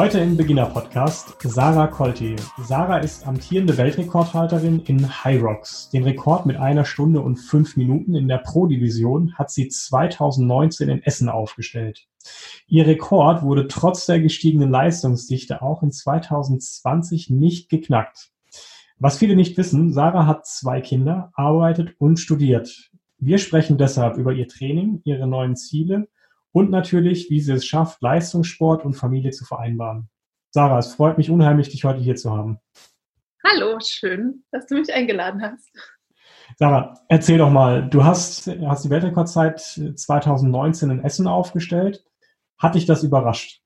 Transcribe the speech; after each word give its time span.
Heute 0.00 0.18
im 0.18 0.34
Beginner 0.34 0.64
Podcast 0.64 1.36
Sarah 1.42 1.86
Kolti. 1.86 2.34
Sarah 2.56 3.00
ist 3.00 3.26
amtierende 3.26 3.76
Weltrekordhalterin 3.76 4.80
in 4.86 5.06
High 5.24 5.42
Rocks. 5.42 5.90
Den 5.90 6.04
Rekord 6.04 6.46
mit 6.46 6.56
einer 6.56 6.86
Stunde 6.86 7.20
und 7.20 7.36
fünf 7.36 7.76
Minuten 7.76 8.14
in 8.14 8.26
der 8.26 8.38
Pro-Division 8.38 9.34
hat 9.34 9.50
sie 9.50 9.68
2019 9.68 10.88
in 10.88 11.02
Essen 11.02 11.28
aufgestellt. 11.28 12.08
Ihr 12.66 12.86
Rekord 12.86 13.42
wurde 13.42 13.68
trotz 13.68 14.06
der 14.06 14.20
gestiegenen 14.20 14.70
Leistungsdichte 14.70 15.60
auch 15.60 15.82
in 15.82 15.92
2020 15.92 17.28
nicht 17.28 17.68
geknackt. 17.68 18.30
Was 18.98 19.18
viele 19.18 19.36
nicht 19.36 19.58
wissen, 19.58 19.92
Sarah 19.92 20.24
hat 20.24 20.46
zwei 20.46 20.80
Kinder, 20.80 21.30
arbeitet 21.34 21.94
und 21.98 22.18
studiert. 22.18 22.90
Wir 23.18 23.36
sprechen 23.36 23.76
deshalb 23.76 24.16
über 24.16 24.32
ihr 24.32 24.48
Training, 24.48 25.02
ihre 25.04 25.26
neuen 25.26 25.56
Ziele 25.56 26.08
und 26.52 26.70
natürlich, 26.70 27.30
wie 27.30 27.40
sie 27.40 27.52
es 27.52 27.66
schafft, 27.66 28.02
Leistungssport 28.02 28.84
und 28.84 28.94
Familie 28.94 29.30
zu 29.30 29.44
vereinbaren. 29.44 30.08
Sarah, 30.50 30.78
es 30.78 30.94
freut 30.94 31.16
mich 31.16 31.30
unheimlich, 31.30 31.68
dich 31.68 31.84
heute 31.84 32.00
hier 32.00 32.16
zu 32.16 32.32
haben. 32.32 32.58
Hallo, 33.44 33.78
schön, 33.80 34.44
dass 34.50 34.66
du 34.66 34.74
mich 34.74 34.92
eingeladen 34.92 35.42
hast. 35.42 35.70
Sarah, 36.56 36.98
erzähl 37.08 37.38
doch 37.38 37.50
mal, 37.50 37.88
du 37.88 38.04
hast, 38.04 38.48
hast 38.66 38.84
die 38.84 38.90
Weltrekordzeit 38.90 39.60
2019 39.60 40.90
in 40.90 41.04
Essen 41.04 41.26
aufgestellt. 41.26 42.04
Hat 42.58 42.74
dich 42.74 42.86
das 42.86 43.02
überrascht? 43.02 43.62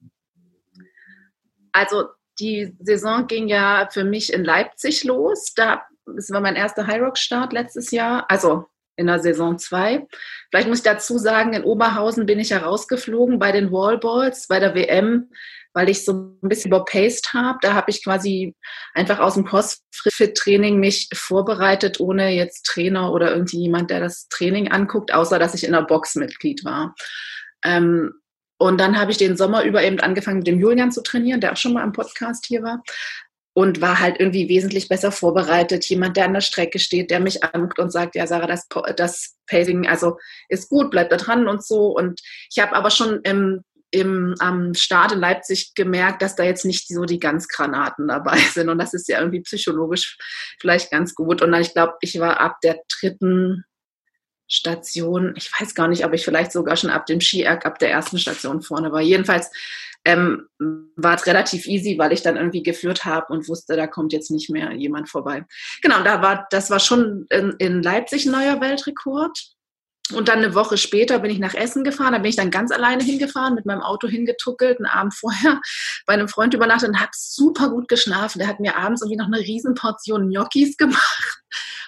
Also 1.72 2.04
die 2.38 2.76
Saison 2.80 3.26
ging 3.26 3.48
ja 3.48 3.88
für 3.90 4.04
mich 4.04 4.32
in 4.32 4.44
Leipzig 4.44 5.04
los. 5.04 5.52
Da, 5.56 5.82
das 6.06 6.30
war 6.30 6.40
mein 6.40 6.56
erster 6.56 6.86
High 6.86 7.00
Rock 7.00 7.18
Start 7.18 7.52
letztes 7.52 7.90
Jahr. 7.90 8.30
Also 8.30 8.66
in 8.96 9.06
der 9.06 9.18
Saison 9.18 9.58
2. 9.58 10.06
Vielleicht 10.50 10.68
muss 10.68 10.78
ich 10.78 10.84
dazu 10.84 11.18
sagen, 11.18 11.52
in 11.52 11.64
Oberhausen 11.64 12.26
bin 12.26 12.38
ich 12.38 12.50
herausgeflogen 12.50 13.38
bei 13.38 13.52
den 13.52 13.70
Wallballs, 13.72 14.46
bei 14.48 14.60
der 14.60 14.74
WM, 14.74 15.30
weil 15.72 15.88
ich 15.88 16.04
so 16.04 16.12
ein 16.42 16.48
bisschen 16.48 16.70
überpaced 16.70 17.34
habe. 17.34 17.58
Da 17.60 17.74
habe 17.74 17.90
ich 17.90 18.04
quasi 18.04 18.54
einfach 18.94 19.18
aus 19.18 19.34
dem 19.34 19.44
CrossFit-Training 19.44 20.78
mich 20.78 21.08
vorbereitet, 21.12 22.00
ohne 22.00 22.30
jetzt 22.30 22.66
Trainer 22.66 23.12
oder 23.12 23.32
irgendjemand, 23.32 23.90
der 23.90 24.00
das 24.00 24.28
Training 24.28 24.68
anguckt, 24.68 25.12
außer 25.12 25.38
dass 25.38 25.54
ich 25.54 25.64
in 25.64 25.72
der 25.72 25.82
Box 25.82 26.14
Mitglied 26.14 26.64
war. 26.64 26.94
Ähm, 27.64 28.12
und 28.56 28.80
dann 28.80 28.98
habe 28.98 29.10
ich 29.10 29.18
den 29.18 29.36
Sommer 29.36 29.64
über 29.64 29.82
eben 29.82 29.98
angefangen, 29.98 30.38
mit 30.38 30.46
dem 30.46 30.60
Julian 30.60 30.92
zu 30.92 31.02
trainieren, 31.02 31.40
der 31.40 31.52
auch 31.52 31.56
schon 31.56 31.72
mal 31.72 31.82
im 31.82 31.92
Podcast 31.92 32.46
hier 32.46 32.62
war 32.62 32.82
und 33.54 33.80
war 33.80 34.00
halt 34.00 34.16
irgendwie 34.18 34.48
wesentlich 34.48 34.88
besser 34.88 35.12
vorbereitet. 35.12 35.86
Jemand, 35.86 36.16
der 36.16 36.26
an 36.26 36.34
der 36.34 36.40
Strecke 36.40 36.80
steht, 36.80 37.10
der 37.10 37.20
mich 37.20 37.44
anguckt 37.44 37.78
und 37.78 37.92
sagt, 37.92 38.16
ja, 38.16 38.26
Sarah, 38.26 38.48
das, 38.48 38.66
das 38.96 39.36
Pacing 39.46 39.86
also 39.86 40.18
ist 40.48 40.68
gut, 40.68 40.90
bleib 40.90 41.08
da 41.10 41.16
dran 41.16 41.46
und 41.46 41.64
so. 41.64 41.86
Und 41.86 42.20
ich 42.50 42.60
habe 42.60 42.74
aber 42.74 42.90
schon 42.90 43.20
im, 43.22 43.62
im, 43.92 44.34
am 44.40 44.74
Start 44.74 45.12
in 45.12 45.20
Leipzig 45.20 45.72
gemerkt, 45.76 46.20
dass 46.20 46.34
da 46.34 46.42
jetzt 46.42 46.64
nicht 46.64 46.88
so 46.88 47.04
die 47.04 47.20
ganz 47.20 47.46
Granaten 47.46 48.08
dabei 48.08 48.38
sind. 48.52 48.68
Und 48.68 48.78
das 48.78 48.92
ist 48.92 49.08
ja 49.08 49.20
irgendwie 49.20 49.42
psychologisch 49.42 50.18
vielleicht 50.60 50.90
ganz 50.90 51.14
gut. 51.14 51.40
Und 51.40 51.52
dann, 51.52 51.62
ich 51.62 51.72
glaube, 51.72 51.94
ich 52.00 52.18
war 52.18 52.40
ab 52.40 52.56
der 52.64 52.80
dritten 53.00 53.64
Station, 54.48 55.34
ich 55.36 55.48
weiß 55.58 55.76
gar 55.76 55.86
nicht, 55.86 56.04
ob 56.04 56.12
ich 56.12 56.24
vielleicht 56.24 56.50
sogar 56.50 56.76
schon 56.76 56.90
ab 56.90 57.06
dem 57.06 57.20
Ski-Erg, 57.20 57.64
ab 57.64 57.78
der 57.78 57.92
ersten 57.92 58.18
Station 58.18 58.62
vorne 58.62 58.90
war. 58.90 59.00
Jedenfalls 59.00 59.48
ähm, 60.04 60.46
war 60.96 61.14
es 61.14 61.26
relativ 61.26 61.66
easy, 61.66 61.98
weil 61.98 62.12
ich 62.12 62.22
dann 62.22 62.36
irgendwie 62.36 62.62
geführt 62.62 63.04
habe 63.04 63.32
und 63.32 63.48
wusste, 63.48 63.76
da 63.76 63.86
kommt 63.86 64.12
jetzt 64.12 64.30
nicht 64.30 64.50
mehr 64.50 64.72
jemand 64.72 65.08
vorbei. 65.08 65.44
Genau, 65.82 66.02
da 66.02 66.22
war, 66.22 66.46
das 66.50 66.70
war 66.70 66.80
schon 66.80 67.26
in, 67.30 67.54
in 67.58 67.82
Leipzig 67.82 68.26
ein 68.26 68.32
neuer 68.32 68.60
Weltrekord. 68.60 69.54
Und 70.12 70.28
dann 70.28 70.40
eine 70.40 70.54
Woche 70.54 70.76
später 70.76 71.18
bin 71.18 71.30
ich 71.30 71.38
nach 71.38 71.54
Essen 71.54 71.82
gefahren. 71.82 72.12
Da 72.12 72.18
bin 72.18 72.28
ich 72.28 72.36
dann 72.36 72.50
ganz 72.50 72.70
alleine 72.70 73.02
hingefahren, 73.02 73.54
mit 73.54 73.64
meinem 73.64 73.80
Auto 73.80 74.06
hingetuckelt, 74.06 74.76
einen 74.76 74.86
Abend 74.86 75.14
vorher 75.14 75.60
bei 76.06 76.12
einem 76.12 76.28
Freund 76.28 76.52
übernachtet 76.52 76.90
und 76.90 77.00
habe 77.00 77.10
super 77.14 77.70
gut 77.70 77.88
geschlafen. 77.88 78.38
Der 78.38 78.48
hat 78.48 78.60
mir 78.60 78.76
abends 78.76 79.00
irgendwie 79.00 79.16
noch 79.16 79.28
eine 79.28 79.38
Riesenportion 79.38 80.28
Gnocchis 80.28 80.76
gemacht. 80.76 81.42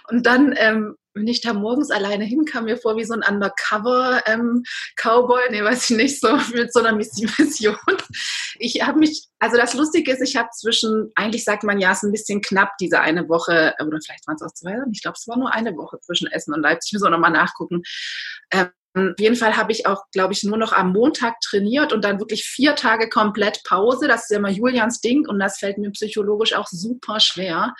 Und 0.09 0.27
dann 0.27 0.55
ähm, 0.57 0.97
wenn 1.17 1.27
ich 1.27 1.41
da 1.41 1.53
morgens 1.55 1.91
alleine 1.91 2.25
hin, 2.25 2.45
kam 2.45 2.67
mir 2.67 2.77
vor 2.77 2.99
wie 2.99 3.05
so 3.05 3.15
ein 3.15 3.25
Undercover-Cowboy, 3.27 5.41
ähm, 5.47 5.51
nee, 5.51 5.65
weiß 5.65 5.91
ich 5.91 5.97
nicht, 5.97 6.21
so 6.21 6.37
mit 6.55 6.71
so 6.73 6.79
einer 6.81 6.95
Mission. 6.95 7.77
Ich 8.59 8.83
habe 8.83 8.99
mich, 8.99 9.27
also 9.39 9.57
das 9.57 9.73
Lustige 9.73 10.13
ist, 10.13 10.21
ich 10.21 10.37
habe 10.37 10.51
zwischen, 10.53 11.11
eigentlich 11.15 11.45
sagt 11.45 11.65
man 11.65 11.81
ja, 11.81 11.93
es 11.93 11.99
ist 11.99 12.05
ein 12.05 12.13
bisschen 12.13 12.43
knapp, 12.43 12.73
diese 12.79 13.01
eine 13.01 13.31
Woche, 13.31 13.75
oder 13.81 13.99
vielleicht 14.05 14.27
waren 14.27 14.37
es 14.37 14.43
auch 14.43 14.53
zwei, 14.53 14.77
ich 14.93 15.01
glaube, 15.03 15.17
es 15.19 15.27
war 15.27 15.39
nur 15.39 15.55
eine 15.55 15.75
Woche 15.77 15.99
zwischen 16.01 16.31
Essen 16.31 16.53
und 16.53 16.61
Leipzig, 16.61 16.91
ich 16.91 16.95
muss 16.99 17.07
auch 17.07 17.11
nochmal 17.11 17.33
nachgucken. 17.33 17.81
Ähm, 18.53 18.69
auf 18.97 19.19
jeden 19.19 19.37
Fall 19.37 19.57
habe 19.57 19.73
ich 19.73 19.87
auch, 19.87 20.05
glaube 20.11 20.33
ich, 20.33 20.43
nur 20.43 20.57
noch 20.57 20.73
am 20.73 20.93
Montag 20.93 21.39
trainiert 21.41 21.93
und 21.93 22.03
dann 22.03 22.19
wirklich 22.19 22.45
vier 22.45 22.75
Tage 22.75 23.09
komplett 23.11 23.63
Pause. 23.65 24.09
Das 24.09 24.23
ist 24.23 24.31
ja 24.31 24.39
immer 24.39 24.51
Julians 24.51 25.01
Ding 25.01 25.29
und 25.29 25.39
das 25.39 25.59
fällt 25.59 25.77
mir 25.77 25.91
psychologisch 25.91 26.55
auch 26.55 26.67
super 26.67 27.21
schwer, 27.21 27.75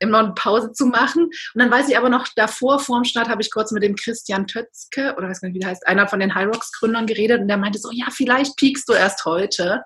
immer 0.00 0.18
eine 0.18 0.34
Pause 0.34 0.72
zu 0.72 0.86
machen. 0.86 1.24
Und 1.24 1.60
dann 1.60 1.70
weiß 1.70 1.88
ich 1.88 1.96
aber 1.96 2.08
noch 2.08 2.26
davor, 2.34 2.80
vor 2.80 3.00
dem 3.00 3.04
Start, 3.04 3.28
habe 3.28 3.42
ich 3.42 3.52
kurz 3.52 3.70
mit 3.70 3.82
dem 3.82 3.94
Christian 3.94 4.46
Tötzke, 4.46 5.14
oder 5.16 5.28
weiß 5.28 5.40
gar 5.40 5.48
nicht, 5.48 5.56
wie 5.56 5.60
der 5.60 5.70
heißt, 5.70 5.86
einer 5.86 6.08
von 6.08 6.20
den 6.20 6.34
High 6.34 6.46
Rocks 6.46 6.72
Gründern 6.72 7.06
geredet 7.06 7.40
und 7.40 7.48
der 7.48 7.58
meinte 7.58 7.78
so, 7.78 7.90
ja, 7.92 8.06
vielleicht 8.10 8.56
piekst 8.56 8.88
du 8.88 8.92
erst 8.92 9.24
heute. 9.24 9.82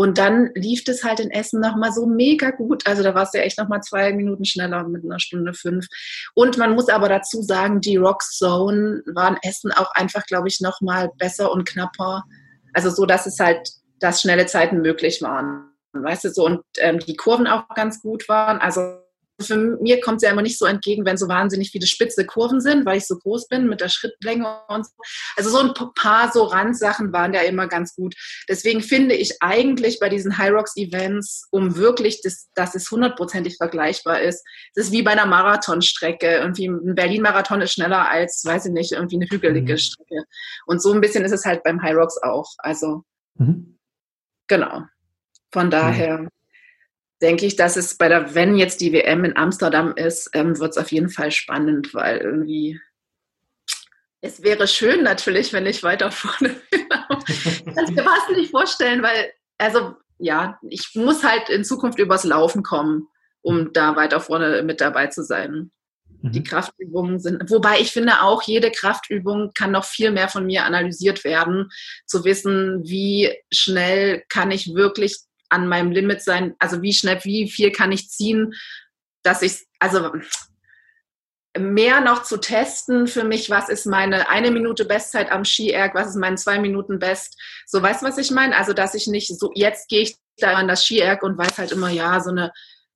Und 0.00 0.16
dann 0.16 0.48
lief 0.54 0.82
das 0.84 1.04
halt 1.04 1.20
in 1.20 1.30
Essen 1.30 1.60
nochmal 1.60 1.92
so 1.92 2.06
mega 2.06 2.52
gut. 2.52 2.86
Also 2.86 3.02
da 3.02 3.14
warst 3.14 3.34
du 3.34 3.38
ja 3.38 3.44
echt 3.44 3.58
nochmal 3.58 3.82
zwei 3.82 4.14
Minuten 4.14 4.46
schneller 4.46 4.88
mit 4.88 5.04
einer 5.04 5.20
Stunde 5.20 5.52
fünf. 5.52 5.86
Und 6.32 6.56
man 6.56 6.74
muss 6.74 6.88
aber 6.88 7.10
dazu 7.10 7.42
sagen, 7.42 7.82
die 7.82 7.98
Rock 7.98 8.22
Zone 8.22 9.02
war 9.12 9.28
in 9.28 9.36
Essen 9.42 9.72
auch 9.72 9.90
einfach, 9.92 10.24
glaube 10.24 10.48
ich, 10.48 10.62
nochmal 10.62 11.10
besser 11.18 11.52
und 11.52 11.68
knapper. 11.68 12.24
Also 12.72 12.88
so, 12.88 13.04
dass 13.04 13.26
es 13.26 13.38
halt, 13.38 13.68
dass 13.98 14.22
schnelle 14.22 14.46
Zeiten 14.46 14.80
möglich 14.80 15.20
waren. 15.20 15.68
Weißt 15.92 16.24
du, 16.24 16.30
so 16.30 16.46
und 16.46 16.62
ähm, 16.78 17.00
die 17.00 17.16
Kurven 17.16 17.46
auch 17.46 17.68
ganz 17.74 18.00
gut 18.00 18.26
waren. 18.26 18.58
Also 18.58 18.99
für 19.42 19.56
mir 19.56 20.00
kommt 20.00 20.16
es 20.16 20.22
ja 20.22 20.30
immer 20.30 20.42
nicht 20.42 20.58
so 20.58 20.66
entgegen, 20.66 21.04
wenn 21.04 21.16
so 21.16 21.28
wahnsinnig 21.28 21.70
viele 21.70 21.86
spitze 21.86 22.26
Kurven 22.26 22.60
sind, 22.60 22.84
weil 22.86 22.98
ich 22.98 23.06
so 23.06 23.16
groß 23.16 23.48
bin 23.48 23.68
mit 23.68 23.80
der 23.80 23.88
Schrittlänge 23.88 24.60
und 24.68 24.86
so. 24.86 24.92
Also 25.36 25.50
so 25.50 25.58
ein 25.60 25.74
paar 25.94 26.32
so 26.32 26.44
Randsachen 26.44 27.12
waren 27.12 27.34
ja 27.34 27.42
immer 27.42 27.66
ganz 27.66 27.94
gut. 27.94 28.14
Deswegen 28.48 28.80
finde 28.80 29.14
ich 29.14 29.40
eigentlich 29.40 29.98
bei 30.00 30.08
diesen 30.08 30.38
High 30.38 30.52
Rocks 30.52 30.76
Events, 30.76 31.46
um 31.50 31.76
wirklich, 31.76 32.22
das, 32.22 32.48
dass 32.54 32.74
es 32.74 32.90
hundertprozentig 32.90 33.56
vergleichbar 33.56 34.20
ist, 34.20 34.44
das 34.74 34.86
ist 34.86 34.92
wie 34.92 35.02
bei 35.02 35.12
einer 35.12 35.26
Marathonstrecke. 35.26 36.26
Irgendwie 36.26 36.66
ein 36.66 36.94
Berlin-Marathon 36.94 37.60
ist 37.60 37.72
schneller 37.72 38.08
als, 38.08 38.44
weiß 38.44 38.66
ich 38.66 38.72
nicht, 38.72 38.92
irgendwie 38.92 39.16
eine 39.16 39.26
hügelige 39.26 39.74
mhm. 39.74 39.78
Strecke. 39.78 40.24
Und 40.66 40.82
so 40.82 40.92
ein 40.92 41.00
bisschen 41.00 41.24
ist 41.24 41.32
es 41.32 41.44
halt 41.44 41.62
beim 41.62 41.82
High 41.82 41.96
Rocks 41.96 42.18
auch. 42.22 42.48
Also, 42.58 43.04
mhm. 43.34 43.78
genau. 44.48 44.82
Von 45.52 45.70
daher 45.70 46.28
denke 47.20 47.46
ich, 47.46 47.56
dass 47.56 47.76
es 47.76 47.96
bei 47.96 48.08
der, 48.08 48.34
wenn 48.34 48.56
jetzt 48.56 48.80
die 48.80 48.92
WM 48.92 49.24
in 49.24 49.36
Amsterdam 49.36 49.94
ist, 49.94 50.30
ähm, 50.32 50.58
wird 50.58 50.70
es 50.70 50.78
auf 50.78 50.90
jeden 50.90 51.10
Fall 51.10 51.30
spannend, 51.30 51.94
weil 51.94 52.18
irgendwie 52.18 52.80
es 54.22 54.42
wäre 54.42 54.68
schön 54.68 55.02
natürlich, 55.02 55.52
wenn 55.52 55.66
ich 55.66 55.82
weiter 55.82 56.10
vorne 56.10 56.56
bin. 56.70 56.88
Kannst 57.74 57.96
dir 57.96 58.04
was 58.04 58.36
nicht 58.36 58.50
vorstellen, 58.50 59.02
weil, 59.02 59.32
also 59.58 59.96
ja, 60.18 60.58
ich 60.68 60.94
muss 60.94 61.24
halt 61.24 61.48
in 61.48 61.64
Zukunft 61.64 61.98
übers 61.98 62.24
Laufen 62.24 62.62
kommen, 62.62 63.08
um 63.42 63.72
da 63.72 63.96
weiter 63.96 64.20
vorne 64.20 64.62
mit 64.62 64.80
dabei 64.80 65.06
zu 65.06 65.24
sein. 65.24 65.70
Mhm. 66.20 66.32
Die 66.32 66.42
Kraftübungen 66.42 67.18
sind, 67.18 67.50
wobei 67.50 67.80
ich 67.80 67.90
finde 67.90 68.20
auch, 68.20 68.42
jede 68.42 68.70
Kraftübung 68.70 69.52
kann 69.54 69.70
noch 69.70 69.86
viel 69.86 70.10
mehr 70.10 70.28
von 70.28 70.44
mir 70.44 70.64
analysiert 70.64 71.24
werden, 71.24 71.70
zu 72.04 72.24
wissen, 72.24 72.82
wie 72.84 73.34
schnell 73.50 74.22
kann 74.28 74.50
ich 74.50 74.74
wirklich 74.74 75.16
an 75.50 75.68
meinem 75.68 75.90
Limit 75.90 76.22
sein, 76.22 76.54
also 76.58 76.82
wie 76.82 76.92
schnell, 76.92 77.20
wie 77.24 77.50
viel 77.50 77.70
kann 77.72 77.92
ich 77.92 78.08
ziehen, 78.08 78.54
dass 79.22 79.42
ich, 79.42 79.66
also 79.78 80.12
mehr 81.58 82.00
noch 82.00 82.22
zu 82.22 82.38
testen 82.38 83.06
für 83.06 83.24
mich, 83.24 83.50
was 83.50 83.68
ist 83.68 83.84
meine 83.84 84.28
eine 84.28 84.50
Minute 84.50 84.84
Bestzeit 84.84 85.32
am 85.32 85.44
Ski-Erg, 85.44 85.94
was 85.94 86.10
ist 86.10 86.16
mein 86.16 86.38
zwei 86.38 86.58
Minuten 86.58 86.98
Best, 86.98 87.40
so 87.66 87.82
weißt 87.82 88.02
du, 88.02 88.06
was 88.06 88.18
ich 88.18 88.30
meine? 88.30 88.56
Also, 88.56 88.72
dass 88.72 88.94
ich 88.94 89.06
nicht 89.08 89.38
so, 89.38 89.50
jetzt 89.54 89.88
gehe 89.88 90.02
ich 90.02 90.16
da 90.38 90.54
an 90.54 90.68
das 90.68 90.84
Ski-Erg 90.84 91.22
und 91.22 91.36
weiß 91.36 91.58
halt 91.58 91.72
immer, 91.72 91.90
ja, 91.90 92.20
so 92.20 92.30
eine 92.30 92.52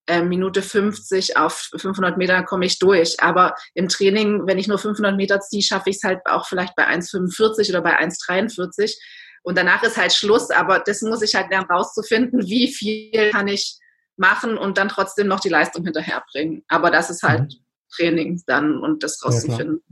äh, 0.06 0.22
Minute 0.22 0.62
50 0.62 1.36
auf 1.36 1.70
500 1.76 2.16
Meter 2.16 2.42
komme 2.42 2.66
ich 2.66 2.78
durch. 2.78 3.20
Aber 3.20 3.54
im 3.74 3.88
Training, 3.88 4.46
wenn 4.46 4.58
ich 4.58 4.68
nur 4.68 4.78
500 4.78 5.16
Meter 5.16 5.40
ziehe, 5.40 5.62
schaffe 5.62 5.90
ich 5.90 5.96
es 5.96 6.02
halt 6.02 6.20
auch 6.26 6.46
vielleicht 6.46 6.76
bei 6.76 6.86
1,45 6.86 7.70
oder 7.70 7.82
bei 7.82 7.98
1,43. 7.98 8.94
Und 9.44 9.58
danach 9.58 9.82
ist 9.82 9.98
halt 9.98 10.12
Schluss, 10.12 10.50
aber 10.50 10.80
das 10.80 11.02
muss 11.02 11.22
ich 11.22 11.34
halt 11.34 11.50
lernen 11.50 11.70
rauszufinden, 11.70 12.46
wie 12.46 12.72
viel 12.72 13.30
kann 13.30 13.46
ich 13.46 13.78
machen 14.16 14.56
und 14.56 14.78
dann 14.78 14.88
trotzdem 14.88 15.28
noch 15.28 15.40
die 15.40 15.50
Leistung 15.50 15.84
hinterherbringen. 15.84 16.64
Aber 16.66 16.90
das 16.90 17.10
ist 17.10 17.22
halt 17.22 17.42
mhm. 17.42 17.58
Training 17.94 18.42
dann 18.46 18.78
und 18.78 19.02
das 19.02 19.22
rauszufinden. 19.24 19.82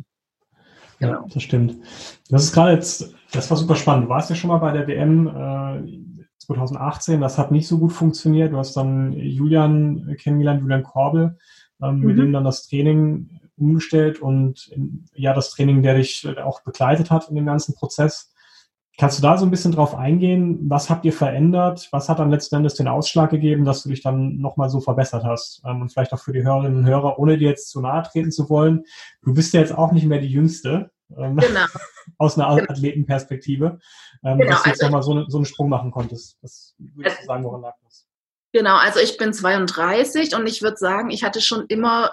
Ja, 1.01 1.09
genau. 1.09 1.29
das 1.33 1.43
stimmt. 1.43 1.77
Das 2.31 2.45
ist 2.45 2.53
gerade 2.55 2.73
jetzt, 2.73 3.15
das 3.33 3.51
war 3.51 3.59
super 3.59 3.77
spannend. 3.77 4.07
Du 4.07 4.09
warst 4.09 4.31
ja 4.31 4.37
schon 4.37 4.49
mal 4.49 4.59
bei 4.59 4.73
der 4.73 4.87
WM 4.87 5.27
äh, 5.27 6.23
2018, 6.39 7.21
das 7.21 7.37
hat 7.37 7.53
nicht 7.53 7.69
so 7.69 7.79
gut 7.79 7.93
funktioniert. 7.93 8.53
Du 8.53 8.57
hast 8.57 8.75
dann 8.75 9.13
Julian 9.13 10.17
kennengelernt, 10.19 10.63
Julian 10.63 10.83
Korbel, 10.83 11.37
ähm, 11.83 11.99
mhm. 11.99 12.07
mit 12.07 12.19
dem 12.19 12.33
dann 12.33 12.45
das 12.45 12.67
Training 12.67 13.39
umgestellt 13.57 14.21
und 14.21 14.71
ja, 15.15 15.35
das 15.35 15.51
Training, 15.51 15.83
der 15.83 15.97
dich 15.97 16.27
auch 16.43 16.63
begleitet 16.63 17.11
hat 17.11 17.29
in 17.29 17.37
dem 17.37 17.47
ganzen 17.47 17.75
Prozess. 17.75 18.32
Kannst 18.99 19.19
du 19.19 19.23
da 19.23 19.39
so 19.39 19.47
ein 19.47 19.51
bisschen 19.51 19.73
drauf 19.73 19.95
eingehen? 19.95 20.59
Was 20.69 20.91
habt 20.91 21.05
ihr 21.05 21.15
verändert? 21.15 21.89
Was 21.93 22.09
hat 22.09 22.19
dann 22.19 22.31
letzten 22.31 22.57
Endes 22.57 22.75
den 22.75 22.89
Ausschlag 22.89 23.31
gegeben, 23.31 23.65
dass 23.65 23.83
du 23.83 23.89
dich 23.89 24.03
dann 24.03 24.37
nochmal 24.37 24.69
so 24.69 24.81
verbessert 24.81 25.25
hast? 25.25 25.63
Ähm, 25.65 25.81
und 25.81 25.91
vielleicht 25.91 26.13
auch 26.13 26.21
für 26.21 26.33
die 26.33 26.45
Hörerinnen 26.45 26.79
und 26.79 26.87
Hörer, 26.87 27.19
ohne 27.19 27.39
dir 27.39 27.49
jetzt 27.49 27.71
zu 27.71 27.81
nahe 27.81 28.03
treten 28.03 28.31
zu 28.31 28.51
wollen. 28.51 28.85
Du 29.23 29.33
bist 29.33 29.55
ja 29.55 29.61
jetzt 29.61 29.77
auch 29.77 29.93
nicht 29.93 30.07
mehr 30.07 30.21
die 30.21 30.29
Jüngste. 30.29 30.91
Ähm, 31.17 31.37
genau. 31.37 31.65
aus 32.19 32.39
einer 32.39 32.55
genau. 32.55 32.71
Athletenperspektive. 32.71 33.79
Ähm, 34.25 34.39
genau, 34.39 34.51
dass 34.51 34.63
du 34.63 34.69
jetzt 34.71 34.83
also, 34.83 34.87
nochmal 34.87 35.03
so, 35.03 35.29
so 35.29 35.39
einen 35.39 35.47
Sprung 35.47 35.69
machen 35.69 35.91
konntest. 35.91 36.39
Was 36.43 36.75
würdest 36.79 37.21
du 37.23 37.27
sagen, 37.27 37.45
woran 37.45 37.63
lag 37.63 37.75
das? 37.85 38.07
Genau, 38.53 38.77
also 38.77 39.01
ich 39.01 39.17
bin 39.17 39.33
32 39.33 40.37
und 40.37 40.47
ich 40.47 40.63
würde 40.63 40.77
sagen, 40.77 41.11
ich 41.11 41.25
hatte 41.25 41.41
schon 41.41 41.65
immer 41.69 42.11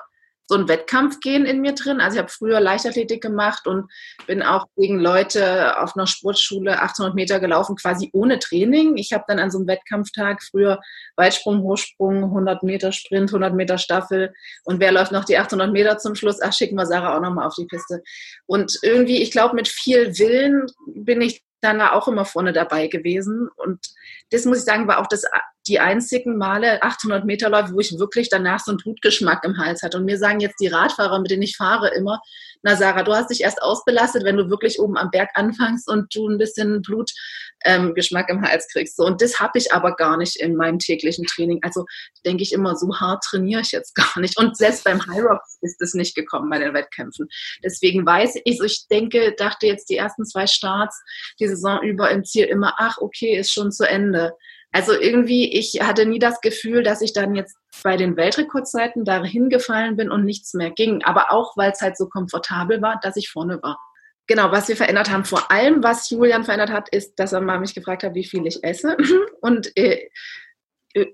so 0.50 0.56
ein 0.56 0.68
Wettkampfgehen 0.68 1.46
in 1.46 1.62
mir 1.62 1.74
drin. 1.74 2.01
Also 2.01 2.16
ich 2.16 2.19
habe 2.19 2.31
früher 2.31 2.60
Leichtathletik 2.60 3.22
gemacht 3.22 3.68
und 3.68 3.92
bin 4.25 4.42
auch 4.42 4.66
gegen 4.75 5.00
Leute 5.00 5.80
auf 5.80 5.96
einer 5.96 6.07
Sportschule 6.07 6.81
800 6.81 7.13
Meter 7.13 7.40
gelaufen, 7.40 7.75
quasi 7.75 8.10
ohne 8.13 8.40
Training. 8.40 8.98
Ich 8.98 9.13
habe 9.13 9.25
dann 9.28 9.38
an 9.38 9.51
so 9.51 9.60
einem 9.60 9.68
Wettkampftag 9.68 10.42
früher 10.42 10.80
Weitsprung, 11.18 11.62
Hochsprung, 11.62 12.24
100 12.24 12.63
Meter 12.63 12.92
Sprint, 12.92 13.30
100 13.30 13.54
Meter 13.54 13.78
Staffel 13.78 14.34
und 14.63 14.80
wer 14.80 14.92
läuft 14.92 15.12
noch 15.12 15.24
die 15.24 15.38
800 15.38 15.72
Meter 15.72 16.00
zum 16.00 16.16
Schluss? 16.16 16.42
Ach, 16.42 16.52
schicken 16.52 16.75
wir 16.78 16.88
Sarah 16.88 17.16
auch 17.16 17.22
nochmal 17.22 17.45
auf 17.45 17.54
die 17.56 17.68
Piste. 17.68 18.02
Und 18.48 18.80
irgendwie, 18.81 19.22
ich 19.22 19.30
glaube, 19.30 19.56
mit 19.56 19.68
viel 19.68 20.18
Willen 20.18 20.66
bin 20.88 21.22
ich 21.22 21.44
dann 21.62 21.80
auch 21.81 22.07
immer 22.07 22.25
vorne 22.25 22.54
dabei 22.54 22.88
gewesen. 22.88 23.50
Und 23.56 23.86
das 24.31 24.45
muss 24.45 24.60
ich 24.60 24.63
sagen, 24.63 24.88
war 24.88 25.00
auch 25.00 25.07
das, 25.07 25.25
die 25.69 25.80
einzigen 25.80 26.38
Male 26.38 26.81
800 26.81 27.25
Meter 27.25 27.50
Läufe, 27.50 27.74
wo 27.74 27.80
ich 27.80 27.98
wirklich 28.00 28.30
danach 28.30 28.60
so 28.60 28.71
einen 28.71 28.80
Blutgeschmack 28.80 29.44
im 29.45 29.57
Hals 29.57 29.83
hatte. 29.83 29.98
Und 29.98 30.06
mir 30.06 30.18
sagen 30.18 30.39
jetzt 30.39 30.60
die 30.60 30.68
Radfahrer, 30.68 31.19
mit 31.19 31.30
denen 31.30 31.44
ich 31.44 31.56
fahre, 31.56 31.89
immer, 31.95 32.19
na 32.62 32.75
Sarah, 32.75 33.04
du 33.04 33.13
hast 33.13 33.30
dich 33.30 33.42
erst 33.42 33.62
ausbelastet, 33.62 34.24
wenn 34.25 34.36
du 34.36 34.50
wirklich 34.50 34.80
oben 34.80 34.98
am 34.98 35.12
Berg 35.12 35.30
anfängst 35.36 35.88
und 35.88 36.13
du 36.13 36.27
ein 36.27 36.38
bisschen 36.38 36.81
Blutgeschmack 36.81 38.30
ähm, 38.30 38.38
im 38.38 38.42
Hals 38.42 38.68
kriegst. 38.71 38.98
So, 38.98 39.06
und 39.06 39.21
das 39.21 39.39
habe 39.39 39.57
ich 39.57 39.71
aber 39.71 39.95
gar 39.95 40.18
nicht 40.18 40.36
in 40.38 40.56
meinem 40.56 40.80
täglichen 40.80 41.25
Training. 41.25 41.60
Also 41.62 41.86
denke 42.25 42.44
ich 42.44 42.51
immer, 42.51 42.75
so 42.75 43.00
hart 43.00 43.24
trainiere 43.24 43.62
ich 43.62 43.71
jetzt 43.71 43.95
gar 43.95 44.19
nicht. 44.19 44.38
Und 44.38 44.57
selbst 44.57 44.83
beim 44.83 45.06
High 45.07 45.24
Rock 45.24 45.42
ist 45.62 45.81
es 45.81 45.94
nicht 45.94 46.16
gekommen 46.16 46.50
bei 46.50 46.60
den 46.60 46.74
Wettkämpfen. 46.74 47.30
Deswegen 47.63 48.06
weiß 48.06 48.42
ich, 48.44 48.60
ich 48.62 48.88
denke, 48.89 49.36
dachte 49.38 49.68
jetzt 49.68 49.89
die 49.89 49.98
ersten 49.98 50.25
zwei 50.25 50.48
Starts 50.48 51.01
die 51.39 51.48
Saison 51.48 51.81
über 51.83 52.10
im 52.10 52.25
Ziel 52.25 52.45
immer, 52.45 52.74
ach, 52.77 52.98
okay, 52.98 53.38
ist 53.38 53.54
schon 53.54 53.71
zu 53.71 53.88
Ende. 53.88 54.33
Also 54.71 54.94
irgendwie, 54.94 55.57
ich 55.57 55.81
hatte 55.81 56.06
nie 56.06 56.19
das 56.19 56.42
Gefühl, 56.42 56.83
dass 56.83 57.01
ich 57.01 57.13
dann 57.13 57.36
jetzt 57.36 57.57
bei 57.83 57.98
den 57.98 58.16
Weltrekordzeiten 58.18 59.04
da 59.04 59.24
hingefallen 59.24 59.95
bin 59.95 60.12
und 60.12 60.25
nichts 60.25 60.54
mehr 60.54 60.69
ging. 60.69 61.04
Aber 61.04 61.31
auch, 61.31 61.57
weil 61.57 61.71
es 61.71 61.81
halt 61.81 61.98
so 61.98 62.07
komfortabel 62.07 62.81
war, 62.81 63.00
dass 63.01 63.16
ich 63.18 63.30
vorne 63.30 63.62
war. 63.63 63.80
Genau, 64.27 64.51
was 64.51 64.68
wir 64.68 64.77
verändert 64.77 65.10
haben, 65.10 65.25
vor 65.25 65.51
allem, 65.51 65.81
was 65.81 66.12
Julian 66.12 66.44
verändert 66.44 66.69
hat, 66.69 66.89
ist, 66.89 67.16
dass 67.16 67.33
er 67.33 67.42
mal 67.42 67.60
mich 67.60 67.74
gefragt 67.74 68.04
hat, 68.04 68.13
wie 68.13 68.25
viel 68.25 68.45
ich 68.45 68.63
esse. 68.63 68.95
Und 69.42 69.75
äh, 69.75 70.07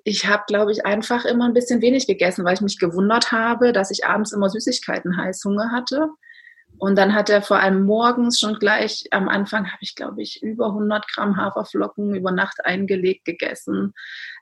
ich 0.03 0.27
habe, 0.27 0.43
glaube 0.47 0.73
ich, 0.73 0.85
einfach 0.85 1.23
immer 1.23 1.45
ein 1.45 1.53
bisschen 1.53 1.81
wenig 1.81 2.07
gegessen, 2.07 2.43
weil 2.43 2.55
ich 2.55 2.61
mich 2.61 2.77
gewundert 2.77 3.31
habe, 3.31 3.71
dass 3.71 3.91
ich 3.91 4.05
abends 4.05 4.33
immer 4.33 4.49
Süßigkeiten 4.49 5.15
Heißhunger 5.15 5.71
hatte. 5.71 6.09
Und 6.77 6.97
dann 6.97 7.13
hat 7.13 7.29
er 7.29 7.41
vor 7.41 7.59
allem 7.59 7.83
morgens 7.83 8.39
schon 8.39 8.55
gleich, 8.55 9.05
am 9.11 9.29
Anfang 9.29 9.67
habe 9.67 9.77
ich, 9.81 9.95
glaube 9.95 10.21
ich, 10.21 10.41
über 10.43 10.67
100 10.67 11.07
Gramm 11.07 11.37
Haferflocken 11.37 12.15
über 12.15 12.31
Nacht 12.31 12.65
eingelegt 12.65 13.25
gegessen. 13.25 13.93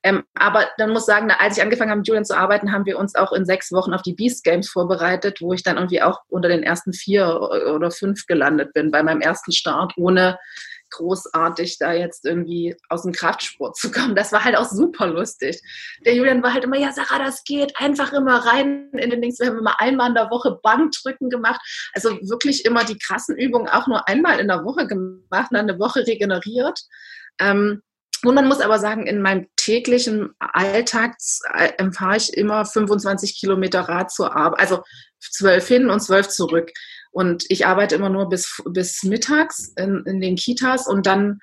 Ähm, 0.03 0.23
aber 0.33 0.65
dann 0.77 0.91
muss 0.91 1.05
sagen, 1.05 1.31
als 1.31 1.57
ich 1.57 1.63
angefangen 1.63 1.91
habe 1.91 1.99
mit 1.99 2.07
Julian 2.07 2.25
zu 2.25 2.37
arbeiten, 2.37 2.71
haben 2.71 2.85
wir 2.85 2.97
uns 2.97 3.15
auch 3.15 3.31
in 3.31 3.45
sechs 3.45 3.71
Wochen 3.71 3.93
auf 3.93 4.01
die 4.01 4.13
Beast 4.13 4.43
Games 4.43 4.69
vorbereitet, 4.69 5.41
wo 5.41 5.53
ich 5.53 5.63
dann 5.63 5.77
irgendwie 5.77 6.01
auch 6.01 6.21
unter 6.27 6.49
den 6.49 6.63
ersten 6.63 6.93
vier 6.93 7.39
oder 7.73 7.91
fünf 7.91 8.25
gelandet 8.25 8.73
bin 8.73 8.91
bei 8.91 9.03
meinem 9.03 9.21
ersten 9.21 9.51
Start, 9.51 9.93
ohne 9.97 10.37
großartig 10.93 11.77
da 11.77 11.93
jetzt 11.93 12.25
irgendwie 12.25 12.75
aus 12.89 13.03
dem 13.03 13.11
Kraftsport 13.11 13.75
zu 13.75 13.91
kommen. 13.91 14.15
Das 14.15 14.31
war 14.31 14.43
halt 14.43 14.57
auch 14.57 14.69
super 14.69 15.07
lustig. 15.07 15.61
Der 16.05 16.15
Julian 16.15 16.43
war 16.43 16.53
halt 16.53 16.63
immer, 16.63 16.77
ja 16.77 16.91
Sarah, 16.91 17.19
das 17.19 17.43
geht, 17.43 17.73
einfach 17.77 18.13
immer 18.13 18.45
rein 18.45 18.89
in 18.93 19.09
den 19.09 19.21
Dings. 19.21 19.39
Wir 19.39 19.47
haben 19.47 19.59
immer 19.59 19.79
einmal 19.79 20.09
in 20.09 20.15
der 20.15 20.29
Woche 20.29 20.59
Bankdrücken 20.63 21.29
gemacht. 21.29 21.61
Also 21.93 22.11
wirklich 22.21 22.65
immer 22.65 22.83
die 22.83 22.97
krassen 22.97 23.37
Übungen 23.37 23.67
auch 23.67 23.87
nur 23.87 24.07
einmal 24.07 24.39
in 24.39 24.47
der 24.47 24.63
Woche 24.63 24.87
gemacht, 24.87 25.49
dann 25.51 25.69
eine 25.69 25.79
Woche 25.79 26.05
regeneriert. 26.05 26.79
Ähm, 27.39 27.81
und 28.23 28.35
man 28.35 28.47
muss 28.47 28.61
aber 28.61 28.79
sagen, 28.79 29.05
in 29.05 29.21
meinem 29.21 29.47
täglichen 29.57 30.33
Alltag 30.39 31.17
äh, 31.53 31.91
fahre 31.91 32.17
ich 32.17 32.35
immer 32.37 32.65
25 32.65 33.37
Kilometer 33.37 33.81
Rad 33.81 34.11
zur 34.11 34.35
Arbeit, 34.35 34.61
also 34.61 34.83
zwölf 35.19 35.67
hin 35.67 35.89
und 35.89 35.99
zwölf 35.99 36.29
zurück. 36.29 36.71
Und 37.13 37.45
ich 37.49 37.67
arbeite 37.67 37.95
immer 37.95 38.09
nur 38.09 38.27
bis, 38.27 38.61
bis 38.65 39.03
mittags 39.03 39.71
in, 39.77 40.03
in 40.05 40.19
den 40.19 40.35
Kitas 40.35 40.87
und 40.87 41.05
dann 41.05 41.39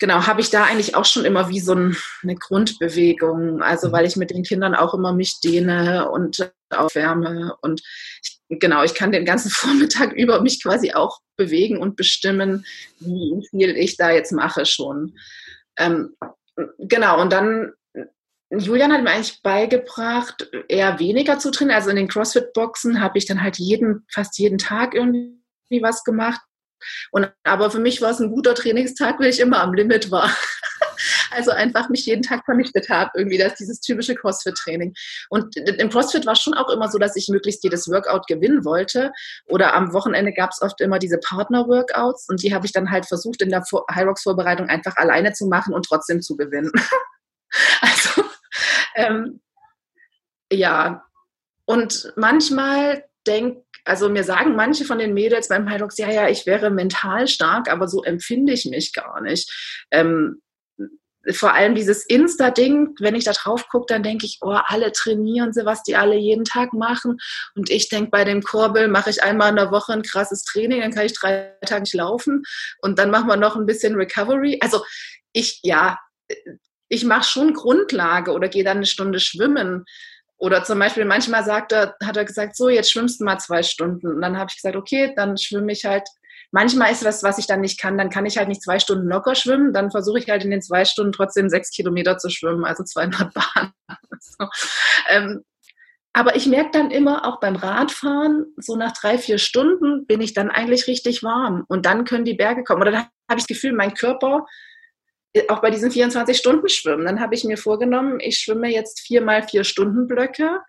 genau, 0.00 0.26
habe 0.26 0.40
ich 0.40 0.50
da 0.50 0.64
eigentlich 0.64 0.96
auch 0.96 1.04
schon 1.04 1.26
immer 1.26 1.50
wie 1.50 1.60
so 1.60 1.74
ein, 1.74 1.96
eine 2.22 2.34
Grundbewegung. 2.34 3.62
Also 3.62 3.88
mhm. 3.88 3.92
weil 3.92 4.06
ich 4.06 4.16
mit 4.16 4.30
den 4.30 4.42
Kindern 4.42 4.74
auch 4.74 4.94
immer 4.94 5.12
mich 5.12 5.38
dehne 5.44 6.10
und 6.10 6.50
aufwärme. 6.70 7.54
Und 7.60 7.82
ich, 8.22 8.40
genau, 8.48 8.82
ich 8.82 8.94
kann 8.94 9.12
den 9.12 9.24
ganzen 9.24 9.50
Vormittag 9.52 10.12
über 10.14 10.40
mich 10.40 10.62
quasi 10.62 10.92
auch 10.92 11.20
bewegen 11.36 11.78
und 11.78 11.94
bestimmen, 11.96 12.64
wie 12.98 13.46
viel 13.50 13.76
ich 13.76 13.96
da 13.96 14.10
jetzt 14.10 14.32
mache 14.32 14.66
schon. 14.66 15.14
Ähm, 15.78 16.16
genau, 16.78 17.20
und 17.20 17.32
dann 17.32 17.72
Julian 18.50 18.92
hat 18.92 19.02
mir 19.02 19.10
eigentlich 19.10 19.42
beigebracht, 19.42 20.50
eher 20.68 20.98
weniger 20.98 21.38
zu 21.38 21.50
trainieren. 21.50 21.76
Also 21.76 21.90
in 21.90 21.96
den 21.96 22.08
CrossFit-Boxen 22.08 23.00
habe 23.00 23.16
ich 23.16 23.26
dann 23.26 23.42
halt 23.42 23.58
jeden, 23.58 24.04
fast 24.12 24.38
jeden 24.38 24.58
Tag 24.58 24.94
irgendwie 24.94 25.38
was 25.80 26.02
gemacht. 26.02 26.40
Und, 27.12 27.30
aber 27.44 27.70
für 27.70 27.78
mich 27.78 28.00
war 28.00 28.10
es 28.10 28.20
ein 28.20 28.30
guter 28.30 28.54
Trainingstag, 28.54 29.20
weil 29.20 29.28
ich 29.28 29.38
immer 29.38 29.60
am 29.60 29.74
Limit 29.74 30.10
war. 30.10 30.34
also 31.30 31.50
einfach 31.52 31.88
mich 31.90 32.06
jeden 32.06 32.22
Tag 32.22 32.44
vernichtet 32.44 32.88
habe, 32.88 33.10
irgendwie, 33.14 33.38
das 33.38 33.52
ist 33.52 33.60
dieses 33.60 33.80
typische 33.80 34.14
CrossFit-Training. 34.14 34.94
Und 35.28 35.56
im 35.56 35.90
CrossFit 35.90 36.26
war 36.26 36.34
schon 36.34 36.54
auch 36.54 36.70
immer 36.70 36.88
so, 36.88 36.98
dass 36.98 37.16
ich 37.16 37.28
möglichst 37.28 37.62
jedes 37.62 37.88
Workout 37.88 38.26
gewinnen 38.26 38.64
wollte. 38.64 39.12
Oder 39.46 39.74
am 39.74 39.92
Wochenende 39.92 40.32
gab 40.32 40.50
es 40.50 40.62
oft 40.62 40.80
immer 40.80 40.98
diese 40.98 41.18
Partner-Workouts 41.18 42.28
und 42.28 42.42
die 42.42 42.54
habe 42.54 42.66
ich 42.66 42.72
dann 42.72 42.90
halt 42.90 43.06
versucht, 43.06 43.42
in 43.42 43.50
der 43.50 43.62
High 43.62 44.06
Rocks-Vorbereitung 44.06 44.68
einfach 44.68 44.96
alleine 44.96 45.32
zu 45.32 45.46
machen 45.46 45.74
und 45.74 45.84
trotzdem 45.84 46.20
zu 46.20 46.36
gewinnen. 46.36 46.72
also 47.80 48.24
ähm, 48.94 49.40
ja, 50.52 51.04
und 51.64 52.12
manchmal 52.16 53.04
denke, 53.26 53.62
also 53.84 54.08
mir 54.08 54.24
sagen 54.24 54.56
manche 54.56 54.84
von 54.84 54.98
den 54.98 55.14
Mädels 55.14 55.48
beim 55.48 55.70
Hyrox, 55.70 55.98
ja, 55.98 56.10
ja, 56.10 56.28
ich 56.28 56.46
wäre 56.46 56.70
mental 56.70 57.28
stark, 57.28 57.70
aber 57.70 57.88
so 57.88 58.02
empfinde 58.02 58.52
ich 58.52 58.66
mich 58.66 58.92
gar 58.92 59.20
nicht. 59.20 59.50
Ähm, 59.90 60.42
vor 61.32 61.52
allem 61.52 61.74
dieses 61.74 62.04
Insta-Ding, 62.06 62.94
wenn 62.98 63.14
ich 63.14 63.24
da 63.24 63.32
drauf 63.32 63.68
gucke, 63.68 63.86
dann 63.88 64.02
denke 64.02 64.24
ich, 64.24 64.38
oh, 64.40 64.58
alle 64.64 64.90
trainieren 64.92 65.52
sie, 65.52 65.66
was 65.66 65.82
die 65.82 65.96
alle 65.96 66.16
jeden 66.16 66.44
Tag 66.44 66.72
machen. 66.72 67.18
Und 67.54 67.70
ich 67.70 67.88
denke, 67.88 68.10
bei 68.10 68.24
dem 68.24 68.42
Kurbel 68.42 68.88
mache 68.88 69.10
ich 69.10 69.22
einmal 69.22 69.50
in 69.50 69.56
der 69.56 69.70
Woche 69.70 69.92
ein 69.92 70.02
krasses 70.02 70.44
Training, 70.44 70.80
dann 70.80 70.92
kann 70.92 71.04
ich 71.04 71.12
drei 71.12 71.54
Tage 71.66 71.82
nicht 71.82 71.94
laufen 71.94 72.42
und 72.80 72.98
dann 72.98 73.10
machen 73.10 73.28
wir 73.28 73.36
noch 73.36 73.56
ein 73.56 73.66
bisschen 73.66 73.96
Recovery. 73.96 74.58
Also 74.62 74.82
ich, 75.32 75.60
ja, 75.62 75.98
ich 76.90 77.04
mache 77.04 77.24
schon 77.24 77.54
Grundlage 77.54 78.32
oder 78.32 78.48
gehe 78.48 78.64
dann 78.64 78.78
eine 78.78 78.86
Stunde 78.86 79.20
schwimmen. 79.20 79.86
Oder 80.36 80.64
zum 80.64 80.78
Beispiel 80.78 81.04
manchmal 81.04 81.44
sagt 81.44 81.72
er, 81.72 81.94
hat 82.04 82.16
er 82.16 82.24
gesagt, 82.24 82.56
so, 82.56 82.68
jetzt 82.68 82.90
schwimmst 82.90 83.20
du 83.20 83.24
mal 83.24 83.38
zwei 83.38 83.62
Stunden. 83.62 84.08
Und 84.08 84.20
dann 84.20 84.36
habe 84.36 84.50
ich 84.50 84.56
gesagt, 84.56 84.76
okay, 84.76 85.12
dann 85.16 85.38
schwimme 85.38 85.72
ich 85.72 85.84
halt. 85.84 86.08
Manchmal 86.50 86.90
ist 86.90 87.04
das, 87.04 87.22
was 87.22 87.38
ich 87.38 87.46
dann 87.46 87.60
nicht 87.60 87.80
kann, 87.80 87.96
dann 87.96 88.10
kann 88.10 88.26
ich 88.26 88.36
halt 88.36 88.48
nicht 88.48 88.62
zwei 88.62 88.80
Stunden 88.80 89.06
locker 89.06 89.36
schwimmen. 89.36 89.72
Dann 89.72 89.92
versuche 89.92 90.18
ich 90.18 90.28
halt 90.28 90.44
in 90.44 90.50
den 90.50 90.62
zwei 90.62 90.84
Stunden 90.84 91.12
trotzdem 91.12 91.48
sechs 91.48 91.70
Kilometer 91.70 92.18
zu 92.18 92.28
schwimmen, 92.28 92.64
also 92.64 92.82
200 92.82 93.32
Bahnen. 93.54 93.72
so. 94.18 94.48
ähm, 95.08 95.44
aber 96.12 96.34
ich 96.34 96.46
merke 96.46 96.70
dann 96.72 96.90
immer, 96.90 97.24
auch 97.24 97.38
beim 97.38 97.54
Radfahren, 97.54 98.46
so 98.56 98.74
nach 98.74 98.92
drei, 98.92 99.16
vier 99.16 99.38
Stunden 99.38 100.06
bin 100.06 100.20
ich 100.20 100.34
dann 100.34 100.50
eigentlich 100.50 100.88
richtig 100.88 101.22
warm. 101.22 101.64
Und 101.68 101.86
dann 101.86 102.04
können 102.04 102.24
die 102.24 102.34
Berge 102.34 102.64
kommen. 102.64 102.82
Oder 102.82 102.90
dann 102.90 103.02
habe 103.28 103.38
ich 103.38 103.44
das 103.44 103.46
Gefühl, 103.46 103.74
mein 103.74 103.94
Körper 103.94 104.46
auch 105.48 105.60
bei 105.60 105.70
diesen 105.70 105.90
24-Stunden-Schwimmen, 105.90 107.04
dann 107.04 107.20
habe 107.20 107.34
ich 107.34 107.44
mir 107.44 107.56
vorgenommen, 107.56 108.18
ich 108.20 108.38
schwimme 108.38 108.68
jetzt 108.68 109.00
viermal 109.00 109.42
vier 109.42 109.64
Stunden 109.64 110.08
Blöcke. 110.08 110.60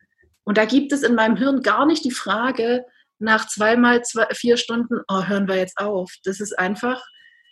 Und 0.43 0.57
da 0.57 0.65
gibt 0.65 0.91
es 0.91 1.03
in 1.03 1.15
meinem 1.15 1.35
Hirn 1.35 1.61
gar 1.61 1.85
nicht 1.85 2.03
die 2.03 2.11
Frage 2.11 2.85
nach 3.19 3.47
zweimal 3.47 4.03
zwei, 4.03 4.27
vier 4.33 4.57
Stunden, 4.57 5.01
oh, 5.07 5.23
hören 5.25 5.47
wir 5.47 5.55
jetzt 5.55 5.77
auf. 5.77 6.13
Das 6.23 6.39
ist 6.39 6.57
einfach, 6.57 7.03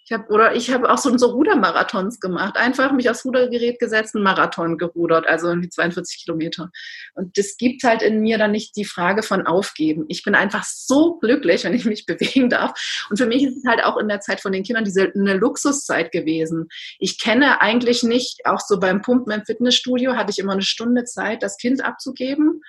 Ich 0.10 0.16
hab, 0.16 0.32
oder 0.32 0.56
ich 0.56 0.72
habe 0.74 0.90
auch 0.90 0.98
so, 0.98 1.16
so 1.20 1.28
Rudermarathons 1.28 2.20
gemacht. 2.20 2.58
Einfach 2.58 2.92
mich 2.94 3.12
aufs 3.12 3.24
Rudergerät 3.26 3.78
gesetzt, 3.78 4.16
einen 4.16 4.24
Marathon 4.24 4.80
gerudert, 4.80 5.28
also 5.28 5.50
irgendwie 5.50 5.70
42 5.70 6.24
Kilometer. 6.26 6.72
Und 7.14 7.38
das 7.38 7.58
gibt 7.58 7.84
halt 7.84 8.02
in 8.02 8.22
mir 8.22 8.40
dann 8.40 8.50
nicht 8.50 8.76
die 8.76 8.86
Frage 8.86 9.22
von 9.22 9.46
aufgeben. 9.46 10.06
Ich 10.08 10.24
bin 10.24 10.34
einfach 10.34 10.64
so 10.64 11.20
glücklich, 11.20 11.64
wenn 11.64 11.76
ich 11.76 11.86
mich 11.86 12.06
bewegen 12.08 12.50
darf. 12.50 12.72
Und 13.12 13.18
für 13.18 13.28
mich 13.28 13.44
ist 13.44 13.58
es 13.58 13.66
halt 13.68 13.84
auch 13.84 13.98
in 13.98 14.08
der 14.08 14.20
Zeit 14.20 14.42
von 14.42 14.52
den 14.52 14.64
Kindern 14.64 14.84
diese 14.84 15.12
eine 15.14 15.36
Luxuszeit 15.36 16.12
gewesen. 16.12 16.70
Ich 16.98 17.20
kenne 17.20 17.62
eigentlich 17.62 18.02
nicht, 18.02 18.48
auch 18.48 18.62
so 18.62 18.80
beim 18.80 19.04
Pumpen 19.04 19.32
im 19.32 19.46
Fitnessstudio 19.46 20.16
hatte 20.16 20.32
ich 20.32 20.40
immer 20.40 20.54
eine 20.54 20.64
Stunde 20.64 21.04
Zeit, 21.04 21.44
das 21.44 21.58
Kind 21.58 21.86
abzugeben. 21.86 22.62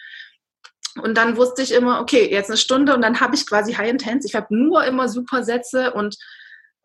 Und 1.03 1.17
dann 1.17 1.39
wusste 1.39 1.63
ich 1.63 1.73
immer, 1.73 2.01
okay, 2.03 2.31
jetzt 2.31 2.51
eine 2.51 2.59
Stunde 2.59 2.95
und 2.95 3.01
dann 3.01 3.21
habe 3.21 3.35
ich 3.35 3.47
quasi 3.47 3.73
High 3.73 3.89
Intense. 3.89 4.29
Ich 4.29 4.35
habe 4.35 4.55
nur 4.55 4.85
immer 4.85 5.09
Supersätze 5.09 5.93
und 5.95 6.19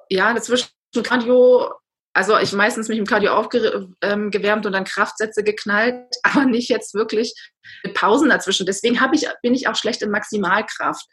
ja, 0.10 0.34
dazwischen 0.34 0.70
Cardio, 1.04 1.72
also 2.14 2.38
ich 2.38 2.54
meistens 2.54 2.88
mich 2.88 2.98
im 2.98 3.06
Cardio 3.06 3.34
aufgewärmt 3.34 3.96
ähm, 4.02 4.32
und 4.66 4.72
dann 4.72 4.86
Kraftsätze 4.86 5.44
geknallt, 5.44 6.08
aber 6.24 6.46
nicht 6.46 6.70
jetzt 6.70 6.94
wirklich 6.94 7.34
mit 7.84 7.94
Pausen 7.94 8.30
dazwischen. 8.30 8.66
Deswegen 8.66 9.00
ich, 9.14 9.28
bin 9.42 9.54
ich 9.54 9.68
auch 9.68 9.76
schlecht 9.76 10.02
in 10.02 10.12
Maximalkraft. 10.12 11.06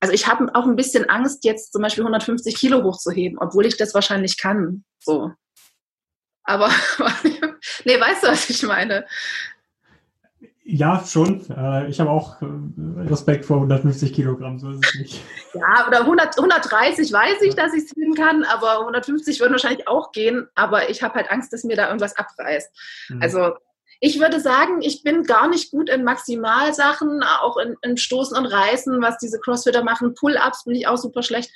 Also 0.00 0.14
ich 0.14 0.28
habe 0.28 0.54
auch 0.54 0.64
ein 0.64 0.76
bisschen 0.76 1.08
Angst, 1.08 1.44
jetzt 1.44 1.72
zum 1.72 1.82
Beispiel 1.82 2.04
150 2.04 2.56
Kilo 2.56 2.84
hochzuheben, 2.84 3.38
obwohl 3.38 3.66
ich 3.66 3.76
das 3.76 3.94
wahrscheinlich 3.94 4.36
kann. 4.36 4.84
So. 5.00 5.32
Aber, 6.44 6.70
nee, 7.84 8.00
weißt 8.00 8.22
du, 8.22 8.28
was 8.28 8.48
ich 8.48 8.62
meine? 8.62 9.06
Ja, 10.70 11.02
schon. 11.02 11.40
Äh, 11.48 11.88
ich 11.88 11.98
habe 11.98 12.10
auch 12.10 12.42
äh, 12.42 12.46
Respekt 13.08 13.46
vor 13.46 13.56
150 13.56 14.12
Kilogramm, 14.12 14.58
so 14.58 14.70
ist 14.70 14.84
es 14.84 15.00
nicht. 15.00 15.22
Ja, 15.54 15.86
oder 15.88 16.00
100, 16.00 16.36
130 16.36 17.10
weiß 17.10 17.40
ich, 17.40 17.54
dass 17.54 17.72
ich 17.72 17.84
es 17.84 17.92
hin 17.92 18.12
kann, 18.14 18.44
aber 18.44 18.80
150 18.80 19.40
würden 19.40 19.52
wahrscheinlich 19.52 19.88
auch 19.88 20.12
gehen, 20.12 20.46
aber 20.54 20.90
ich 20.90 21.02
habe 21.02 21.14
halt 21.14 21.30
Angst, 21.30 21.54
dass 21.54 21.64
mir 21.64 21.74
da 21.74 21.86
irgendwas 21.86 22.14
abreißt. 22.16 22.68
Mhm. 23.08 23.22
Also 23.22 23.52
ich 24.00 24.20
würde 24.20 24.40
sagen, 24.40 24.82
ich 24.82 25.02
bin 25.02 25.22
gar 25.22 25.48
nicht 25.48 25.70
gut 25.70 25.88
in 25.88 26.04
Maximalsachen, 26.04 27.22
auch 27.22 27.56
in, 27.56 27.76
in 27.80 27.96
Stoßen 27.96 28.36
und 28.36 28.44
Reißen, 28.44 29.00
was 29.00 29.16
diese 29.16 29.40
Crossfitter 29.40 29.82
machen. 29.82 30.14
Pull-Ups 30.14 30.64
bin 30.64 30.74
ich 30.74 30.86
auch 30.86 30.98
super 30.98 31.22
schlecht. 31.22 31.50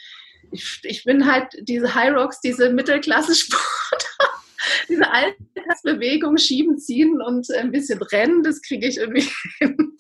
Ich, 0.52 0.80
ich 0.84 1.04
bin 1.04 1.30
halt 1.30 1.48
diese 1.60 1.94
High 1.94 2.14
Rocks, 2.14 2.40
diese 2.40 2.70
Mittelklasse-Sportler 2.70 4.41
diese 4.88 5.10
Alltagsbewegung, 5.10 6.36
schieben, 6.36 6.78
ziehen 6.78 7.20
und 7.20 7.50
ein 7.52 7.72
bisschen 7.72 8.02
rennen, 8.02 8.42
das 8.42 8.62
kriege 8.62 8.86
ich 8.86 8.98
irgendwie 8.98 9.28
hin. 9.58 9.96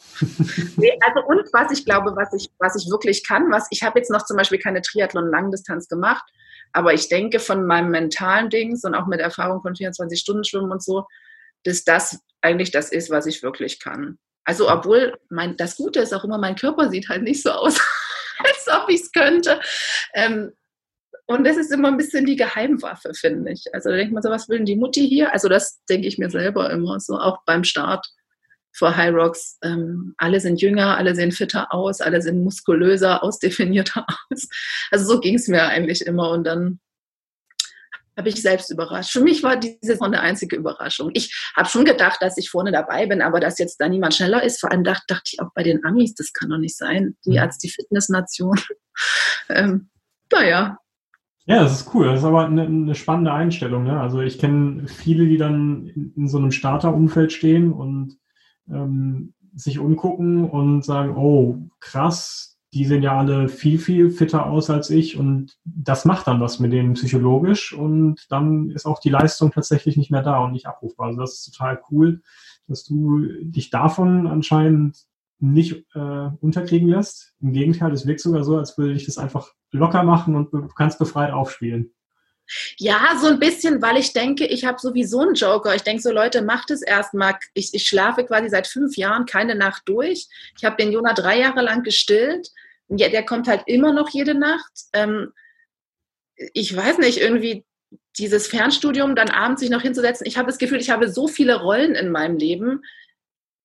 nee, 0.76 0.98
also 1.00 1.26
und 1.26 1.48
was 1.52 1.72
ich 1.72 1.84
glaube, 1.84 2.12
was 2.16 2.32
ich, 2.34 2.50
was 2.58 2.76
ich 2.76 2.90
wirklich 2.90 3.26
kann, 3.26 3.50
was 3.50 3.66
ich 3.70 3.82
habe 3.82 3.98
jetzt 3.98 4.10
noch 4.10 4.24
zum 4.24 4.36
Beispiel 4.36 4.58
keine 4.58 4.82
Triathlon-Langdistanz 4.82 5.88
gemacht, 5.88 6.24
aber 6.72 6.94
ich 6.94 7.08
denke 7.08 7.38
von 7.38 7.66
meinem 7.66 7.90
mentalen 7.90 8.50
Dings 8.50 8.84
und 8.84 8.94
auch 8.94 9.06
mit 9.06 9.20
Erfahrung 9.20 9.62
von 9.62 9.76
24 9.76 10.18
Stunden 10.18 10.44
Schwimmen 10.44 10.72
und 10.72 10.82
so, 10.82 11.06
dass 11.64 11.84
das 11.84 12.20
eigentlich 12.40 12.70
das 12.70 12.90
ist, 12.90 13.10
was 13.10 13.26
ich 13.26 13.42
wirklich 13.42 13.80
kann. 13.80 14.18
Also 14.44 14.68
obwohl 14.68 15.16
mein, 15.30 15.56
das 15.56 15.76
Gute 15.76 16.00
ist 16.00 16.12
auch 16.12 16.24
immer, 16.24 16.38
mein 16.38 16.56
Körper 16.56 16.90
sieht 16.90 17.08
halt 17.08 17.22
nicht 17.22 17.42
so 17.42 17.50
aus, 17.50 17.80
als 18.38 18.66
ob 18.68 18.88
ich 18.88 19.02
es 19.02 19.12
könnte. 19.12 19.60
Ähm, 20.14 20.52
und 21.26 21.44
das 21.44 21.56
ist 21.56 21.72
immer 21.72 21.88
ein 21.88 21.96
bisschen 21.96 22.26
die 22.26 22.36
Geheimwaffe, 22.36 23.14
finde 23.14 23.52
ich. 23.52 23.64
Also 23.72 23.90
da 23.90 23.96
denkt 23.96 24.12
man 24.12 24.22
so, 24.22 24.30
was 24.30 24.48
will 24.48 24.58
denn 24.58 24.66
die 24.66 24.76
Mutti 24.76 25.06
hier? 25.08 25.32
Also 25.32 25.48
das 25.48 25.82
denke 25.88 26.06
ich 26.06 26.18
mir 26.18 26.30
selber 26.30 26.70
immer 26.70 27.00
so, 27.00 27.18
auch 27.18 27.38
beim 27.46 27.64
Start 27.64 28.06
vor 28.74 28.96
High 28.96 29.14
Rocks. 29.14 29.58
Ähm, 29.62 30.14
alle 30.18 30.40
sind 30.40 30.60
jünger, 30.60 30.96
alle 30.96 31.14
sehen 31.14 31.32
fitter 31.32 31.72
aus, 31.72 32.00
alle 32.00 32.20
sind 32.22 32.42
muskulöser, 32.42 33.22
ausdefinierter 33.22 34.06
aus. 34.30 34.48
Also 34.90 35.06
so 35.06 35.20
ging 35.20 35.36
es 35.36 35.48
mir 35.48 35.64
eigentlich 35.68 36.06
immer. 36.06 36.30
Und 36.30 36.44
dann 36.44 36.80
habe 38.16 38.28
ich 38.28 38.42
selbst 38.42 38.70
überrascht. 38.70 39.12
Für 39.12 39.22
mich 39.22 39.42
war 39.42 39.56
diese 39.56 39.78
Saison 39.80 40.08
eine 40.08 40.20
einzige 40.20 40.56
Überraschung. 40.56 41.10
Ich 41.14 41.34
habe 41.56 41.68
schon 41.68 41.84
gedacht, 41.84 42.20
dass 42.20 42.36
ich 42.36 42.50
vorne 42.50 42.72
dabei 42.72 43.06
bin, 43.06 43.22
aber 43.22 43.40
dass 43.40 43.58
jetzt 43.58 43.80
da 43.80 43.88
niemand 43.88 44.14
schneller 44.14 44.42
ist. 44.42 44.60
Vor 44.60 44.70
allem 44.70 44.84
dachte, 44.84 45.04
dachte 45.08 45.30
ich 45.32 45.40
auch 45.40 45.48
bei 45.54 45.62
den 45.62 45.82
Amis, 45.84 46.14
das 46.14 46.32
kann 46.32 46.50
doch 46.50 46.58
nicht 46.58 46.76
sein. 46.76 47.16
Die 47.24 47.32
mhm. 47.32 47.38
als 47.38 47.58
die 47.58 47.70
Fitnessnation. 47.70 48.58
ähm, 49.48 49.88
naja, 50.30 50.78
ja, 51.46 51.62
das 51.62 51.72
ist 51.72 51.94
cool. 51.94 52.06
Das 52.06 52.20
ist 52.20 52.24
aber 52.24 52.46
eine, 52.46 52.62
eine 52.62 52.94
spannende 52.94 53.32
Einstellung. 53.32 53.84
Ne? 53.84 53.98
Also 53.98 54.20
ich 54.20 54.38
kenne 54.38 54.86
viele, 54.86 55.26
die 55.26 55.38
dann 55.38 55.88
in, 55.88 56.12
in 56.16 56.28
so 56.28 56.38
einem 56.38 56.52
Starterumfeld 56.52 57.32
stehen 57.32 57.72
und 57.72 58.18
ähm, 58.70 59.34
sich 59.54 59.78
umgucken 59.78 60.48
und 60.48 60.84
sagen, 60.84 61.16
oh, 61.16 61.68
krass, 61.80 62.52
die 62.74 62.86
sehen 62.86 63.02
ja 63.02 63.18
alle 63.18 63.48
viel, 63.48 63.78
viel 63.78 64.10
fitter 64.10 64.46
aus 64.46 64.70
als 64.70 64.88
ich 64.88 65.18
und 65.18 65.58
das 65.64 66.06
macht 66.06 66.26
dann 66.26 66.40
was 66.40 66.58
mit 66.58 66.72
denen 66.72 66.94
psychologisch 66.94 67.74
und 67.74 68.30
dann 68.30 68.70
ist 68.70 68.86
auch 68.86 68.98
die 68.98 69.10
Leistung 69.10 69.50
tatsächlich 69.52 69.98
nicht 69.98 70.10
mehr 70.10 70.22
da 70.22 70.38
und 70.38 70.52
nicht 70.52 70.66
abrufbar. 70.66 71.08
Also 71.08 71.20
das 71.20 71.34
ist 71.34 71.52
total 71.52 71.82
cool, 71.90 72.22
dass 72.68 72.84
du 72.84 73.26
dich 73.42 73.68
davon 73.68 74.26
anscheinend 74.26 75.04
nicht 75.42 75.84
äh, 75.94 76.28
unterkriegen 76.40 76.88
lässt. 76.88 77.34
Im 77.40 77.52
Gegenteil, 77.52 77.92
es 77.92 78.06
wirkt 78.06 78.20
sogar 78.20 78.44
so, 78.44 78.56
als 78.56 78.78
würde 78.78 78.94
ich 78.94 79.06
das 79.06 79.18
einfach 79.18 79.52
locker 79.72 80.04
machen 80.04 80.36
und 80.36 80.52
du 80.52 80.68
kannst 80.68 80.98
befreit 80.98 81.32
aufspielen. 81.32 81.92
Ja, 82.76 83.16
so 83.20 83.28
ein 83.28 83.38
bisschen, 83.38 83.80
weil 83.82 83.96
ich 83.96 84.12
denke, 84.12 84.46
ich 84.46 84.64
habe 84.64 84.78
sowieso 84.78 85.20
einen 85.20 85.34
Joker. 85.34 85.74
Ich 85.74 85.82
denke 85.82 86.02
so, 86.02 86.12
Leute, 86.12 86.42
macht 86.42 86.70
es 86.70 86.82
erstmal. 86.82 87.34
Ich, 87.54 87.72
ich 87.72 87.86
schlafe 87.86 88.24
quasi 88.24 88.48
seit 88.48 88.66
fünf 88.66 88.96
Jahren 88.96 89.26
keine 89.26 89.54
Nacht 89.54 89.82
durch. 89.86 90.28
Ich 90.56 90.64
habe 90.64 90.76
den 90.76 90.92
Jonah 90.92 91.14
drei 91.14 91.40
Jahre 91.40 91.62
lang 91.62 91.82
gestillt. 91.82 92.50
Ja, 92.88 93.08
der 93.08 93.24
kommt 93.24 93.48
halt 93.48 93.62
immer 93.66 93.92
noch 93.92 94.10
jede 94.10 94.34
Nacht. 94.34 94.72
Ähm, 94.92 95.32
ich 96.52 96.76
weiß 96.76 96.98
nicht, 96.98 97.18
irgendwie 97.18 97.64
dieses 98.18 98.46
Fernstudium 98.46 99.16
dann 99.16 99.30
abends 99.30 99.60
sich 99.60 99.70
noch 99.70 99.82
hinzusetzen. 99.82 100.26
Ich 100.26 100.36
habe 100.36 100.48
das 100.48 100.58
Gefühl, 100.58 100.80
ich 100.80 100.90
habe 100.90 101.08
so 101.08 101.28
viele 101.28 101.60
Rollen 101.60 101.94
in 101.94 102.10
meinem 102.10 102.36
Leben 102.36 102.82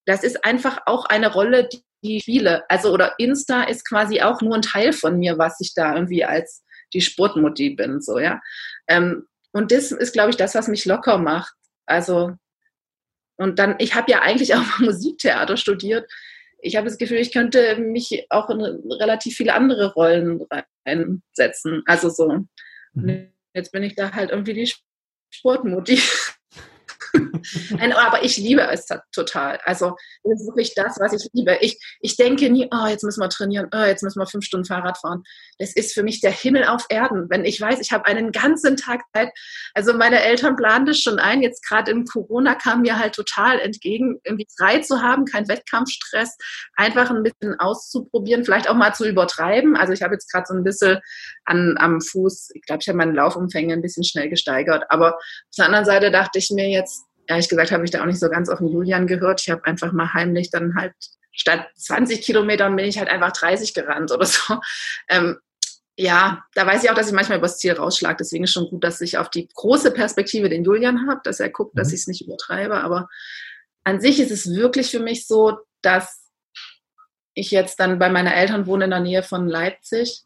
das 0.08 0.24
ist 0.24 0.44
einfach 0.44 0.80
auch 0.86 1.06
eine 1.06 1.32
Rolle, 1.32 1.70
die 2.04 2.22
viele, 2.22 2.68
also 2.70 2.92
oder 2.94 3.16
Insta 3.20 3.64
ist 3.64 3.88
quasi 3.88 4.22
auch 4.22 4.42
nur 4.42 4.56
ein 4.56 4.62
Teil 4.62 4.94
von 4.94 5.20
mir, 5.20 5.38
was 5.38 5.60
ich 5.60 5.74
da 5.76 5.94
irgendwie 5.94 6.24
als 6.24 6.64
die 6.94 7.02
Sportmutti 7.02 7.72
bin, 7.72 8.02
so, 8.02 8.18
ja. 8.18 8.42
Ähm, 8.88 9.28
und 9.52 9.72
das 9.72 9.92
ist, 9.92 10.14
glaube 10.14 10.30
ich, 10.30 10.38
das, 10.38 10.56
was 10.56 10.70
mich 10.70 10.86
locker 10.86 11.18
macht. 11.18 11.54
Also, 11.86 12.32
und 13.36 13.60
dann, 13.60 13.76
ich 13.80 13.96
habe 13.96 14.10
ja 14.10 14.22
eigentlich 14.22 14.56
auch 14.56 14.64
Musiktheater 14.80 15.58
studiert. 15.58 16.10
Ich 16.60 16.76
habe 16.76 16.88
das 16.88 16.98
Gefühl, 16.98 17.18
ich 17.18 17.34
könnte 17.34 17.78
mich 17.78 18.28
auch 18.30 18.50
in 18.50 18.62
relativ 18.62 19.36
viele 19.36 19.54
andere 19.54 19.94
Rollen 19.94 20.42
reinsetzen. 20.86 21.84
Also 21.86 22.10
so. 22.10 22.46
Mhm. 22.94 23.32
Jetzt 23.54 23.72
bin 23.72 23.84
ich 23.84 23.96
da 23.96 24.14
halt 24.14 24.32
irgendwie 24.32 24.54
die 24.54 24.74
Sportmutti. 25.30 26.00
aber 27.98 28.24
ich 28.24 28.38
liebe 28.38 28.62
es 28.62 28.86
total. 29.12 29.60
Also 29.64 29.96
das 30.24 30.42
ist 30.42 30.48
wirklich 30.48 30.74
das, 30.76 30.98
was 31.00 31.14
ich 31.14 31.30
liebe. 31.34 31.58
Ich, 31.62 31.80
ich 32.02 32.16
denke 32.16 32.50
nie, 32.50 32.68
oh, 32.72 32.88
jetzt 32.88 33.04
müssen 33.04 33.22
wir 33.22 33.30
trainieren, 33.30 33.68
oh, 33.74 33.84
jetzt 33.84 34.04
müssen 34.04 34.20
wir 34.20 34.28
fünf 34.28 34.46
Stunden 34.46 34.66
Fahrrad 34.66 34.98
fahren. 34.98 35.24
Das 35.60 35.74
ist 35.74 35.94
für 35.94 36.04
mich 36.04 36.22
der 36.22 36.32
Himmel 36.32 36.66
auf 36.66 36.86
Erden. 36.90 37.30
Wenn 37.30 37.46
ich 37.46 37.60
weiß, 37.60 37.80
ich 37.80 37.92
habe 37.92 38.06
einen 38.06 38.32
ganzen 38.32 38.78
Tag 38.78 39.02
Zeit. 39.14 39.30
Also 39.74 39.94
meine 39.94 40.22
Eltern 40.22 40.56
planen 40.56 40.86
das 40.86 41.00
schon 41.00 41.20
ein. 41.20 41.42
Jetzt 41.42 41.68
gerade 41.68 41.92
im 41.92 42.06
Corona 42.06 42.56
kam 42.56 42.82
mir 42.82 43.00
halt 43.00 43.14
total 43.14 43.60
entgegen, 43.60 44.20
irgendwie 44.24 44.48
frei 44.58 44.80
zu 44.80 45.02
haben, 45.02 45.26
kein 45.26 45.48
Wettkampfstress, 45.48 46.38
einfach 46.76 47.10
ein 47.10 47.24
bisschen 47.24 47.60
auszuprobieren, 47.60 48.46
vielleicht 48.46 48.70
auch 48.70 48.76
mal 48.76 48.94
zu 48.94 49.08
übertreiben. 49.08 49.76
Also 49.76 49.94
ich 49.94 50.02
habe 50.02 50.14
jetzt 50.14 50.32
gerade 50.32 50.46
so 50.48 50.54
ein 50.54 50.64
bisschen 50.64 51.00
an, 51.46 51.76
am 51.80 52.02
Fuß, 52.02 52.52
ich 52.54 52.62
glaube, 52.62 52.80
ich 52.82 52.88
habe 52.88 52.98
meine 52.98 53.14
Laufumfänge 53.14 53.74
ein 53.74 53.82
bisschen 53.82 54.04
schnell 54.04 54.30
gesteigert. 54.30 54.86
Aber 54.90 55.16
auf 55.16 55.56
der 55.58 55.66
anderen 55.66 55.86
Seite 55.86 56.12
dachte 56.12 56.40
ich 56.40 56.50
mir 56.52 56.70
jetzt, 56.70 57.04
ehrlich 57.28 57.50
gesagt 57.50 57.72
habe 57.72 57.86
ich 57.86 57.92
da 57.92 58.02
auch 58.02 58.06
nicht 58.06 58.20
so 58.20 58.30
ganz 58.30 58.50
auf 58.50 58.60
den 58.60 58.70
Julian 58.70 59.08
gehört. 59.08 59.42
Ich 59.42 59.50
habe 59.50 59.66
einfach 59.66 59.92
mal 59.92 60.14
heimlich 60.14 60.50
dann 60.50 60.76
halt 60.76 60.94
statt 61.32 61.68
20 61.76 62.22
Kilometern 62.22 62.76
bin 62.76 62.86
ich 62.86 62.98
halt 62.98 63.10
einfach 63.10 63.32
30 63.32 63.74
gerannt 63.74 64.12
oder 64.12 64.26
so. 64.26 64.60
Ähm, 65.10 65.38
ja, 66.00 66.46
da 66.54 66.66
weiß 66.68 66.84
ich 66.84 66.92
auch, 66.92 66.96
dass 66.96 67.08
ich 67.08 67.14
manchmal 67.14 67.40
übers 67.40 67.58
Ziel 67.58 67.74
rausschlage. 67.74 68.18
Deswegen 68.20 68.44
ist 68.44 68.52
schon 68.52 68.70
gut, 68.70 68.84
dass 68.84 69.02
ich 69.02 69.18
auf 69.18 69.30
die 69.30 69.48
große 69.48 69.92
Perspektive 69.92 70.48
den 70.48 70.64
Julian 70.64 71.08
habe, 71.10 71.22
dass 71.24 71.40
er 71.40 71.50
guckt, 71.50 71.74
mhm. 71.74 71.80
dass 71.80 71.92
ich 71.92 72.02
es 72.02 72.08
nicht 72.08 72.22
übertreibe. 72.22 72.76
Aber 72.76 73.08
an 73.84 74.00
sich 74.00 74.20
ist 74.20 74.32
es 74.32 74.54
wirklich 74.54 74.92
für 74.92 75.00
mich 75.00 75.26
so, 75.26 75.58
dass 75.82 76.30
ich 77.34 77.52
jetzt 77.52 77.80
dann 77.80 77.98
bei 77.98 78.10
meinen 78.10 78.28
Eltern 78.28 78.68
wohne 78.68 78.86
in 78.86 78.92
der 78.92 79.00
Nähe 79.00 79.24
von 79.24 79.48
Leipzig. 79.48 80.24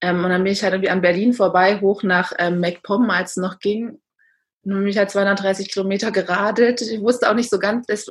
Ähm, 0.00 0.24
und 0.24 0.30
dann 0.30 0.42
bin 0.42 0.52
ich 0.52 0.62
halt 0.62 0.72
irgendwie 0.72 0.90
an 0.90 1.02
Berlin 1.02 1.34
vorbei, 1.34 1.80
hoch 1.80 2.02
nach 2.02 2.32
ähm, 2.38 2.60
MacPom, 2.60 3.10
als 3.10 3.32
es 3.32 3.36
noch 3.36 3.58
ging. 3.58 4.00
Und 4.62 4.82
mich 4.82 4.98
halt 4.98 5.10
230 5.10 5.72
Kilometer 5.72 6.10
geradelt. 6.10 6.82
Ich 6.82 7.00
wusste 7.00 7.30
auch 7.30 7.34
nicht 7.34 7.50
so 7.50 7.58
ganz, 7.58 7.86
das 7.86 8.06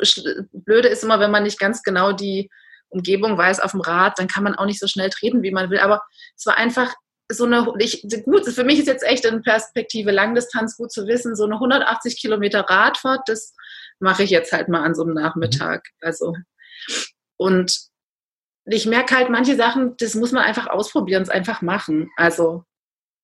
Blöde 0.51 0.88
ist 0.88 1.03
immer, 1.03 1.20
wenn 1.20 1.32
man 1.32 1.44
nicht 1.44 1.60
ganz 1.60 1.84
genau 1.84 2.12
die 2.12 2.50
Umgebung 2.89 3.38
weiß 3.38 3.60
auf 3.60 3.72
dem 3.72 3.82
Rad, 3.82 4.18
dann 4.18 4.27
kann 4.27 4.44
man 4.44 4.56
auch 4.56 4.65
nicht 4.65 4.79
so 4.79 4.88
schnell 4.88 5.10
treten, 5.10 5.44
wie 5.44 5.51
man 5.51 5.70
will. 5.70 5.79
Aber 5.79 6.01
es 6.36 6.46
war 6.46 6.58
einfach 6.58 6.94
so 7.32 7.46
eine, 7.46 7.72
ich, 7.77 8.06
gut, 8.25 8.48
für 8.48 8.63
mich 8.63 8.79
ist 8.79 8.88
jetzt 8.88 9.06
echt 9.06 9.25
in 9.25 9.44
Perspektive 9.44 10.12
Langdistanz 10.12 10.75
gut 10.75 10.91
zu 10.91 11.06
wissen, 11.06 11.36
so 11.36 11.46
eine 11.46 11.56
180 11.56 12.20
Kilometer 12.20 12.62
Radfahrt, 12.62 13.22
das 13.27 13.53
mache 14.00 14.24
ich 14.24 14.32
jetzt 14.32 14.51
halt 14.51 14.68
mal 14.68 14.84
an 14.84 14.96
so 14.96 15.03
einem 15.03 15.13
Nachmittag. 15.13 15.84
Mhm. 16.01 16.08
Also, 16.08 16.36
und 17.38 17.79
ich 18.65 18.86
merke 18.86 19.15
halt 19.15 19.29
manche 19.29 19.56
Sachen, 19.56 19.96
das 19.98 20.15
muss 20.15 20.32
man 20.32 20.44
einfach 20.44 20.68
ausprobieren, 20.68 21.22
es 21.24 21.29
einfach 21.29 21.62
machen. 21.62 22.10
Also, 22.18 22.63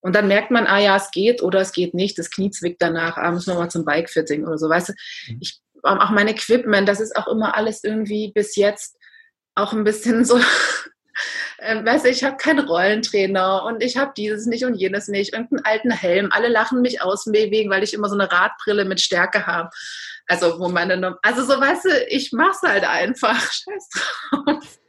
Und 0.05 0.13
dann 0.13 0.27
merkt 0.27 0.51
man, 0.51 0.67
ah 0.67 0.77
ja, 0.77 0.97
es 0.97 1.09
geht 1.09 1.41
oder 1.41 1.62
es 1.62 1.71
geht 1.71 1.95
nicht, 1.95 2.19
das 2.19 2.29
Knie 2.29 2.51
zwickt 2.51 2.79
danach, 2.79 3.17
ah, 3.17 3.31
müssen 3.31 3.51
wir 3.51 3.59
mal 3.59 3.71
zum 3.71 3.85
Bikefitting 3.85 4.45
oder 4.45 4.59
so, 4.59 4.69
weißt 4.69 4.89
du. 4.89 4.93
Mhm. 5.29 5.38
Ich, 5.41 5.59
auch 5.81 6.12
mein 6.12 6.27
Equipment, 6.27 6.88
das 6.88 7.00
ist 7.00 7.15
auch 7.15 7.27
immer 7.27 7.55
alles 7.55 7.83
irgendwie 7.83 8.31
bis 8.31 8.55
jetzt 8.55 8.97
auch 9.55 9.74
ein 9.74 9.83
bisschen 9.83 10.24
so, 10.25 10.38
äh, 11.57 11.83
weißt 11.83 12.05
du, 12.05 12.09
ich 12.09 12.24
habe 12.24 12.38
keinen 12.38 12.67
Rollentrainer 12.67 13.63
und 13.63 13.81
ich 13.81 13.97
habe 13.97 14.13
dieses 14.15 14.45
nicht 14.45 14.63
und 14.63 14.75
jenes 14.75 15.07
nicht, 15.07 15.33
irgendeinen 15.33 15.65
alten 15.65 15.89
Helm. 15.89 16.29
Alle 16.31 16.50
lachen 16.50 16.81
mich 16.81 17.01
aus 17.01 17.25
wegen, 17.25 17.71
weil 17.71 17.83
ich 17.83 17.95
immer 17.95 18.07
so 18.07 18.13
eine 18.13 18.31
Radbrille 18.31 18.85
mit 18.85 19.01
Stärke 19.01 19.47
habe. 19.47 19.71
Also, 20.27 20.59
wo 20.59 20.69
meine, 20.69 21.17
also 21.24 21.43
so, 21.43 21.59
weißt 21.59 21.85
du, 21.85 22.05
ich 22.09 22.31
mach's 22.31 22.62
halt 22.62 22.83
einfach. 22.83 23.41
Scheiß 23.51 23.89
drauf. 24.29 24.79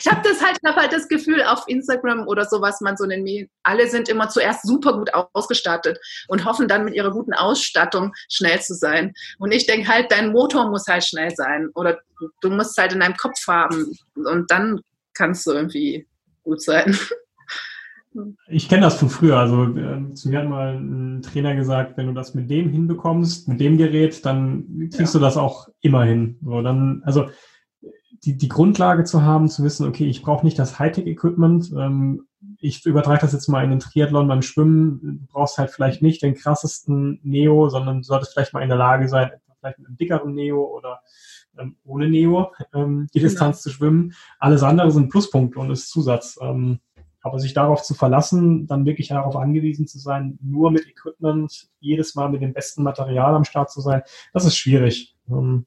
Ich 0.00 0.06
habe 0.06 0.20
das 0.22 0.42
halt, 0.42 0.58
habe 0.64 0.80
halt 0.80 0.92
das 0.92 1.08
Gefühl 1.08 1.42
auf 1.42 1.64
Instagram 1.66 2.26
oder 2.28 2.44
so, 2.44 2.60
was 2.60 2.80
man 2.80 2.96
so 2.96 3.06
nennt, 3.06 3.28
alle 3.62 3.88
sind 3.88 4.08
immer 4.08 4.28
zuerst 4.28 4.66
super 4.66 4.92
gut 4.92 5.10
ausgestattet 5.32 5.98
und 6.28 6.44
hoffen 6.44 6.68
dann 6.68 6.84
mit 6.84 6.94
ihrer 6.94 7.10
guten 7.10 7.32
Ausstattung 7.32 8.12
schnell 8.30 8.60
zu 8.60 8.74
sein. 8.74 9.12
Und 9.38 9.52
ich 9.52 9.66
denke 9.66 9.88
halt, 9.88 10.12
dein 10.12 10.32
Motor 10.32 10.68
muss 10.68 10.86
halt 10.86 11.04
schnell 11.04 11.30
sein 11.34 11.70
oder 11.74 11.98
du 12.40 12.50
musst 12.50 12.76
halt 12.78 12.92
in 12.92 13.00
deinem 13.00 13.16
Kopf 13.16 13.46
haben 13.48 13.96
und 14.14 14.50
dann 14.50 14.80
kannst 15.14 15.46
du 15.46 15.52
irgendwie 15.52 16.06
gut 16.42 16.62
sein. 16.62 16.96
Ich 18.46 18.68
kenne 18.68 18.82
das 18.82 18.94
von 18.94 19.10
früher. 19.10 19.36
Also 19.38 19.64
äh, 19.76 20.14
zu 20.14 20.28
mir 20.28 20.38
hat 20.38 20.48
mal 20.48 20.76
ein 20.76 21.22
Trainer 21.22 21.56
gesagt, 21.56 21.96
wenn 21.96 22.06
du 22.06 22.12
das 22.12 22.34
mit 22.34 22.48
dem 22.48 22.70
hinbekommst, 22.70 23.48
mit 23.48 23.58
dem 23.58 23.76
Gerät, 23.76 24.24
dann 24.24 24.88
kriegst 24.92 25.14
ja. 25.14 25.18
du 25.18 25.24
das 25.24 25.36
auch 25.36 25.68
immer 25.80 26.04
hin. 26.04 26.38
So, 26.44 26.62
dann, 26.62 27.02
also 27.04 27.28
die, 28.24 28.36
die 28.36 28.48
Grundlage 28.48 29.04
zu 29.04 29.22
haben, 29.22 29.48
zu 29.48 29.62
wissen, 29.64 29.86
okay, 29.86 30.06
ich 30.06 30.22
brauche 30.22 30.44
nicht 30.44 30.58
das 30.58 30.78
Hightech-Equipment. 30.78 31.72
Ähm, 31.76 32.26
ich 32.58 32.84
übertrage 32.86 33.20
das 33.20 33.32
jetzt 33.32 33.48
mal 33.48 33.64
in 33.64 33.70
den 33.70 33.80
Triathlon 33.80 34.28
beim 34.28 34.42
Schwimmen. 34.42 35.00
Du 35.02 35.32
brauchst 35.32 35.58
halt 35.58 35.70
vielleicht 35.70 36.02
nicht 36.02 36.22
den 36.22 36.34
krassesten 36.34 37.20
Neo, 37.22 37.68
sondern 37.68 37.98
du 37.98 38.02
solltest 38.02 38.32
vielleicht 38.32 38.54
mal 38.54 38.62
in 38.62 38.68
der 38.68 38.78
Lage 38.78 39.08
sein, 39.08 39.30
vielleicht 39.60 39.78
mit 39.78 39.88
einem 39.88 39.96
dickeren 39.96 40.34
Neo 40.34 40.64
oder 40.64 41.00
ähm, 41.58 41.76
ohne 41.84 42.08
Neo 42.08 42.52
ähm, 42.74 43.08
die 43.14 43.18
genau. 43.18 43.30
Distanz 43.30 43.62
zu 43.62 43.70
schwimmen. 43.70 44.14
Alles 44.38 44.62
andere 44.62 44.90
sind 44.90 45.10
Pluspunkte 45.10 45.58
und 45.58 45.70
ist 45.70 45.90
Zusatz. 45.90 46.38
Ähm, 46.40 46.80
aber 47.24 47.38
sich 47.38 47.54
darauf 47.54 47.82
zu 47.82 47.94
verlassen, 47.94 48.66
dann 48.66 48.84
wirklich 48.84 49.08
darauf 49.08 49.34
angewiesen 49.36 49.86
zu 49.86 49.98
sein, 49.98 50.38
nur 50.42 50.70
mit 50.70 50.86
Equipment, 50.86 51.68
jedes 51.80 52.14
Mal 52.14 52.28
mit 52.28 52.42
dem 52.42 52.52
besten 52.52 52.82
Material 52.82 53.34
am 53.34 53.44
Start 53.44 53.70
zu 53.70 53.80
sein, 53.80 54.02
das 54.34 54.44
ist 54.44 54.56
schwierig. 54.56 55.16
Ähm, 55.30 55.64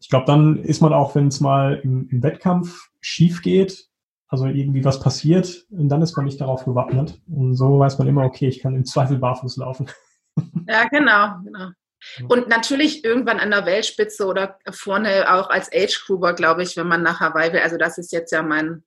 ich 0.00 0.08
glaube, 0.08 0.26
dann 0.26 0.56
ist 0.56 0.80
man 0.80 0.92
auch, 0.92 1.14
wenn 1.14 1.28
es 1.28 1.40
mal 1.40 1.80
im, 1.84 2.08
im, 2.10 2.22
Wettkampf 2.22 2.88
schief 3.00 3.42
geht, 3.42 3.86
also 4.28 4.46
irgendwie 4.46 4.84
was 4.84 5.00
passiert, 5.00 5.66
dann 5.70 6.02
ist 6.02 6.16
man 6.16 6.24
nicht 6.24 6.40
darauf 6.40 6.64
gewappnet. 6.64 7.20
Und 7.28 7.54
so 7.54 7.78
weiß 7.78 7.98
man 7.98 8.08
immer, 8.08 8.24
okay, 8.24 8.48
ich 8.48 8.60
kann 8.60 8.74
im 8.74 8.84
Zweifel 8.84 9.18
barfuß 9.18 9.56
laufen. 9.58 9.88
Ja, 10.68 10.86
genau, 10.88 11.34
genau. 11.44 11.70
Und 12.28 12.48
natürlich 12.48 13.04
irgendwann 13.04 13.40
an 13.40 13.50
der 13.50 13.66
Weltspitze 13.66 14.24
oder 14.24 14.56
vorne 14.70 15.34
auch 15.34 15.50
als 15.50 15.70
Age-Grouper, 15.70 16.32
glaube 16.32 16.62
ich, 16.62 16.76
wenn 16.76 16.86
man 16.86 17.02
nach 17.02 17.20
Hawaii 17.20 17.52
will. 17.52 17.60
Also 17.60 17.76
das 17.76 17.98
ist 17.98 18.12
jetzt 18.12 18.30
ja 18.30 18.42
mein 18.42 18.82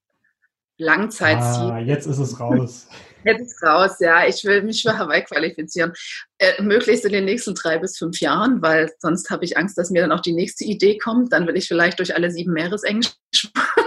Langzeitziel. 0.78 1.72
Ah, 1.72 1.80
jetzt 1.80 2.08
ist 2.08 2.20
es 2.20 2.40
raus. 2.40 2.88
Jetzt 3.26 3.42
ist 3.42 3.64
raus, 3.64 3.96
ja. 4.02 4.28
Ich 4.28 4.44
will 4.44 4.64
mich 4.64 4.82
für 4.82 4.98
Hawaii 4.98 5.24
qualifizieren. 5.24 5.94
Äh, 6.40 6.62
möglichst 6.62 7.06
in 7.06 7.14
den 7.14 7.24
nächsten 7.24 7.56
drei 7.56 7.78
bis 7.78 7.98
fünf 7.98 8.20
Jahren, 8.20 8.62
weil 8.62 8.92
sonst 9.00 9.30
habe 9.30 9.46
ich 9.46 9.58
Angst, 9.58 9.78
dass 9.78 9.92
mir 9.92 10.02
dann 10.02 10.12
auch 10.12 10.20
die 10.20 10.34
nächste 10.34 10.66
Idee 10.66 10.98
kommt. 10.98 11.32
Dann 11.32 11.48
will 11.48 11.56
ich 11.56 11.70
vielleicht 11.70 12.00
durch 12.00 12.14
alle 12.16 12.32
sieben 12.32 12.52
Meeresengen 12.52 13.06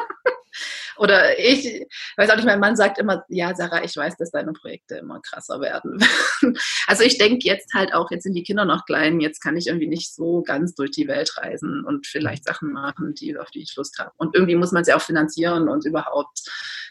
Oder 0.99 1.39
ich 1.39 1.87
weiß 2.17 2.31
auch 2.31 2.37
nicht, 2.37 2.47
mein 2.47 2.61
Mann 2.61 2.77
sagt 2.77 2.99
immer, 2.99 3.25
ja, 3.29 3.55
Sarah, 3.55 3.85
ich 3.85 3.97
weiß, 3.97 4.17
dass 4.17 4.31
deine 4.31 4.53
Projekte 4.53 4.97
immer 4.97 5.21
krasser 5.21 5.61
werden. 5.61 6.03
also 6.87 7.03
ich 7.03 7.19
denke 7.19 7.47
jetzt 7.47 7.75
halt 7.75 7.93
auch, 7.95 8.11
jetzt 8.11 8.23
sind 8.23 8.35
die 8.35 8.43
Kinder 8.43 8.65
noch 8.65 8.87
klein, 8.87 9.21
jetzt 9.21 9.41
kann 9.41 9.57
ich 9.57 9.67
irgendwie 9.67 9.89
nicht 9.89 10.15
so 10.15 10.43
ganz 10.43 10.75
durch 10.75 10.91
die 10.93 11.07
Welt 11.07 11.37
reisen 11.37 11.85
und 11.85 12.07
vielleicht 12.07 12.45
Sachen 12.45 12.73
machen, 12.73 13.15
die, 13.15 13.37
auf 13.37 13.51
die 13.51 13.63
ich 13.63 13.77
Lust 13.77 13.99
habe. 13.99 14.13
Und 14.17 14.35
irgendwie 14.35 14.57
muss 14.57 14.73
man 14.73 14.85
sie 14.85 14.95
auch 14.95 15.03
finanzieren 15.03 15.69
und 15.69 15.85
überhaupt 15.85 16.49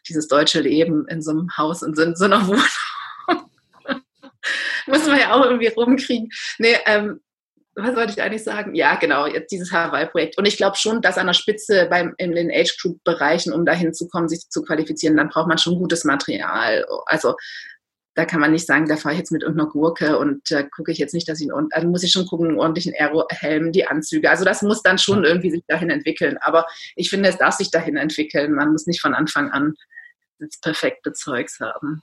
dieses 0.07 0.27
deutsche 0.27 0.61
Leben 0.61 1.07
in 1.07 1.21
so 1.21 1.31
einem 1.31 1.49
Haus 1.57 1.83
und 1.83 1.97
in 1.99 2.15
so 2.15 2.25
einer 2.25 2.47
Wohnung. 2.47 2.63
muss 4.87 5.07
man 5.07 5.19
ja 5.19 5.33
auch 5.33 5.43
irgendwie 5.43 5.67
rumkriegen. 5.67 6.29
Nee, 6.57 6.77
ähm, 6.85 7.21
was 7.75 7.95
wollte 7.95 8.13
ich 8.13 8.21
eigentlich 8.21 8.43
sagen? 8.43 8.73
Ja, 8.73 8.95
genau, 8.95 9.27
jetzt 9.27 9.51
dieses 9.51 9.71
Hawaii-Projekt. 9.71 10.37
Und 10.37 10.45
ich 10.45 10.55
glaube 10.55 10.77
schon, 10.77 11.01
dass 11.01 11.17
an 11.17 11.27
der 11.27 11.33
Spitze 11.33 11.87
beim, 11.89 12.13
in 12.17 12.33
den 12.33 12.49
Age-Group-Bereichen, 12.49 13.51
um 13.51 13.65
dahin 13.65 13.93
zu 13.93 14.07
kommen, 14.07 14.29
sich 14.29 14.47
zu 14.49 14.61
qualifizieren, 14.61 15.17
dann 15.17 15.27
braucht 15.27 15.49
man 15.49 15.57
schon 15.57 15.77
gutes 15.77 16.05
Material. 16.05 16.85
Also 17.07 17.35
da 18.15 18.25
kann 18.25 18.39
man 18.39 18.51
nicht 18.51 18.65
sagen, 18.65 18.87
da 18.87 18.95
fahre 18.95 19.13
ich 19.13 19.19
jetzt 19.19 19.31
mit 19.31 19.43
irgendeiner 19.43 19.69
Gurke 19.69 20.17
und 20.17 20.49
äh, 20.51 20.65
gucke 20.73 20.91
ich 20.91 20.97
jetzt 20.97 21.13
nicht, 21.13 21.27
dass 21.27 21.41
ich, 21.41 21.51
und 21.51 21.73
dann 21.75 21.91
muss 21.91 22.03
ich 22.03 22.11
schon 22.11 22.25
gucken, 22.25 22.47
einen 22.47 22.59
ordentlichen 22.59 22.93
Aero-Helm, 22.97 23.73
die 23.73 23.85
Anzüge. 23.85 24.29
Also 24.29 24.45
das 24.45 24.61
muss 24.61 24.81
dann 24.81 24.97
schon 24.97 25.25
irgendwie 25.25 25.51
sich 25.51 25.63
dahin 25.67 25.89
entwickeln. 25.89 26.37
Aber 26.39 26.65
ich 26.95 27.09
finde, 27.09 27.29
es 27.29 27.37
darf 27.37 27.55
sich 27.55 27.71
dahin 27.71 27.97
entwickeln. 27.97 28.53
Man 28.53 28.71
muss 28.71 28.87
nicht 28.87 29.01
von 29.01 29.13
Anfang 29.13 29.51
an 29.51 29.75
das 30.39 30.59
perfekte 30.61 31.11
Zeugs 31.11 31.59
haben. 31.59 32.01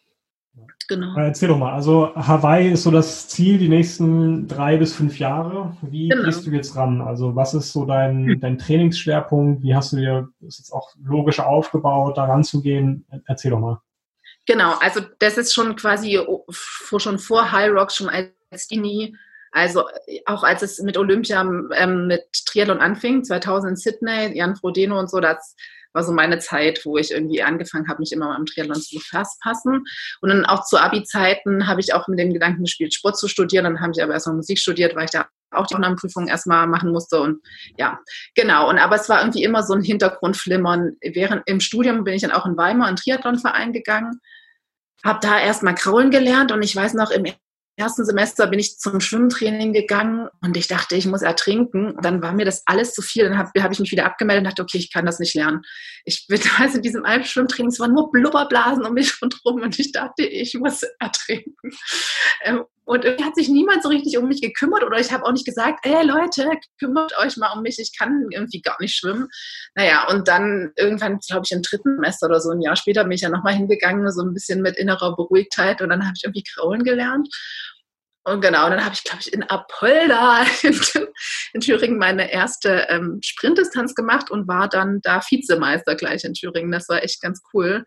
Genau. 0.86 1.16
Erzähl 1.16 1.48
doch 1.48 1.56
mal, 1.56 1.72
also 1.72 2.14
Hawaii 2.14 2.72
ist 2.72 2.82
so 2.82 2.90
das 2.90 3.28
Ziel 3.28 3.56
die 3.56 3.70
nächsten 3.70 4.46
drei 4.48 4.76
bis 4.76 4.94
fünf 4.94 5.18
Jahre. 5.18 5.74
Wie 5.80 6.08
genau. 6.08 6.24
gehst 6.24 6.46
du 6.46 6.50
jetzt 6.50 6.76
ran? 6.76 7.00
Also 7.00 7.34
was 7.34 7.54
ist 7.54 7.72
so 7.72 7.86
dein, 7.86 8.26
hm. 8.26 8.40
dein 8.40 8.58
Trainingsschwerpunkt? 8.58 9.62
Wie 9.62 9.74
hast 9.74 9.92
du 9.92 9.96
dir 9.96 10.28
das 10.40 10.58
jetzt 10.58 10.72
auch 10.72 10.90
logisch 11.02 11.40
aufgebaut, 11.40 12.18
da 12.18 12.24
ranzugehen? 12.24 13.06
Erzähl 13.26 13.52
doch 13.52 13.60
mal. 13.60 13.80
Genau, 14.46 14.74
also 14.80 15.00
das 15.18 15.38
ist 15.38 15.54
schon 15.54 15.76
quasi 15.76 16.20
schon 16.50 17.18
vor 17.18 17.52
High 17.52 17.70
Rocks, 17.70 17.96
schon 17.96 18.08
als 18.08 18.66
Dini, 18.68 19.16
also 19.52 19.84
auch 20.26 20.42
als 20.42 20.62
es 20.62 20.80
mit 20.80 20.96
Olympia, 20.96 21.42
ähm, 21.74 22.06
mit 22.08 22.24
Triathlon 22.46 22.80
anfing, 22.80 23.22
2000 23.22 23.70
in 23.70 23.76
Sydney, 23.76 24.36
Jan 24.36 24.56
Frodeno 24.56 24.98
und 24.98 25.10
so, 25.10 25.20
das 25.20 25.54
war 25.92 26.02
so 26.02 26.12
meine 26.12 26.38
Zeit, 26.38 26.80
wo 26.84 26.96
ich 26.96 27.10
irgendwie 27.10 27.42
angefangen 27.42 27.88
habe, 27.88 28.00
mich 28.00 28.12
immer 28.12 28.28
mal 28.28 28.38
im 28.38 28.46
Triathlon 28.46 28.80
zu 28.80 28.98
passen. 29.42 29.84
Und 30.22 30.28
dann 30.30 30.46
auch 30.46 30.64
zu 30.64 30.78
Abi-Zeiten 30.78 31.66
habe 31.66 31.80
ich 31.80 31.92
auch 31.92 32.08
mit 32.08 32.18
dem 32.18 32.32
Gedanken 32.32 32.64
gespielt, 32.64 32.94
Sport 32.94 33.18
zu 33.18 33.28
studieren. 33.28 33.64
Dann 33.64 33.80
habe 33.80 33.92
ich 33.94 34.02
aber 34.02 34.14
erstmal 34.14 34.36
Musik 34.36 34.58
studiert, 34.58 34.96
weil 34.96 35.04
ich 35.04 35.10
da 35.10 35.28
auch 35.54 35.66
die 35.66 35.74
Aufnahmeprüfung 35.74 36.28
erstmal 36.28 36.66
machen 36.66 36.92
musste 36.92 37.20
und 37.20 37.40
ja, 37.78 37.98
genau. 38.34 38.68
Und 38.68 38.78
aber 38.78 38.96
es 38.96 39.08
war 39.08 39.20
irgendwie 39.20 39.44
immer 39.44 39.62
so 39.62 39.74
ein 39.74 39.82
Hintergrundflimmern. 39.82 40.96
Während 41.02 41.42
im 41.46 41.60
Studium 41.60 42.04
bin 42.04 42.14
ich 42.14 42.22
dann 42.22 42.32
auch 42.32 42.46
in 42.46 42.56
Weimar 42.56 42.88
in 42.88 42.96
Triathlonverein 42.96 43.72
gegangen, 43.72 44.20
habe 45.04 45.18
da 45.22 45.38
erstmal 45.38 45.74
kraulen 45.74 46.10
gelernt 46.10 46.52
und 46.52 46.62
ich 46.62 46.74
weiß 46.74 46.94
noch, 46.94 47.10
im 47.10 47.24
ersten 47.76 48.04
Semester 48.04 48.46
bin 48.46 48.58
ich 48.58 48.78
zum 48.78 49.00
Schwimmtraining 49.00 49.72
gegangen 49.72 50.28
und 50.42 50.56
ich 50.56 50.68
dachte, 50.68 50.94
ich 50.94 51.06
muss 51.06 51.22
ertrinken. 51.22 51.96
Dann 52.02 52.22
war 52.22 52.32
mir 52.32 52.44
das 52.44 52.62
alles 52.66 52.92
zu 52.92 53.02
viel. 53.02 53.28
Dann 53.28 53.38
habe 53.38 53.50
hab 53.62 53.72
ich 53.72 53.80
mich 53.80 53.90
wieder 53.90 54.04
abgemeldet 54.04 54.44
und 54.44 54.50
dachte, 54.50 54.62
okay, 54.62 54.78
ich 54.78 54.92
kann 54.92 55.06
das 55.06 55.18
nicht 55.18 55.34
lernen. 55.34 55.62
Ich 56.04 56.26
bin 56.28 56.40
also 56.58 56.76
in 56.76 56.82
diesem 56.82 57.04
Alpschwimmtraining, 57.04 57.70
es 57.70 57.80
waren 57.80 57.94
nur 57.94 58.10
Blubberblasen 58.10 58.84
um 58.84 58.94
mich 58.94 59.20
rundherum 59.20 59.62
und 59.62 59.78
ich 59.78 59.92
dachte, 59.92 60.22
ich 60.22 60.54
muss 60.54 60.82
ertrinken. 61.00 61.70
Ähm, 62.44 62.64
und 62.84 63.04
irgendwie 63.04 63.24
hat 63.24 63.36
sich 63.36 63.48
niemand 63.48 63.82
so 63.82 63.88
richtig 63.88 64.18
um 64.18 64.26
mich 64.28 64.40
gekümmert 64.40 64.82
oder 64.82 64.98
ich 64.98 65.12
habe 65.12 65.24
auch 65.24 65.32
nicht 65.32 65.46
gesagt, 65.46 65.86
ey 65.86 66.04
Leute, 66.04 66.50
kümmert 66.78 67.16
euch 67.18 67.36
mal 67.36 67.52
um 67.52 67.62
mich, 67.62 67.78
ich 67.78 67.96
kann 67.96 68.26
irgendwie 68.30 68.60
gar 68.60 68.76
nicht 68.80 68.96
schwimmen. 68.96 69.28
Naja, 69.74 70.08
und 70.08 70.26
dann 70.28 70.72
irgendwann, 70.76 71.18
glaube 71.18 71.42
ich, 71.44 71.52
im 71.52 71.62
dritten 71.62 71.94
Semester 71.94 72.26
oder 72.26 72.40
so, 72.40 72.50
ein 72.50 72.60
Jahr 72.60 72.76
später 72.76 73.04
bin 73.04 73.12
ich 73.12 73.20
ja 73.20 73.28
nochmal 73.28 73.54
hingegangen, 73.54 74.10
so 74.10 74.22
ein 74.22 74.34
bisschen 74.34 74.62
mit 74.62 74.76
innerer 74.76 75.14
Beruhigtheit 75.14 75.80
und 75.80 75.90
dann 75.90 76.02
habe 76.02 76.14
ich 76.16 76.24
irgendwie 76.24 76.44
Kraulen 76.44 76.82
gelernt. 76.82 77.28
Und 78.24 78.40
genau, 78.40 78.68
dann 78.68 78.84
habe 78.84 78.94
ich, 78.94 79.02
glaube 79.02 79.18
ich, 79.20 79.32
in 79.32 79.42
Apolda 79.42 80.44
in, 80.62 80.80
in 81.54 81.60
Thüringen 81.60 81.98
meine 81.98 82.32
erste 82.32 82.86
ähm, 82.88 83.18
Sprintdistanz 83.22 83.94
gemacht 83.94 84.30
und 84.30 84.46
war 84.46 84.68
dann 84.68 85.00
da 85.02 85.20
Vizemeister 85.20 85.96
gleich 85.96 86.24
in 86.24 86.34
Thüringen. 86.34 86.70
Das 86.70 86.88
war 86.88 87.02
echt 87.02 87.20
ganz 87.20 87.42
cool. 87.52 87.84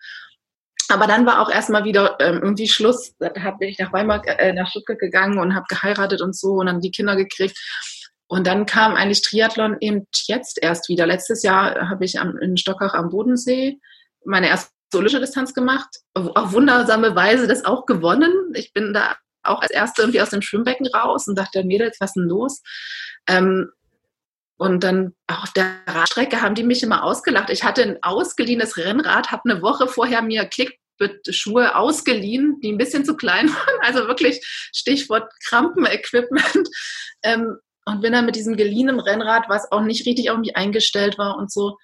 Aber 0.89 1.07
dann 1.07 1.25
war 1.25 1.41
auch 1.41 1.49
erstmal 1.49 1.83
wieder 1.83 2.17
ähm, 2.19 2.39
irgendwie 2.41 2.67
Schluss. 2.67 3.15
Da 3.19 3.29
bin 3.29 3.69
ich 3.69 3.79
nach 3.79 3.93
Weimar, 3.93 4.25
äh, 4.27 4.53
nach 4.53 4.69
Stuttgart 4.69 4.99
gegangen 4.99 5.39
und 5.39 5.55
habe 5.55 5.65
geheiratet 5.67 6.21
und 6.21 6.35
so 6.35 6.53
und 6.53 6.67
dann 6.67 6.81
die 6.81 6.91
Kinder 6.91 7.15
gekriegt. 7.15 7.57
Und 8.27 8.47
dann 8.47 8.65
kam 8.65 8.95
eigentlich 8.95 9.21
Triathlon 9.21 9.77
eben 9.79 10.07
jetzt 10.27 10.61
erst 10.61 10.89
wieder. 10.89 11.05
Letztes 11.05 11.43
Jahr 11.43 11.89
habe 11.89 12.05
ich 12.05 12.19
am, 12.19 12.37
in 12.37 12.57
Stockach 12.57 12.93
am 12.93 13.09
Bodensee 13.09 13.79
meine 14.25 14.47
erste 14.47 14.71
olympische 14.93 15.19
Distanz 15.19 15.53
gemacht. 15.53 15.89
Auf 16.13 16.53
wundersame 16.53 17.15
Weise 17.15 17.47
das 17.47 17.65
auch 17.65 17.85
gewonnen. 17.85 18.31
Ich 18.53 18.73
bin 18.73 18.93
da 18.93 19.15
auch 19.43 19.61
als 19.61 19.71
Erste 19.71 20.01
irgendwie 20.01 20.21
aus 20.21 20.29
dem 20.29 20.41
Schwimmbecken 20.41 20.87
raus 20.87 21.27
und 21.27 21.37
dachte, 21.37 21.63
Mädels, 21.63 21.97
was 21.99 22.11
ist 22.11 22.15
denn 22.15 22.27
los? 22.27 22.61
Ähm, 23.27 23.71
und 24.57 24.83
dann 24.83 25.13
auf 25.27 25.51
der 25.51 25.75
Radstrecke 25.87 26.41
haben 26.41 26.55
die 26.55 26.63
mich 26.63 26.81
immer 26.81 27.03
ausgelacht. 27.03 27.49
Ich 27.49 27.63
hatte 27.63 27.83
ein 27.83 27.97
ausgeliehenes 28.01 28.77
Rennrad, 28.77 29.31
habe 29.31 29.49
eine 29.49 29.61
Woche 29.61 29.87
vorher 29.87 30.21
mir 30.21 30.45
Klickbit-Schuhe 30.45 31.75
ausgeliehen, 31.75 32.59
die 32.61 32.71
ein 32.71 32.77
bisschen 32.77 33.03
zu 33.03 33.15
klein 33.15 33.49
waren. 33.53 33.79
Also 33.81 34.07
wirklich 34.07 34.45
Stichwort 34.73 35.31
Krampen-Equipment. 35.47 36.69
Ähm, 37.27 37.57
und 37.87 38.01
bin 38.01 38.13
dann 38.13 38.27
mit 38.27 38.35
diesem 38.35 38.55
geliehenen 38.55 38.99
Rennrad, 38.99 39.45
was 39.49 39.71
auch 39.71 39.81
nicht 39.81 40.05
richtig 40.05 40.27
irgendwie 40.27 40.53
eingestellt 40.53 41.17
war 41.17 41.37
und 41.37 41.51
so, 41.51 41.77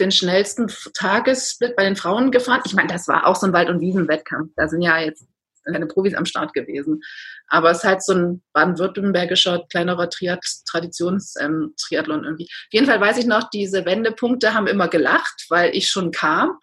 den 0.00 0.10
schnellsten 0.10 0.72
Tagessplit 0.94 1.76
bei 1.76 1.84
den 1.84 1.96
Frauen 1.96 2.30
gefahren. 2.30 2.62
Ich 2.64 2.74
meine, 2.74 2.88
das 2.88 3.06
war 3.06 3.26
auch 3.26 3.36
so 3.36 3.46
ein 3.46 3.52
Wald- 3.52 3.68
und 3.68 3.80
Wiesenwettkampf. 3.80 4.52
Da 4.56 4.68
sind 4.68 4.80
ja 4.80 4.98
jetzt 4.98 5.26
keine 5.72 5.86
Profis 5.86 6.14
am 6.14 6.26
Start 6.26 6.54
gewesen. 6.54 7.00
Aber 7.48 7.70
es 7.70 7.78
ist 7.78 7.84
halt 7.84 8.02
so 8.02 8.14
ein 8.14 8.42
baden-württembergischer 8.52 9.66
kleinerer 9.70 10.10
Traditions-Triathlon 10.10 12.18
ähm, 12.18 12.24
irgendwie. 12.24 12.44
Auf 12.44 12.72
jeden 12.72 12.86
Fall 12.86 13.00
weiß 13.00 13.18
ich 13.18 13.26
noch, 13.26 13.48
diese 13.50 13.84
Wendepunkte 13.84 14.54
haben 14.54 14.66
immer 14.66 14.88
gelacht, 14.88 15.44
weil 15.48 15.72
ich 15.74 15.88
schon 15.88 16.10
kam. 16.10 16.58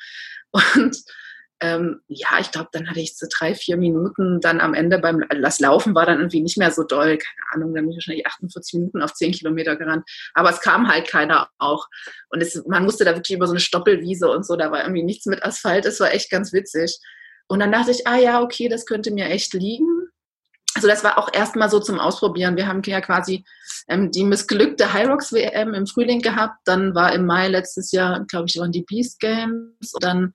Und 0.51 0.97
ähm, 1.61 2.01
ja, 2.07 2.39
ich 2.39 2.51
glaube, 2.51 2.69
dann 2.73 2.89
hatte 2.89 2.99
ich 2.99 3.17
so 3.17 3.27
drei, 3.31 3.55
vier 3.55 3.77
Minuten 3.77 4.41
dann 4.41 4.59
am 4.59 4.73
Ende 4.73 4.99
beim 4.99 5.23
das 5.41 5.59
Laufen 5.59 5.95
war 5.95 6.05
dann 6.05 6.17
irgendwie 6.17 6.41
nicht 6.41 6.57
mehr 6.57 6.69
so 6.69 6.83
doll, 6.83 7.17
keine 7.17 7.53
Ahnung, 7.53 7.73
dann 7.73 7.85
bin 7.85 7.91
ich 7.91 7.97
wahrscheinlich 7.97 8.27
48 8.27 8.73
Minuten 8.73 9.01
auf 9.01 9.13
10 9.13 9.31
Kilometer 9.31 9.77
gerannt. 9.77 10.03
Aber 10.33 10.49
es 10.49 10.59
kam 10.59 10.89
halt 10.89 11.07
keiner 11.07 11.49
auch. 11.57 11.87
Und 12.29 12.41
es, 12.41 12.61
man 12.67 12.83
musste 12.83 13.05
da 13.05 13.15
wirklich 13.15 13.37
über 13.37 13.47
so 13.47 13.53
eine 13.53 13.61
Stoppelwiese 13.61 14.29
und 14.29 14.45
so, 14.45 14.57
da 14.57 14.71
war 14.71 14.81
irgendwie 14.81 15.03
nichts 15.03 15.25
mit 15.27 15.43
Asphalt, 15.43 15.85
es 15.85 15.99
war 15.99 16.13
echt 16.13 16.29
ganz 16.29 16.51
witzig. 16.51 16.99
Und 17.47 17.59
dann 17.59 17.71
dachte 17.71 17.91
ich, 17.91 18.07
ah 18.07 18.17
ja, 18.17 18.41
okay, 18.41 18.69
das 18.69 18.85
könnte 18.85 19.11
mir 19.11 19.25
echt 19.25 19.53
liegen. 19.53 19.87
Also 20.73 20.87
das 20.87 21.03
war 21.03 21.17
auch 21.17 21.29
erstmal 21.31 21.69
so 21.69 21.79
zum 21.79 21.99
Ausprobieren. 21.99 22.57
Wir 22.57 22.67
haben 22.67 22.81
ja 22.83 22.99
quasi 22.99 23.45
ähm, 23.87 24.11
die 24.11 24.25
missglückte 24.25 24.93
Hyrox 24.93 25.31
WM 25.31 25.73
im 25.73 25.87
Frühling 25.87 26.21
gehabt. 26.21 26.57
Dann 26.65 26.93
war 26.93 27.13
im 27.13 27.25
Mai 27.25 27.47
letztes 27.47 27.91
Jahr, 27.91 28.25
glaube 28.25 28.47
ich, 28.49 28.59
waren 28.59 28.73
die 28.73 28.83
Beast 28.83 29.19
Games. 29.19 29.93
Und 29.93 30.03
dann 30.03 30.33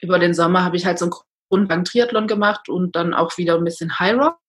über 0.00 0.18
den 0.18 0.34
Sommer 0.34 0.64
habe 0.64 0.76
ich 0.76 0.86
halt 0.86 0.98
so 0.98 1.04
einen 1.04 1.14
Grundlang 1.48 1.84
Triathlon 1.84 2.26
gemacht 2.26 2.68
und 2.68 2.96
dann 2.96 3.14
auch 3.14 3.36
wieder 3.38 3.54
ein 3.54 3.64
bisschen 3.64 3.92
Rocks. 4.00 4.40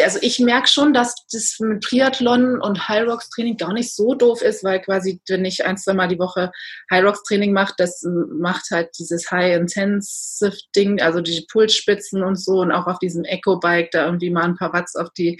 Also 0.00 0.18
ich 0.22 0.38
merke 0.38 0.68
schon, 0.68 0.92
dass 0.92 1.14
das 1.32 1.56
mit 1.58 1.82
Triathlon 1.82 2.60
und 2.60 2.88
High 2.88 3.06
Rocks 3.06 3.28
Training 3.30 3.56
gar 3.56 3.72
nicht 3.72 3.94
so 3.94 4.14
doof 4.14 4.42
ist, 4.42 4.62
weil 4.62 4.80
quasi, 4.80 5.20
wenn 5.28 5.44
ich 5.44 5.64
ein, 5.64 5.76
zwei 5.76 5.94
Mal 5.94 6.08
die 6.08 6.18
Woche 6.18 6.52
High 6.90 7.04
Rocks 7.04 7.22
Training 7.24 7.52
mache, 7.52 7.74
das 7.76 8.02
macht 8.04 8.70
halt 8.70 8.90
dieses 8.98 9.30
High 9.30 9.56
Intensive 9.56 10.56
Ding, 10.76 11.00
also 11.00 11.20
die 11.20 11.46
Pulsspitzen 11.50 12.22
und 12.22 12.36
so 12.36 12.60
und 12.60 12.72
auch 12.72 12.86
auf 12.86 12.98
diesem 12.98 13.24
Echo 13.24 13.58
Bike 13.58 13.90
da 13.90 14.04
irgendwie 14.06 14.30
mal 14.30 14.44
ein 14.44 14.56
paar 14.56 14.72
Watts 14.72 14.94
auf 14.94 15.08
die 15.16 15.36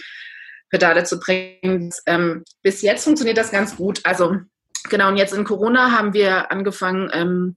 Pedale 0.69 1.03
zu 1.03 1.19
bringen. 1.19 1.91
Ähm, 2.05 2.43
bis 2.61 2.81
jetzt 2.81 3.03
funktioniert 3.03 3.37
das 3.37 3.51
ganz 3.51 3.75
gut. 3.75 4.01
Also 4.03 4.37
genau, 4.89 5.07
und 5.09 5.17
jetzt 5.17 5.33
in 5.33 5.45
Corona 5.45 5.91
haben 5.91 6.13
wir 6.13 6.51
angefangen, 6.51 7.09
ähm, 7.13 7.55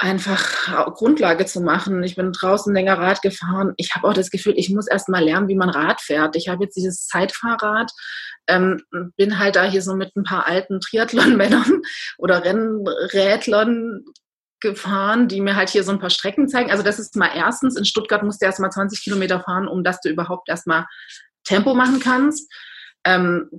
einfach 0.00 0.94
Grundlage 0.94 1.44
zu 1.44 1.60
machen. 1.60 2.02
Ich 2.02 2.16
bin 2.16 2.32
draußen 2.32 2.72
länger 2.72 2.98
Rad 2.98 3.20
gefahren. 3.20 3.74
Ich 3.76 3.94
habe 3.94 4.08
auch 4.08 4.14
das 4.14 4.30
Gefühl, 4.30 4.54
ich 4.56 4.70
muss 4.70 4.88
erst 4.88 5.10
mal 5.10 5.22
lernen, 5.22 5.48
wie 5.48 5.54
man 5.54 5.68
Rad 5.68 6.00
fährt. 6.00 6.36
Ich 6.36 6.48
habe 6.48 6.64
jetzt 6.64 6.74
dieses 6.74 7.06
Zeitfahrrad, 7.06 7.90
ähm, 8.48 8.82
bin 9.18 9.38
halt 9.38 9.56
da 9.56 9.64
hier 9.64 9.82
so 9.82 9.94
mit 9.94 10.16
ein 10.16 10.24
paar 10.24 10.46
alten 10.46 10.80
Triathlon-Männern 10.80 11.82
oder 12.18 12.42
Rennrädlern 12.42 14.04
gefahren, 14.60 15.28
die 15.28 15.42
mir 15.42 15.54
halt 15.54 15.68
hier 15.68 15.84
so 15.84 15.92
ein 15.92 16.00
paar 16.00 16.10
Strecken 16.10 16.48
zeigen. 16.48 16.70
Also 16.70 16.82
das 16.82 16.98
ist 16.98 17.14
mal 17.16 17.30
erstens, 17.34 17.76
in 17.76 17.84
Stuttgart 17.84 18.22
musst 18.22 18.40
du 18.40 18.46
erst 18.46 18.60
mal 18.60 18.70
20 18.70 19.04
Kilometer 19.04 19.40
fahren, 19.40 19.68
um 19.68 19.84
dass 19.84 20.00
du 20.00 20.08
überhaupt 20.08 20.48
erst 20.48 20.66
mal 20.66 20.86
Tempo 21.44 21.74
machen 21.74 22.00
kannst. 22.00 22.50
Ähm, 23.04 23.50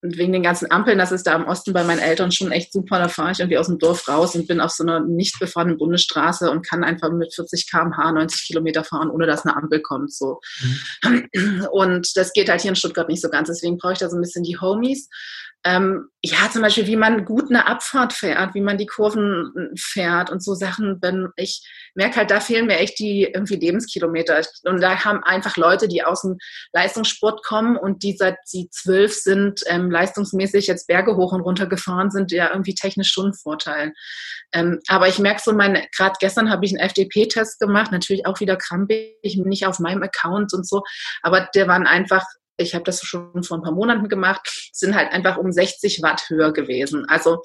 und 0.00 0.16
wegen 0.16 0.32
den 0.32 0.44
ganzen 0.44 0.70
Ampeln, 0.70 0.98
das 0.98 1.10
ist 1.10 1.26
da 1.26 1.34
im 1.34 1.46
Osten 1.46 1.72
bei 1.72 1.82
meinen 1.82 1.98
Eltern 1.98 2.30
schon 2.30 2.52
echt 2.52 2.72
super. 2.72 2.98
Da 2.98 3.08
fahre 3.08 3.32
ich 3.32 3.40
irgendwie 3.40 3.58
aus 3.58 3.66
dem 3.66 3.78
Dorf 3.78 4.06
raus 4.08 4.36
und 4.36 4.46
bin 4.46 4.60
auf 4.60 4.70
so 4.70 4.84
einer 4.84 5.00
nicht 5.00 5.38
befahrenen 5.40 5.76
Bundesstraße 5.76 6.50
und 6.50 6.66
kann 6.66 6.84
einfach 6.84 7.10
mit 7.10 7.34
40 7.34 7.68
km/h 7.68 8.12
90 8.12 8.46
Kilometer 8.46 8.84
fahren, 8.84 9.10
ohne 9.10 9.26
dass 9.26 9.44
eine 9.44 9.56
Ampel 9.56 9.82
kommt. 9.82 10.12
So. 10.12 10.40
Mhm. 11.02 11.66
Und 11.72 12.16
das 12.16 12.32
geht 12.32 12.48
halt 12.48 12.60
hier 12.60 12.70
in 12.70 12.76
Stuttgart 12.76 13.08
nicht 13.08 13.22
so 13.22 13.28
ganz. 13.28 13.48
Deswegen 13.48 13.76
brauche 13.76 13.94
ich 13.94 13.98
da 13.98 14.08
so 14.08 14.16
ein 14.16 14.22
bisschen 14.22 14.44
die 14.44 14.58
Homies. 14.60 15.08
Ähm, 15.64 16.08
ja, 16.22 16.50
zum 16.52 16.62
Beispiel, 16.62 16.86
wie 16.86 16.96
man 16.96 17.24
gut 17.24 17.50
eine 17.50 17.66
Abfahrt 17.66 18.12
fährt, 18.12 18.54
wie 18.54 18.60
man 18.60 18.78
die 18.78 18.86
Kurven 18.86 19.74
fährt 19.76 20.30
und 20.30 20.42
so 20.42 20.54
Sachen. 20.54 20.98
Wenn 21.00 21.28
ich 21.36 21.62
merke 21.94 22.16
halt, 22.16 22.30
da 22.30 22.40
fehlen 22.40 22.66
mir 22.66 22.78
echt 22.78 22.98
die 22.98 23.22
irgendwie 23.22 23.56
Lebenskilometer. 23.56 24.40
Und 24.64 24.80
da 24.80 25.04
haben 25.04 25.22
einfach 25.24 25.56
Leute, 25.56 25.88
die 25.88 26.04
aus 26.04 26.22
dem 26.22 26.38
Leistungssport 26.72 27.44
kommen 27.44 27.76
und 27.76 28.02
die 28.02 28.16
seit 28.16 28.36
sie 28.44 28.68
zwölf 28.70 29.12
sind, 29.14 29.60
ähm, 29.66 29.90
leistungsmäßig 29.90 30.68
jetzt 30.68 30.86
Berge 30.86 31.16
hoch 31.16 31.32
und 31.32 31.40
runter 31.40 31.66
gefahren 31.66 32.10
sind, 32.10 32.30
ja 32.32 32.50
irgendwie 32.50 32.74
technisch 32.74 33.10
schon 33.10 33.28
ein 33.28 33.34
Vorteil. 33.34 33.92
Ähm, 34.52 34.80
aber 34.88 35.08
ich 35.08 35.18
merke 35.18 35.42
so, 35.44 35.52
meine, 35.52 35.86
gerade 35.96 36.16
gestern 36.20 36.50
habe 36.50 36.64
ich 36.64 36.72
einen 36.72 36.80
FDP-Test 36.84 37.60
gemacht, 37.60 37.92
natürlich 37.92 38.26
auch 38.26 38.40
wieder 38.40 38.56
krampig, 38.56 39.16
nicht 39.22 39.66
auf 39.66 39.78
meinem 39.78 40.02
Account 40.02 40.54
und 40.54 40.66
so, 40.66 40.82
aber 41.22 41.48
der 41.54 41.68
waren 41.68 41.86
einfach 41.86 42.24
ich 42.58 42.74
habe 42.74 42.84
das 42.84 43.02
schon 43.02 43.42
vor 43.42 43.58
ein 43.58 43.62
paar 43.62 43.72
Monaten 43.72 44.08
gemacht, 44.08 44.70
sind 44.72 44.94
halt 44.94 45.12
einfach 45.12 45.38
um 45.38 45.50
60 45.50 46.02
Watt 46.02 46.28
höher 46.28 46.52
gewesen. 46.52 47.06
Also 47.08 47.42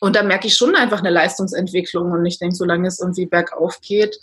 und 0.00 0.16
da 0.16 0.22
merke 0.22 0.48
ich 0.48 0.56
schon 0.56 0.74
einfach 0.74 0.98
eine 0.98 1.10
Leistungsentwicklung 1.10 2.10
und 2.10 2.26
ich 2.26 2.38
denke, 2.38 2.54
solange 2.54 2.88
es 2.88 3.00
irgendwie 3.00 3.26
bergauf 3.26 3.80
geht, 3.80 4.18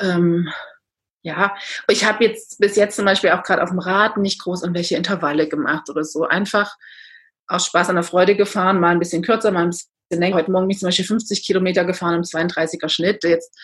ähm, 0.00 0.48
ja, 1.22 1.54
ich 1.88 2.04
habe 2.04 2.24
jetzt 2.24 2.58
bis 2.58 2.76
jetzt 2.76 2.96
zum 2.96 3.04
Beispiel 3.04 3.30
auch 3.30 3.42
gerade 3.42 3.62
auf 3.62 3.70
dem 3.70 3.78
Rad 3.78 4.16
nicht 4.16 4.40
groß 4.40 4.62
irgendwelche 4.62 4.96
Intervalle 4.96 5.48
gemacht 5.48 5.88
oder 5.90 6.04
so. 6.04 6.24
Einfach 6.24 6.76
aus 7.46 7.66
Spaß 7.66 7.88
an 7.88 7.96
der 7.96 8.04
Freude 8.04 8.36
gefahren, 8.36 8.80
mal 8.80 8.90
ein 8.90 8.98
bisschen 8.98 9.22
kürzer, 9.22 9.50
mal 9.50 9.62
ein 9.62 9.70
bisschen 9.70 9.90
länger. 10.16 10.36
Heute 10.36 10.50
Morgen 10.50 10.66
bin 10.66 10.74
ich 10.74 10.78
zum 10.78 10.88
Beispiel 10.88 11.04
50 11.04 11.44
Kilometer 11.44 11.84
gefahren 11.84 12.14
im 12.14 12.22
32er 12.22 12.88
Schnitt. 12.88 13.24
Jetzt 13.24 13.54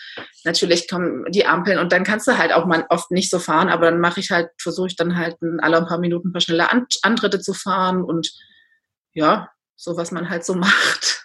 natürlich 0.43 0.87
kommen 0.87 1.25
die 1.31 1.45
Ampeln 1.45 1.79
und 1.79 1.91
dann 1.91 2.03
kannst 2.03 2.27
du 2.27 2.37
halt 2.37 2.53
auch 2.53 2.65
mal 2.65 2.85
oft 2.89 3.11
nicht 3.11 3.29
so 3.29 3.39
fahren, 3.39 3.69
aber 3.69 3.89
dann 3.89 3.99
mache 3.99 4.19
ich 4.19 4.31
halt, 4.31 4.49
versuche 4.57 4.87
ich 4.87 4.95
dann 4.95 5.17
halt 5.17 5.37
alle 5.59 5.77
ein 5.77 5.87
paar 5.87 5.99
Minuten 5.99 6.29
ein 6.29 6.31
paar 6.31 6.41
schnelle 6.41 6.69
Antritte 7.01 7.39
zu 7.39 7.53
fahren 7.53 8.03
und 8.03 8.31
ja, 9.13 9.49
so 9.75 9.97
was 9.97 10.11
man 10.11 10.29
halt 10.29 10.45
so 10.45 10.53
macht. 10.55 11.23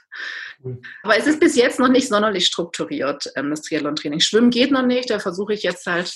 Aber 1.03 1.17
es 1.17 1.27
ist 1.27 1.41
bis 1.41 1.57
jetzt 1.57 1.79
noch 1.79 1.89
nicht 1.89 2.09
sonderlich 2.09 2.47
strukturiert, 2.47 3.31
ähm, 3.35 3.51
das 3.51 3.63
Triathlon-Training. 3.63 4.21
Schwimmen 4.21 4.51
geht 4.51 4.71
noch 4.71 4.85
nicht, 4.85 5.09
da 5.09 5.19
versuche 5.19 5.55
ich 5.55 5.63
jetzt 5.63 5.87
halt 5.87 6.15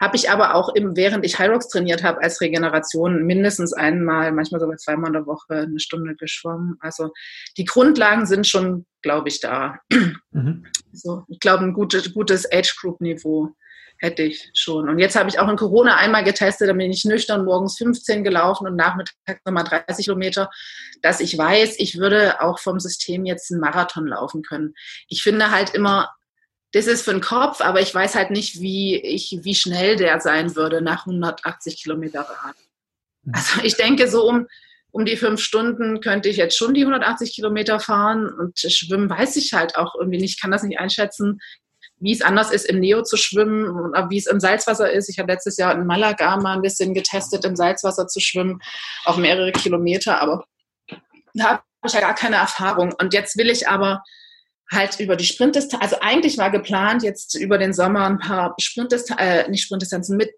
habe 0.00 0.16
ich 0.16 0.30
aber 0.30 0.54
auch, 0.54 0.74
im, 0.74 0.96
während 0.96 1.24
ich 1.24 1.38
Hyrox 1.38 1.68
trainiert 1.68 2.02
habe, 2.02 2.22
als 2.22 2.40
Regeneration 2.40 3.24
mindestens 3.24 3.72
einmal, 3.72 4.32
manchmal 4.32 4.60
sogar 4.60 4.76
zweimal 4.76 5.08
in 5.08 5.14
der 5.14 5.26
Woche 5.26 5.54
eine 5.54 5.80
Stunde 5.80 6.14
geschwommen. 6.16 6.76
Also 6.80 7.12
die 7.56 7.64
Grundlagen 7.64 8.26
sind 8.26 8.46
schon, 8.46 8.86
glaube 9.02 9.28
ich, 9.28 9.40
da. 9.40 9.78
Mhm. 10.32 10.66
So, 10.92 11.24
ich 11.28 11.40
glaube, 11.40 11.64
ein 11.64 11.72
gutes, 11.72 12.12
gutes 12.12 12.50
Age-Group-Niveau 12.50 13.54
hätte 13.98 14.22
ich 14.22 14.50
schon. 14.54 14.88
Und 14.88 14.98
jetzt 14.98 15.16
habe 15.16 15.28
ich 15.28 15.38
auch 15.38 15.48
in 15.48 15.56
Corona 15.56 15.96
einmal 15.96 16.24
getestet, 16.24 16.68
da 16.68 16.72
bin 16.72 16.90
ich 16.90 17.04
nüchtern 17.04 17.44
morgens 17.44 17.78
15 17.78 18.24
gelaufen 18.24 18.66
und 18.66 18.76
nachmittags 18.76 19.40
nochmal 19.44 19.64
30 19.64 20.04
Kilometer, 20.04 20.50
dass 21.02 21.20
ich 21.20 21.36
weiß, 21.36 21.76
ich 21.78 21.98
würde 21.98 22.40
auch 22.42 22.58
vom 22.58 22.80
System 22.80 23.24
jetzt 23.24 23.50
einen 23.50 23.60
Marathon 23.60 24.06
laufen 24.06 24.42
können. 24.42 24.74
Ich 25.08 25.22
finde 25.22 25.50
halt 25.50 25.74
immer, 25.74 26.10
das 26.76 26.86
ist 26.86 27.02
für 27.02 27.12
den 27.12 27.22
Kopf, 27.22 27.62
aber 27.62 27.80
ich 27.80 27.94
weiß 27.94 28.14
halt 28.14 28.30
nicht, 28.30 28.60
wie, 28.60 28.96
ich, 28.96 29.38
wie 29.42 29.54
schnell 29.54 29.96
der 29.96 30.20
sein 30.20 30.56
würde 30.56 30.82
nach 30.82 31.06
180 31.06 31.82
Kilometer 31.82 32.20
Rad. 32.20 32.54
Mhm. 33.22 33.32
Also 33.34 33.62
ich 33.62 33.76
denke, 33.76 34.08
so 34.08 34.28
um, 34.28 34.46
um 34.90 35.06
die 35.06 35.16
fünf 35.16 35.40
Stunden 35.40 36.00
könnte 36.02 36.28
ich 36.28 36.36
jetzt 36.36 36.56
schon 36.56 36.74
die 36.74 36.82
180 36.82 37.34
Kilometer 37.34 37.80
fahren 37.80 38.28
und 38.28 38.58
schwimmen 38.58 39.08
weiß 39.08 39.36
ich 39.36 39.54
halt 39.54 39.76
auch 39.76 39.94
irgendwie 39.94 40.18
nicht, 40.18 40.34
ich 40.34 40.40
kann 40.40 40.50
das 40.50 40.64
nicht 40.64 40.78
einschätzen, 40.78 41.40
wie 41.98 42.12
es 42.12 42.20
anders 42.20 42.50
ist, 42.50 42.66
im 42.66 42.78
Neo 42.78 43.02
zu 43.02 43.16
schwimmen 43.16 43.70
und 43.70 43.94
wie 44.10 44.18
es 44.18 44.26
im 44.26 44.38
Salzwasser 44.38 44.92
ist. 44.92 45.08
Ich 45.08 45.18
habe 45.18 45.32
letztes 45.32 45.56
Jahr 45.56 45.74
in 45.74 45.86
Malaga 45.86 46.36
mal 46.36 46.56
ein 46.56 46.62
bisschen 46.62 46.92
getestet, 46.92 47.46
im 47.46 47.56
Salzwasser 47.56 48.06
zu 48.06 48.20
schwimmen, 48.20 48.60
auch 49.06 49.16
mehrere 49.16 49.52
Kilometer, 49.52 50.20
aber 50.20 50.44
da 51.32 51.44
habe 51.44 51.62
ich 51.86 51.92
ja 51.94 52.00
gar 52.00 52.14
keine 52.14 52.36
Erfahrung. 52.36 52.92
Und 53.00 53.14
jetzt 53.14 53.38
will 53.38 53.48
ich 53.48 53.66
aber 53.66 54.02
halt 54.70 54.98
über 54.98 55.14
die 55.14 55.24
Sprintdistanz, 55.24 55.82
also 55.82 55.96
eigentlich 56.00 56.38
war 56.38 56.50
geplant, 56.50 57.02
jetzt 57.02 57.36
über 57.36 57.56
den 57.56 57.72
Sommer 57.72 58.06
ein 58.06 58.18
paar 58.18 58.54
Sprintdistanzen, 58.58 59.18
äh, 59.18 59.48
nicht 59.48 59.62
Sprintdistanzen, 59.62 60.16
mit 60.16 60.30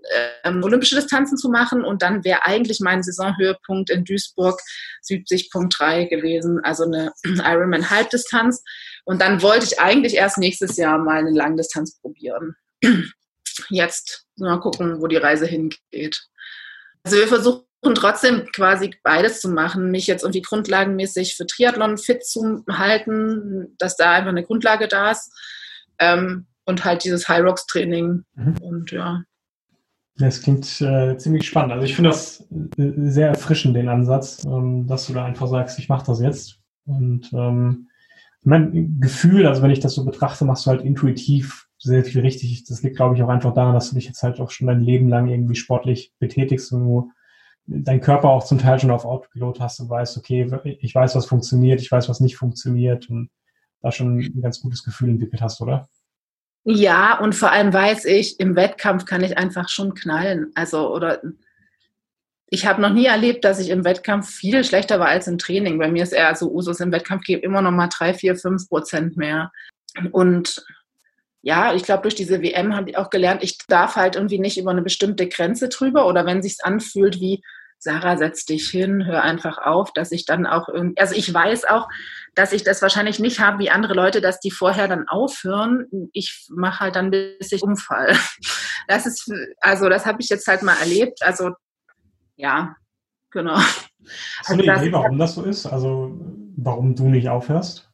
äh, 0.44 0.50
olympische 0.50 0.96
Distanzen 0.96 1.38
zu 1.38 1.48
machen 1.48 1.82
und 1.82 2.02
dann 2.02 2.24
wäre 2.24 2.44
eigentlich 2.44 2.80
mein 2.80 3.02
Saisonhöhepunkt 3.02 3.90
in 3.90 4.04
Duisburg 4.04 4.60
70.3 5.06 6.08
gewesen, 6.08 6.60
also 6.62 6.84
eine 6.84 7.12
Ironman 7.24 7.88
Halbdistanz. 7.88 8.62
Und 9.04 9.22
dann 9.22 9.40
wollte 9.40 9.64
ich 9.64 9.80
eigentlich 9.80 10.14
erst 10.14 10.38
nächstes 10.38 10.76
Jahr 10.76 10.98
mal 10.98 11.18
eine 11.18 11.30
Langdistanz 11.30 11.98
probieren. 11.98 12.54
Jetzt 13.70 14.26
mal 14.36 14.60
gucken, 14.60 15.00
wo 15.00 15.06
die 15.06 15.16
Reise 15.16 15.46
hingeht. 15.46 16.28
Also 17.02 17.16
wir 17.16 17.28
versuchen 17.28 17.67
und 17.80 17.94
trotzdem 17.96 18.46
quasi 18.54 18.94
beides 19.02 19.40
zu 19.40 19.48
machen, 19.48 19.90
mich 19.90 20.06
jetzt 20.06 20.22
irgendwie 20.22 20.42
grundlagenmäßig 20.42 21.36
für 21.36 21.46
Triathlon 21.46 21.96
fit 21.96 22.24
zu 22.24 22.64
halten, 22.68 23.74
dass 23.78 23.96
da 23.96 24.12
einfach 24.12 24.30
eine 24.30 24.44
Grundlage 24.44 24.88
da 24.88 25.12
ist 25.12 25.32
ähm, 25.98 26.46
und 26.64 26.84
halt 26.84 27.04
dieses 27.04 27.28
High 27.28 27.44
Rocks 27.44 27.66
Training 27.66 28.24
mhm. 28.34 28.56
und 28.60 28.90
ja. 28.90 29.22
Das 30.16 30.42
klingt 30.42 30.80
äh, 30.80 31.16
ziemlich 31.16 31.46
spannend. 31.46 31.72
Also 31.72 31.84
ich 31.84 31.94
finde 31.94 32.10
das 32.10 32.40
äh, 32.76 32.92
sehr 32.96 33.28
erfrischend, 33.28 33.76
den 33.76 33.88
Ansatz, 33.88 34.44
ähm, 34.44 34.88
dass 34.88 35.06
du 35.06 35.12
da 35.12 35.24
einfach 35.24 35.46
sagst, 35.46 35.78
ich 35.78 35.88
mache 35.88 36.06
das 36.06 36.20
jetzt. 36.20 36.58
Und 36.86 37.32
ähm, 37.32 37.88
mein 38.42 38.98
Gefühl, 39.00 39.46
also 39.46 39.62
wenn 39.62 39.70
ich 39.70 39.78
das 39.78 39.94
so 39.94 40.04
betrachte, 40.04 40.44
machst 40.44 40.66
du 40.66 40.70
halt 40.70 40.82
intuitiv 40.82 41.68
sehr 41.78 42.04
viel 42.04 42.22
richtig. 42.22 42.64
Das 42.64 42.82
liegt, 42.82 42.96
glaube 42.96 43.14
ich, 43.14 43.22
auch 43.22 43.28
einfach 43.28 43.54
daran, 43.54 43.74
dass 43.74 43.90
du 43.90 43.94
dich 43.94 44.06
jetzt 44.06 44.22
halt 44.24 44.40
auch 44.40 44.50
schon 44.50 44.66
dein 44.66 44.80
Leben 44.80 45.08
lang 45.08 45.28
irgendwie 45.28 45.54
sportlich 45.54 46.12
betätigst 46.18 46.72
und 46.72 46.80
du 46.80 47.10
dein 47.68 48.00
Körper 48.00 48.30
auch 48.30 48.44
zum 48.44 48.58
Teil 48.58 48.80
schon 48.80 48.90
auf 48.90 49.04
Autopilot 49.04 49.60
hast 49.60 49.78
und 49.80 49.90
weißt, 49.90 50.16
okay, 50.16 50.50
ich 50.80 50.94
weiß, 50.94 51.14
was 51.14 51.26
funktioniert, 51.26 51.80
ich 51.80 51.92
weiß, 51.92 52.08
was 52.08 52.20
nicht 52.20 52.36
funktioniert 52.36 53.08
und 53.10 53.30
da 53.82 53.92
schon 53.92 54.18
ein 54.18 54.42
ganz 54.42 54.60
gutes 54.60 54.82
Gefühl 54.82 55.10
entwickelt 55.10 55.42
hast, 55.42 55.60
oder? 55.60 55.88
Ja, 56.64 57.18
und 57.20 57.34
vor 57.34 57.52
allem 57.52 57.72
weiß 57.72 58.06
ich, 58.06 58.40
im 58.40 58.56
Wettkampf 58.56 59.04
kann 59.04 59.22
ich 59.22 59.38
einfach 59.38 59.68
schon 59.68 59.94
knallen. 59.94 60.50
Also, 60.54 60.92
oder 60.92 61.20
ich 62.50 62.66
habe 62.66 62.80
noch 62.80 62.92
nie 62.92 63.06
erlebt, 63.06 63.44
dass 63.44 63.60
ich 63.60 63.68
im 63.68 63.84
Wettkampf 63.84 64.28
viel 64.30 64.64
schlechter 64.64 64.98
war 64.98 65.08
als 65.08 65.28
im 65.28 65.38
Training. 65.38 65.78
Bei 65.78 65.88
mir 65.88 66.02
ist 66.02 66.12
eher 66.12 66.34
so 66.34 66.50
Usus 66.50 66.80
im 66.80 66.90
Wettkampf 66.90 67.24
gebe 67.24 67.42
immer 67.42 67.62
noch 67.62 67.70
mal 67.70 67.88
drei, 67.88 68.14
vier, 68.14 68.34
fünf 68.36 68.68
Prozent 68.68 69.16
mehr. 69.16 69.52
Und 70.12 70.64
ja, 71.42 71.74
ich 71.74 71.82
glaube, 71.82 72.02
durch 72.02 72.14
diese 72.14 72.42
WM 72.42 72.74
habe 72.74 72.90
ich 72.90 72.96
auch 72.96 73.10
gelernt, 73.10 73.42
ich 73.42 73.58
darf 73.68 73.96
halt 73.96 74.16
irgendwie 74.16 74.38
nicht 74.38 74.58
über 74.58 74.70
eine 74.70 74.82
bestimmte 74.82 75.28
Grenze 75.28 75.68
drüber 75.68 76.06
oder 76.06 76.26
wenn 76.26 76.42
sich's 76.42 76.60
anfühlt 76.60 77.20
wie 77.20 77.42
Sarah, 77.78 78.16
setz 78.16 78.44
dich 78.44 78.68
hin, 78.68 79.06
hör 79.06 79.22
einfach 79.22 79.58
auf, 79.58 79.92
dass 79.92 80.10
ich 80.10 80.26
dann 80.26 80.46
auch 80.46 80.68
irgendwie, 80.68 81.00
also 81.00 81.14
ich 81.14 81.32
weiß 81.32 81.64
auch, 81.64 81.88
dass 82.34 82.52
ich 82.52 82.64
das 82.64 82.82
wahrscheinlich 82.82 83.18
nicht 83.20 83.40
habe 83.40 83.60
wie 83.60 83.70
andere 83.70 83.94
Leute, 83.94 84.20
dass 84.20 84.40
die 84.40 84.50
vorher 84.50 84.88
dann 84.88 85.08
aufhören. 85.08 85.86
Ich 86.12 86.46
mache 86.50 86.80
halt 86.80 86.96
dann, 86.96 87.10
bis 87.10 87.52
ich 87.52 87.62
umfall. 87.62 88.16
Das 88.90 89.04
ist, 89.04 89.30
also 89.60 89.90
das 89.90 90.06
habe 90.06 90.22
ich 90.22 90.30
jetzt 90.30 90.46
halt 90.46 90.62
mal 90.62 90.76
erlebt. 90.80 91.22
Also 91.22 91.50
ja, 92.36 92.74
genau. 93.30 93.56
Hast 93.56 94.48
du 94.48 94.54
eine 94.54 94.72
also, 94.72 94.84
Idee, 94.84 94.92
warum 94.94 95.18
das 95.18 95.34
so 95.34 95.42
ist? 95.42 95.66
Also 95.66 96.18
warum 96.56 96.94
du 96.94 97.10
nicht 97.10 97.28
aufhörst? 97.28 97.87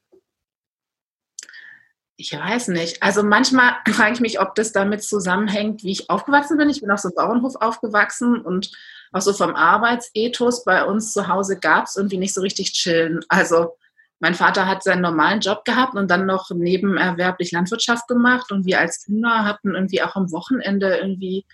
Ich 2.17 2.33
weiß 2.33 2.69
nicht. 2.69 3.03
Also 3.03 3.23
manchmal 3.23 3.75
frage 3.89 4.13
ich 4.13 4.21
mich, 4.21 4.41
ob 4.41 4.55
das 4.55 4.73
damit 4.73 5.03
zusammenhängt, 5.03 5.83
wie 5.83 5.93
ich 5.93 6.11
aufgewachsen 6.11 6.57
bin. 6.57 6.71
Ich 6.71 6.81
bin 6.81 6.91
auf 6.91 7.01
so 7.01 7.09
einem 7.09 7.17
Bauernhof 7.17 7.57
aufgewachsen 7.57 8.41
und 8.41 8.71
auch 9.13 9.21
so 9.21 9.33
vom 9.33 9.55
Arbeitsethos 9.55 10.65
bei 10.65 10.85
uns 10.85 11.13
zu 11.13 11.29
Hause 11.29 11.59
gab 11.59 11.87
es 11.87 11.97
irgendwie 11.97 12.19
nicht 12.19 12.35
so 12.35 12.41
richtig 12.41 12.73
chillen. 12.73 13.21
Also 13.29 13.77
mein 14.21 14.35
Vater 14.35 14.67
hat 14.67 14.83
seinen 14.83 15.03
normalen 15.03 15.41
Job 15.41 15.65
gehabt 15.65 15.95
und 15.95 16.11
dann 16.11 16.27
noch 16.27 16.51
nebenerwerblich 16.51 17.53
Landwirtschaft 17.53 18.09
gemacht 18.09 18.51
und 18.53 18.65
wir 18.65 18.81
als 18.81 19.05
Kinder 19.05 19.45
hatten 19.45 19.75
irgendwie 19.75 20.03
auch 20.03 20.17
am 20.17 20.31
Wochenende 20.33 20.97
irgendwie 20.97 21.45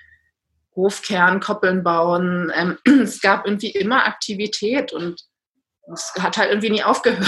Hofkern, 0.77 1.40
Koppeln 1.40 1.83
bauen. 1.83 2.53
Ähm, 2.55 2.79
es 3.03 3.20
gab 3.20 3.46
irgendwie 3.46 3.70
immer 3.70 4.07
Aktivität 4.07 4.92
und 4.92 5.20
es 5.92 6.12
hat 6.18 6.37
halt 6.37 6.51
irgendwie 6.51 6.70
nie 6.70 6.85
aufgehört. 6.85 7.27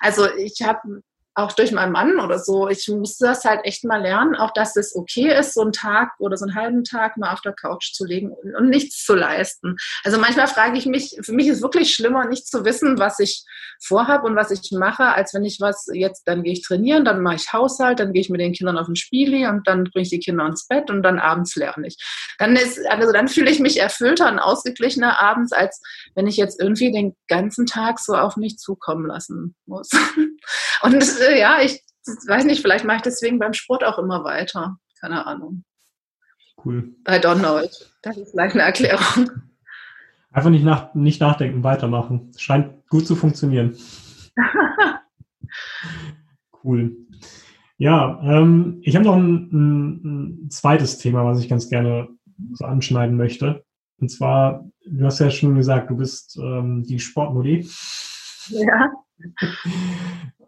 Also 0.00 0.28
ich 0.36 0.62
habe 0.62 1.02
auch 1.34 1.52
durch 1.52 1.72
meinen 1.72 1.92
Mann 1.92 2.20
oder 2.20 2.38
so, 2.38 2.68
ich 2.68 2.86
musste 2.88 3.26
das 3.26 3.44
halt 3.44 3.60
echt 3.64 3.84
mal 3.84 4.02
lernen, 4.02 4.34
auch 4.34 4.52
dass 4.52 4.76
es 4.76 4.94
okay 4.94 5.34
ist, 5.38 5.54
so 5.54 5.62
einen 5.62 5.72
Tag 5.72 6.12
oder 6.18 6.36
so 6.36 6.44
einen 6.44 6.54
halben 6.54 6.84
Tag 6.84 7.16
mal 7.16 7.32
auf 7.32 7.40
der 7.40 7.54
Couch 7.54 7.94
zu 7.94 8.04
legen 8.04 8.32
und 8.32 8.68
nichts 8.68 9.02
zu 9.04 9.14
leisten. 9.14 9.76
Also 10.04 10.18
manchmal 10.18 10.46
frage 10.46 10.76
ich 10.76 10.84
mich, 10.84 11.16
für 11.22 11.32
mich 11.32 11.48
ist 11.48 11.62
wirklich 11.62 11.94
schlimmer, 11.94 12.26
nicht 12.26 12.46
zu 12.46 12.66
wissen, 12.66 12.98
was 12.98 13.18
ich 13.18 13.44
vorhabe 13.82 14.26
und 14.26 14.36
was 14.36 14.50
ich 14.50 14.70
mache, 14.72 15.04
als 15.04 15.32
wenn 15.32 15.44
ich 15.44 15.58
was, 15.58 15.86
jetzt, 15.92 16.24
dann 16.28 16.42
gehe 16.42 16.52
ich 16.52 16.62
trainieren, 16.62 17.04
dann 17.06 17.22
mache 17.22 17.36
ich 17.36 17.52
Haushalt, 17.52 17.98
dann 17.98 18.12
gehe 18.12 18.20
ich 18.20 18.28
mit 18.28 18.40
den 18.40 18.52
Kindern 18.52 18.76
auf 18.76 18.86
den 18.86 18.96
Spieli 18.96 19.46
und 19.46 19.66
dann 19.66 19.84
bringe 19.84 20.02
ich 20.02 20.10
die 20.10 20.20
Kinder 20.20 20.44
ins 20.44 20.66
Bett 20.68 20.90
und 20.90 21.02
dann 21.02 21.18
abends 21.18 21.56
lerne 21.56 21.86
ich. 21.86 21.96
Dann 22.38 22.56
ist, 22.56 22.78
also 22.90 23.10
dann 23.10 23.28
fühle 23.28 23.50
ich 23.50 23.58
mich 23.58 23.80
erfüllter 23.80 24.30
und 24.30 24.38
ausgeglichener 24.38 25.18
abends, 25.20 25.52
als 25.52 25.80
wenn 26.14 26.26
ich 26.26 26.36
jetzt 26.36 26.60
irgendwie 26.60 26.92
den 26.92 27.16
ganzen 27.28 27.64
Tag 27.64 27.98
so 28.00 28.14
auf 28.14 28.36
mich 28.36 28.58
zukommen 28.58 29.06
lassen 29.06 29.54
muss. 29.66 29.90
Und 30.82 31.00
ja, 31.30 31.58
ich 31.62 31.80
weiß 32.26 32.44
nicht, 32.44 32.62
vielleicht 32.62 32.84
mache 32.84 32.96
ich 32.96 33.02
deswegen 33.02 33.38
beim 33.38 33.52
Sport 33.52 33.84
auch 33.84 33.98
immer 33.98 34.24
weiter. 34.24 34.76
Keine 35.00 35.26
Ahnung. 35.26 35.64
Cool. 36.64 36.94
I 37.08 37.12
don't 37.12 37.40
know 37.40 37.58
it. 37.58 37.90
Das 38.02 38.16
ist 38.16 38.30
vielleicht 38.30 38.54
eine 38.54 38.64
Erklärung. 38.64 39.30
Einfach 40.30 40.50
nicht, 40.50 40.64
nach, 40.64 40.94
nicht 40.94 41.20
nachdenken, 41.20 41.62
weitermachen. 41.62 42.32
Scheint 42.36 42.88
gut 42.88 43.06
zu 43.06 43.16
funktionieren. 43.16 43.76
cool. 46.64 46.96
Ja, 47.76 48.20
ähm, 48.22 48.78
ich 48.82 48.94
habe 48.94 49.04
noch 49.04 49.16
ein, 49.16 49.50
ein, 49.52 50.44
ein, 50.44 50.50
zweites 50.50 50.98
Thema, 50.98 51.24
was 51.24 51.40
ich 51.40 51.48
ganz 51.48 51.68
gerne 51.68 52.08
so 52.52 52.64
anschneiden 52.64 53.16
möchte. 53.16 53.64
Und 53.98 54.08
zwar, 54.08 54.64
du 54.86 55.04
hast 55.04 55.18
ja 55.18 55.30
schon 55.30 55.54
gesagt, 55.54 55.90
du 55.90 55.96
bist 55.96 56.38
ähm, 56.38 56.84
die 56.84 56.98
Sportmodi. 56.98 57.68
Ja. 58.50 58.90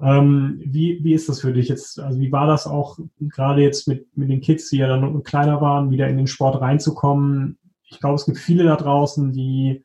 ähm, 0.01 0.61
wie, 0.65 0.99
wie 1.05 1.15
ist 1.15 1.29
das 1.29 1.41
für 1.41 1.53
dich 1.53 1.69
jetzt? 1.69 2.01
Also 2.01 2.19
wie 2.19 2.33
war 2.33 2.49
das 2.49 2.67
auch 2.67 2.99
gerade 3.21 3.63
jetzt 3.63 3.87
mit, 3.87 4.17
mit 4.17 4.31
den 4.31 4.41
Kids, 4.41 4.69
die 4.71 4.79
ja 4.79 4.89
dann 4.89 5.23
kleiner 5.23 5.61
waren, 5.61 5.91
wieder 5.91 6.09
in 6.09 6.17
den 6.17 6.27
Sport 6.27 6.61
reinzukommen? 6.61 7.57
Ich 7.85 8.01
glaube, 8.01 8.17
es 8.17 8.27
gibt 8.27 8.39
viele 8.39 8.65
da 8.65 8.75
draußen, 8.75 9.33
die 9.33 9.85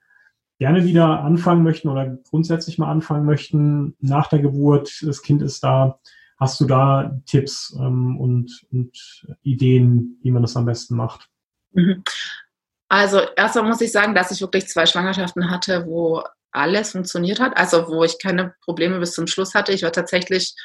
gerne 0.59 0.83
wieder 0.83 1.21
anfangen 1.21 1.63
möchten 1.63 1.87
oder 1.87 2.17
grundsätzlich 2.29 2.77
mal 2.77 2.91
anfangen 2.91 3.25
möchten 3.25 3.95
nach 3.99 4.27
der 4.27 4.39
Geburt. 4.39 5.03
Das 5.05 5.21
Kind 5.21 5.41
ist 5.41 5.63
da. 5.63 5.99
Hast 6.37 6.59
du 6.61 6.65
da 6.65 7.19
Tipps 7.25 7.75
ähm, 7.79 8.17
und, 8.17 8.65
und 8.71 9.25
Ideen, 9.43 10.19
wie 10.21 10.31
man 10.31 10.41
das 10.41 10.55
am 10.55 10.65
besten 10.65 10.95
macht? 10.95 11.29
Mhm. 11.73 12.03
Also 12.87 13.19
erstmal 13.35 13.65
muss 13.65 13.81
ich 13.81 13.91
sagen, 13.91 14.15
dass 14.15 14.31
ich 14.31 14.41
wirklich 14.41 14.67
zwei 14.67 14.85
Schwangerschaften 14.85 15.49
hatte, 15.49 15.85
wo 15.85 16.23
alles 16.51 16.91
funktioniert 16.91 17.39
hat, 17.39 17.57
also 17.57 17.87
wo 17.87 18.03
ich 18.03 18.19
keine 18.19 18.53
Probleme 18.63 18.99
bis 18.99 19.13
zum 19.13 19.27
Schluss 19.27 19.53
hatte. 19.53 19.71
Ich 19.71 19.83
war 19.83 19.91
tatsächlich 19.91 20.55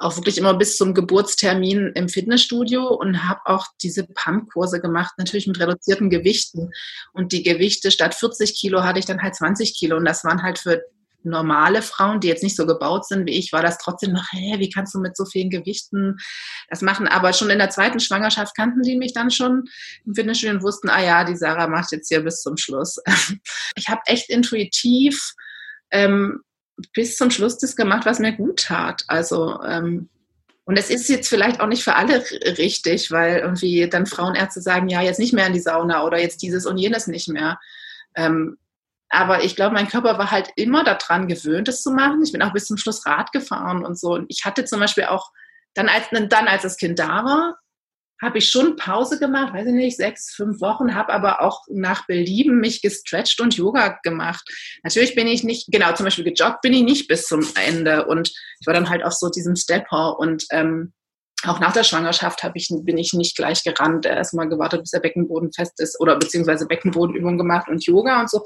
auch 0.00 0.16
wirklich 0.16 0.38
immer 0.38 0.54
bis 0.54 0.76
zum 0.76 0.94
Geburtstermin 0.94 1.92
im 1.94 2.08
Fitnessstudio 2.08 2.86
und 2.88 3.28
habe 3.28 3.40
auch 3.44 3.66
diese 3.82 4.06
Pumpkurse 4.06 4.80
gemacht, 4.80 5.12
natürlich 5.18 5.46
mit 5.46 5.60
reduzierten 5.60 6.08
Gewichten. 6.08 6.70
Und 7.12 7.32
die 7.32 7.42
Gewichte 7.42 7.90
statt 7.90 8.14
40 8.14 8.58
Kilo 8.58 8.82
hatte 8.82 8.98
ich 8.98 9.04
dann 9.04 9.20
halt 9.22 9.34
20 9.34 9.74
Kilo. 9.78 9.96
Und 9.96 10.06
das 10.06 10.24
waren 10.24 10.42
halt 10.42 10.58
für 10.58 10.82
normale 11.22 11.82
Frauen, 11.82 12.20
die 12.20 12.28
jetzt 12.28 12.42
nicht 12.42 12.56
so 12.56 12.66
gebaut 12.66 13.06
sind 13.06 13.26
wie 13.26 13.38
ich, 13.38 13.52
war 13.52 13.62
das 13.62 13.78
trotzdem 13.78 14.12
noch, 14.12 14.24
hä, 14.32 14.58
wie 14.58 14.70
kannst 14.70 14.94
du 14.94 15.00
mit 15.00 15.16
so 15.16 15.24
vielen 15.24 15.50
Gewichten 15.50 16.16
das 16.68 16.82
machen? 16.82 17.06
Aber 17.08 17.32
schon 17.32 17.50
in 17.50 17.58
der 17.58 17.70
zweiten 17.70 18.00
Schwangerschaft 18.00 18.56
kannten 18.56 18.82
die 18.82 18.96
mich 18.96 19.12
dann 19.12 19.30
schon 19.30 19.64
im 20.06 20.14
Fitnessstudio 20.14 20.56
und 20.56 20.62
wussten, 20.62 20.88
ah 20.88 21.02
ja, 21.02 21.24
die 21.24 21.36
Sarah 21.36 21.68
macht 21.68 21.92
jetzt 21.92 22.08
hier 22.08 22.20
bis 22.20 22.42
zum 22.42 22.56
Schluss. 22.56 22.98
Ich 23.76 23.88
habe 23.88 24.00
echt 24.06 24.28
intuitiv 24.28 25.34
ähm, 25.90 26.42
bis 26.92 27.16
zum 27.16 27.30
Schluss 27.30 27.58
das 27.58 27.76
gemacht, 27.76 28.04
was 28.04 28.18
mir 28.18 28.32
gut 28.32 28.60
tat. 28.60 29.04
Also 29.06 29.60
ähm, 29.62 30.08
und 30.64 30.78
es 30.78 30.90
ist 30.90 31.08
jetzt 31.08 31.28
vielleicht 31.28 31.60
auch 31.60 31.66
nicht 31.66 31.82
für 31.82 31.96
alle 31.96 32.22
richtig, 32.58 33.10
weil 33.10 33.38
irgendwie 33.38 33.88
dann 33.88 34.06
Frauenärzte 34.06 34.60
sagen, 34.60 34.88
ja, 34.88 35.02
jetzt 35.02 35.18
nicht 35.18 35.32
mehr 35.32 35.46
in 35.46 35.52
die 35.52 35.60
Sauna 35.60 36.04
oder 36.04 36.20
jetzt 36.20 36.42
dieses 36.42 36.66
und 36.66 36.78
jenes 36.78 37.06
nicht 37.06 37.28
mehr. 37.28 37.58
Ähm, 38.14 38.56
aber 39.10 39.42
ich 39.42 39.56
glaube, 39.56 39.74
mein 39.74 39.88
Körper 39.88 40.18
war 40.18 40.30
halt 40.30 40.50
immer 40.54 40.84
daran 40.84 41.26
gewöhnt, 41.26 41.68
es 41.68 41.82
zu 41.82 41.90
machen. 41.90 42.22
Ich 42.24 42.32
bin 42.32 42.42
auch 42.42 42.52
bis 42.52 42.66
zum 42.66 42.76
Schluss 42.76 43.04
Rad 43.04 43.32
gefahren 43.32 43.84
und 43.84 43.98
so. 43.98 44.14
Und 44.14 44.26
ich 44.28 44.44
hatte 44.44 44.64
zum 44.64 44.78
Beispiel 44.78 45.04
auch, 45.04 45.30
dann 45.74 45.88
als, 45.88 46.06
dann 46.10 46.48
als 46.48 46.62
das 46.62 46.76
Kind 46.76 46.98
da 46.98 47.24
war, 47.24 47.56
habe 48.22 48.38
ich 48.38 48.50
schon 48.50 48.76
Pause 48.76 49.18
gemacht, 49.18 49.54
weiß 49.54 49.66
ich 49.66 49.72
nicht, 49.72 49.96
sechs, 49.96 50.34
fünf 50.34 50.60
Wochen, 50.60 50.94
habe 50.94 51.12
aber 51.12 51.40
auch 51.40 51.62
nach 51.70 52.06
Belieben 52.06 52.60
mich 52.60 52.82
gestretcht 52.82 53.40
und 53.40 53.56
Yoga 53.56 53.98
gemacht. 54.02 54.46
Natürlich 54.82 55.14
bin 55.14 55.26
ich 55.26 55.42
nicht, 55.42 55.68
genau, 55.72 55.92
zum 55.94 56.04
Beispiel 56.04 56.24
gejoggt 56.24 56.60
bin 56.60 56.74
ich 56.74 56.82
nicht 56.82 57.08
bis 57.08 57.26
zum 57.26 57.44
Ende 57.66 58.06
und 58.06 58.28
ich 58.28 58.66
war 58.66 58.74
dann 58.74 58.90
halt 58.90 59.04
auf 59.04 59.14
so 59.14 59.30
diesem 59.30 59.56
Stepper 59.56 60.18
und 60.18 60.44
ähm, 60.50 60.92
auch 61.46 61.60
nach 61.60 61.72
der 61.72 61.84
Schwangerschaft 61.84 62.42
ich, 62.54 62.68
bin 62.82 62.98
ich 62.98 63.12
nicht 63.12 63.36
gleich 63.36 63.62
gerannt, 63.62 64.06
erstmal 64.06 64.48
gewartet, 64.48 64.82
bis 64.82 64.90
der 64.90 65.00
Beckenboden 65.00 65.52
fest 65.52 65.80
ist 65.80 65.98
oder 66.00 66.18
beziehungsweise 66.18 66.66
Beckenbodenübungen 66.66 67.38
gemacht 67.38 67.68
und 67.68 67.84
Yoga 67.84 68.20
und 68.20 68.30
so. 68.30 68.44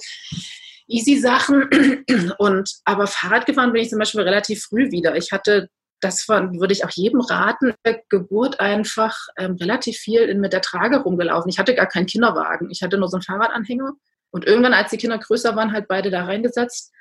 Easy 0.87 1.19
Sachen. 1.19 1.69
Und 2.39 2.71
aber 2.85 3.07
Fahrrad 3.07 3.47
gefahren 3.47 3.73
bin 3.73 3.83
ich 3.83 3.91
zum 3.91 3.99
Beispiel 3.99 4.21
relativ 4.21 4.65
früh 4.65 4.91
wieder. 4.91 5.17
Ich 5.17 5.33
hatte, 5.33 5.69
das 6.01 6.29
war, 6.29 6.53
würde 6.53 6.75
ich 6.75 6.85
auch 6.85 6.91
jedem 6.91 7.21
raten, 7.21 7.73
Geburt 8.11 8.61
einfach 8.61 9.17
ähm, 9.39 9.57
relativ 9.59 9.97
viel 9.97 10.21
in, 10.21 10.41
mit 10.41 10.53
der 10.53 10.61
Trage 10.61 10.99
rumgelaufen. 10.99 11.49
Ich 11.49 11.59
hatte 11.59 11.75
gar 11.75 11.87
keinen 11.87 12.07
Kinderwagen. 12.07 12.71
Ich 12.71 12.83
hatte 12.83 12.99
nur 12.99 13.09
so 13.09 13.17
einen 13.17 13.23
Fahrradanhänger. 13.23 13.93
Und 14.31 14.47
irgendwann, 14.47 14.75
als 14.75 14.91
die 14.91 14.99
Kinder 14.99 15.17
größer 15.17 15.57
waren, 15.57 15.73
halt 15.73 15.89
beide 15.89 16.11
da 16.11 16.25
reingesetzt. 16.25 16.93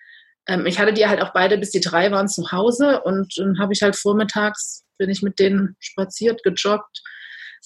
Ähm, 0.48 0.66
ich 0.66 0.80
hatte 0.80 0.94
die 0.94 1.08
halt 1.08 1.22
auch 1.22 1.34
beide, 1.34 1.58
bis 1.58 1.72
die 1.72 1.82
drei 1.82 2.12
waren, 2.12 2.28
zu 2.28 2.52
Hause. 2.52 3.02
Und 3.02 3.38
dann 3.38 3.60
habe 3.60 3.74
ich 3.74 3.82
halt 3.82 3.96
vormittags 3.96 4.84
bin 4.98 5.10
ich 5.10 5.22
mit 5.22 5.40
denen 5.40 5.76
spaziert, 5.80 6.44
gejoggt. 6.44 7.02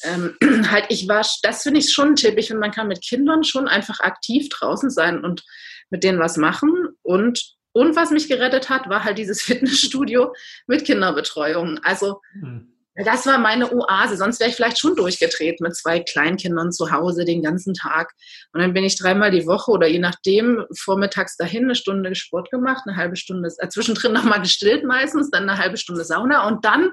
Ähm, 0.04 0.36
halt, 0.72 0.86
ich 0.90 1.08
war, 1.08 1.26
das 1.44 1.64
finde 1.64 1.80
ich 1.80 1.94
schon 1.94 2.10
ein 2.10 2.18
finde, 2.18 2.56
man 2.56 2.72
kann 2.72 2.88
mit 2.88 3.02
Kindern 3.02 3.44
schon 3.44 3.68
einfach 3.68 4.00
aktiv 4.00 4.50
draußen 4.50 4.90
sein 4.90 5.24
und 5.24 5.44
mit 5.90 6.04
denen 6.04 6.20
was 6.20 6.38
machen. 6.38 6.72
Und, 7.04 7.56
und 7.74 7.96
was 7.96 8.12
mich 8.12 8.28
gerettet 8.28 8.70
hat, 8.70 8.90
war 8.90 9.04
halt 9.04 9.18
dieses 9.18 9.42
Fitnessstudio 9.44 10.34
mit 10.68 10.86
Kinderbetreuung. 10.86 11.80
Also, 11.84 12.22
mhm. 12.34 12.74
Das 13.06 13.28
war 13.28 13.38
meine 13.38 13.72
Oase. 13.72 14.18
Sonst 14.18 14.40
wäre 14.40 14.50
ich 14.50 14.56
vielleicht 14.56 14.80
schon 14.80 14.96
durchgedreht 14.96 15.62
mit 15.62 15.76
zwei 15.76 16.00
Kleinkindern 16.00 16.72
zu 16.72 16.92
Hause 16.92 17.26
den 17.26 17.44
ganzen 17.44 17.76
Tag. 17.76 18.14
Und 18.54 18.62
dann 18.62 18.74
bin 18.74 18.84
ich 18.84 18.98
dreimal 18.98 19.30
die 19.30 19.46
Woche 19.46 19.72
oder 19.72 19.88
je 19.88 20.00
nachdem 20.00 20.66
vormittags 20.76 21.38
dahin 21.38 21.66
eine 21.66 21.76
Stunde 21.76 22.16
Sport 22.16 22.50
gemacht, 22.50 22.84
eine 22.88 22.98
halbe 22.98 23.16
Stunde, 23.16 23.54
äh, 23.60 23.70
zwischendrin 23.70 24.14
nochmal 24.14 24.42
gestillt 24.42 24.84
meistens, 24.84 25.30
dann 25.30 25.48
eine 25.48 25.60
halbe 25.60 25.78
Stunde 25.78 26.04
Sauna 26.04 26.48
und 26.48 26.66
dann 26.66 26.92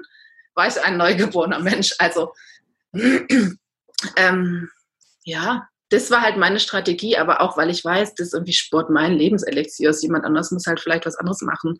war 0.53 0.67
ich 0.67 0.79
ein 0.81 0.97
neugeborener 0.97 1.59
Mensch. 1.59 1.95
Also 1.97 2.33
ähm, 4.15 4.69
ja, 5.23 5.67
das 5.89 6.11
war 6.11 6.21
halt 6.21 6.37
meine 6.37 6.59
Strategie, 6.59 7.17
aber 7.17 7.41
auch 7.41 7.57
weil 7.57 7.69
ich 7.69 7.83
weiß, 7.83 8.15
dass 8.15 8.33
irgendwie 8.33 8.53
Sport 8.53 8.89
mein 8.89 9.13
Lebenselixier 9.13 9.89
ist. 9.89 10.03
Jemand 10.03 10.25
anders 10.25 10.51
muss 10.51 10.67
halt 10.67 10.79
vielleicht 10.79 11.05
was 11.05 11.15
anderes 11.17 11.41
machen. 11.41 11.77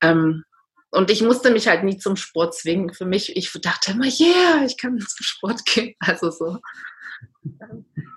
Ähm, 0.00 0.44
Und 0.90 1.10
ich 1.10 1.22
musste 1.22 1.50
mich 1.50 1.68
halt 1.68 1.84
nie 1.84 1.98
zum 1.98 2.16
Sport 2.16 2.54
zwingen. 2.54 2.92
Für 2.94 3.04
mich, 3.04 3.36
ich 3.36 3.52
dachte 3.62 3.92
immer, 3.92 4.06
yeah, 4.06 4.64
ich 4.64 4.76
kann 4.78 4.98
zum 4.98 5.24
Sport 5.24 5.64
gehen. 5.66 5.94
Also 6.00 6.30
so. 6.30 6.58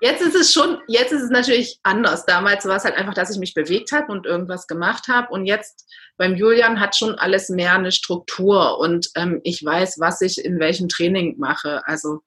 Jetzt 0.00 0.22
ist 0.22 0.34
es 0.34 0.52
schon, 0.52 0.78
jetzt 0.88 1.12
ist 1.12 1.22
es 1.22 1.30
natürlich 1.30 1.78
anders. 1.82 2.24
Damals 2.26 2.66
war 2.66 2.76
es 2.76 2.84
halt 2.84 2.96
einfach, 2.96 3.14
dass 3.14 3.30
ich 3.30 3.38
mich 3.38 3.54
bewegt 3.54 3.92
habe 3.92 4.12
und 4.12 4.26
irgendwas 4.26 4.66
gemacht 4.66 5.08
habe. 5.08 5.28
Und 5.30 5.46
jetzt 5.46 5.86
beim 6.16 6.34
Julian 6.34 6.80
hat 6.80 6.96
schon 6.96 7.14
alles 7.16 7.48
mehr 7.48 7.74
eine 7.74 7.92
Struktur 7.92 8.78
und 8.78 9.08
ähm, 9.16 9.40
ich 9.44 9.64
weiß, 9.64 9.96
was 10.00 10.20
ich 10.20 10.44
in 10.44 10.58
welchem 10.58 10.88
Training 10.88 11.36
mache. 11.38 11.86
Also 11.86 12.20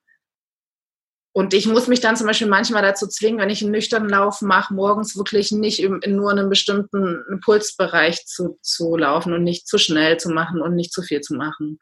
und 1.37 1.53
ich 1.53 1.67
muss 1.67 1.89
mich 1.89 1.99
dann 1.99 2.15
zum 2.15 2.27
Beispiel 2.27 2.47
manchmal 2.47 2.81
dazu 2.81 3.07
zwingen, 3.07 3.41
wenn 3.41 3.49
ich 3.49 3.61
einen 3.61 3.71
nüchternen 3.71 4.07
Lauf 4.07 4.41
mache, 4.41 4.73
morgens 4.73 5.17
wirklich 5.17 5.51
nicht 5.51 5.81
in, 5.81 5.99
in 6.01 6.15
nur 6.15 6.31
einem 6.31 6.47
bestimmten 6.47 7.41
Pulsbereich 7.43 8.25
zu, 8.25 8.57
zu 8.61 8.95
laufen 8.95 9.33
und 9.33 9.43
nicht 9.43 9.67
zu 9.67 9.77
schnell 9.77 10.15
zu 10.15 10.29
machen 10.29 10.61
und 10.61 10.75
nicht 10.75 10.93
zu 10.93 11.01
viel 11.01 11.19
zu 11.19 11.35
machen. 11.35 11.77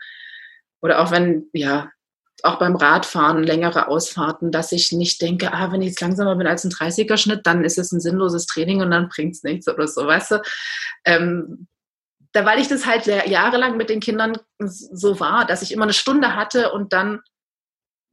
Oder 0.82 1.04
auch 1.04 1.12
wenn, 1.12 1.50
ja, 1.54 1.92
auch 2.42 2.58
beim 2.58 2.76
Radfahren 2.76 3.44
längere 3.44 3.90
Ausfahrten, 3.90 4.52
dass 4.52 4.72
ich 4.72 4.92
nicht 4.92 5.22
denke, 5.22 5.54
ah, 5.54 5.72
wenn 5.72 5.84
ich 5.84 5.90
jetzt 5.90 6.02
langsamer 6.02 6.36
bin 6.36 6.48
als 6.48 6.64
ein 6.64 6.72
30er-Schnitt, 6.72 7.46
dann 7.46 7.64
ist 7.64 7.78
es 7.78 7.92
ein 7.92 8.02
sinnloses 8.02 8.48
Training 8.48 8.82
und 8.82 8.90
dann 8.90 9.08
bringt 9.08 9.36
es 9.36 9.44
nichts 9.44 9.68
oder 9.68 9.88
so, 9.88 10.08
weißt 10.08 10.32
du? 10.32 10.42
Ähm, 11.06 11.68
da, 12.32 12.44
weil 12.44 12.60
ich 12.60 12.70
das 12.70 12.88
halt 12.88 13.06
jahrelang 13.06 13.78
mit 13.78 13.92
den 13.92 14.00
Kindern 14.00 14.36
so 14.58 15.20
war, 15.20 15.46
dass 15.46 15.62
ich 15.62 15.72
immer 15.72 15.84
eine 15.84 15.94
Stunde 15.94 16.36
hatte 16.36 16.72
und 16.72 16.92
dann 16.92 17.22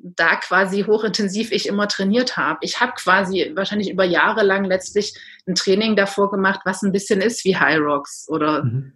da 0.02 0.36
quasi 0.36 0.82
hochintensiv 0.82 1.52
ich 1.52 1.66
immer 1.68 1.88
trainiert 1.88 2.36
habe. 2.36 2.58
Ich 2.62 2.80
habe 2.80 2.92
quasi 2.96 3.52
wahrscheinlich 3.54 3.90
über 3.90 4.04
Jahre 4.04 4.42
lang 4.44 4.64
letztlich 4.64 5.14
ein 5.46 5.54
Training 5.54 5.96
davor 5.96 6.30
gemacht, 6.30 6.60
was 6.64 6.82
ein 6.82 6.92
bisschen 6.92 7.20
ist 7.20 7.44
wie 7.44 7.56
High 7.56 7.80
Rocks 7.80 8.26
oder 8.28 8.64
mhm. 8.64 8.92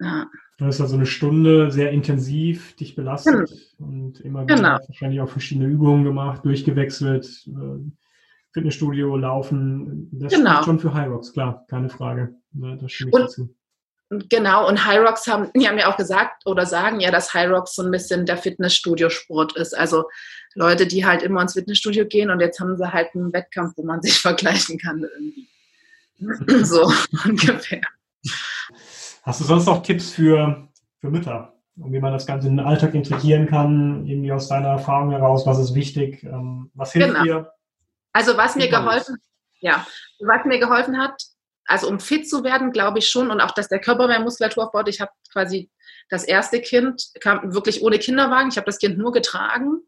ja. 0.00 0.26
Du 0.58 0.64
hast 0.64 0.80
also 0.80 0.96
eine 0.96 1.06
Stunde 1.06 1.70
sehr 1.70 1.92
intensiv 1.92 2.74
dich 2.74 2.96
belastet 2.96 3.48
genau. 3.78 3.88
und 3.90 4.20
immer 4.20 4.42
wieder 4.42 4.56
genau. 4.56 4.78
wahrscheinlich 4.88 5.20
auch 5.20 5.28
verschiedene 5.28 5.68
Übungen 5.68 6.02
gemacht, 6.02 6.44
durchgewechselt, 6.44 7.46
äh, 7.46 7.90
Fitnessstudio, 8.52 9.16
Laufen. 9.16 10.08
Das 10.12 10.32
genau. 10.32 10.64
schon 10.64 10.80
für 10.80 10.92
High 10.92 11.10
Rocks, 11.10 11.32
klar, 11.32 11.64
keine 11.68 11.88
Frage. 11.88 12.34
Das 12.50 12.90
stimme 12.90 13.10
ich 13.10 13.14
und, 13.14 13.22
dazu. 13.22 13.54
Genau, 14.10 14.66
und 14.66 14.86
High 14.86 15.00
Rocks 15.00 15.26
haben, 15.26 15.50
die 15.54 15.68
haben 15.68 15.76
ja 15.76 15.92
auch 15.92 15.98
gesagt 15.98 16.46
oder 16.46 16.64
sagen 16.64 17.00
ja, 17.00 17.10
dass 17.10 17.34
High 17.34 17.50
Rocks 17.50 17.74
so 17.74 17.82
ein 17.82 17.90
bisschen 17.90 18.24
der 18.24 18.38
Fitnessstudio-Sport 18.38 19.56
ist. 19.56 19.76
Also 19.76 20.04
Leute, 20.54 20.86
die 20.86 21.04
halt 21.04 21.22
immer 21.22 21.42
ins 21.42 21.52
Fitnessstudio 21.52 22.06
gehen 22.06 22.30
und 22.30 22.40
jetzt 22.40 22.58
haben 22.58 22.76
sie 22.76 22.92
halt 22.92 23.08
einen 23.14 23.32
Wettkampf, 23.34 23.74
wo 23.76 23.84
man 23.84 24.00
sich 24.02 24.18
vergleichen 24.18 24.78
kann 24.78 25.04
irgendwie. 25.04 25.48
so 26.64 26.90
ungefähr. 27.24 27.82
Hast 29.22 29.40
du 29.40 29.44
sonst 29.44 29.66
noch 29.66 29.82
Tipps 29.82 30.10
für, 30.10 30.68
für 31.00 31.10
Mütter? 31.10 31.52
Und 31.76 31.92
wie 31.92 32.00
man 32.00 32.12
das 32.12 32.26
Ganze 32.26 32.48
in 32.48 32.56
den 32.56 32.66
Alltag 32.66 32.94
integrieren 32.94 33.46
kann, 33.46 34.06
irgendwie 34.06 34.32
aus 34.32 34.48
deiner 34.48 34.68
Erfahrung 34.68 35.10
heraus, 35.10 35.46
was 35.46 35.58
ist 35.58 35.74
wichtig, 35.74 36.24
ähm, 36.24 36.70
was 36.74 36.92
hilft 36.92 37.08
genau. 37.08 37.22
dir? 37.22 37.52
Also 38.12 38.36
was 38.36 38.56
mir 38.56 38.68
geholfen, 38.68 39.18
ja, 39.60 39.86
was 40.18 40.44
mir 40.44 40.58
geholfen 40.58 40.98
hat, 40.98 41.22
also 41.68 41.86
um 41.88 42.00
fit 42.00 42.28
zu 42.28 42.42
werden, 42.42 42.72
glaube 42.72 42.98
ich 42.98 43.08
schon 43.08 43.30
und 43.30 43.40
auch, 43.40 43.52
dass 43.52 43.68
der 43.68 43.80
Körper 43.80 44.08
mehr 44.08 44.20
Muskulatur 44.20 44.64
aufbaut. 44.64 44.88
Ich 44.88 45.00
habe 45.00 45.12
quasi 45.32 45.70
das 46.08 46.24
erste 46.24 46.60
Kind 46.60 47.02
kam 47.20 47.54
wirklich 47.54 47.82
ohne 47.82 47.98
Kinderwagen. 47.98 48.48
Ich 48.50 48.56
habe 48.56 48.66
das 48.66 48.78
Kind 48.78 48.98
nur 48.98 49.12
getragen 49.12 49.82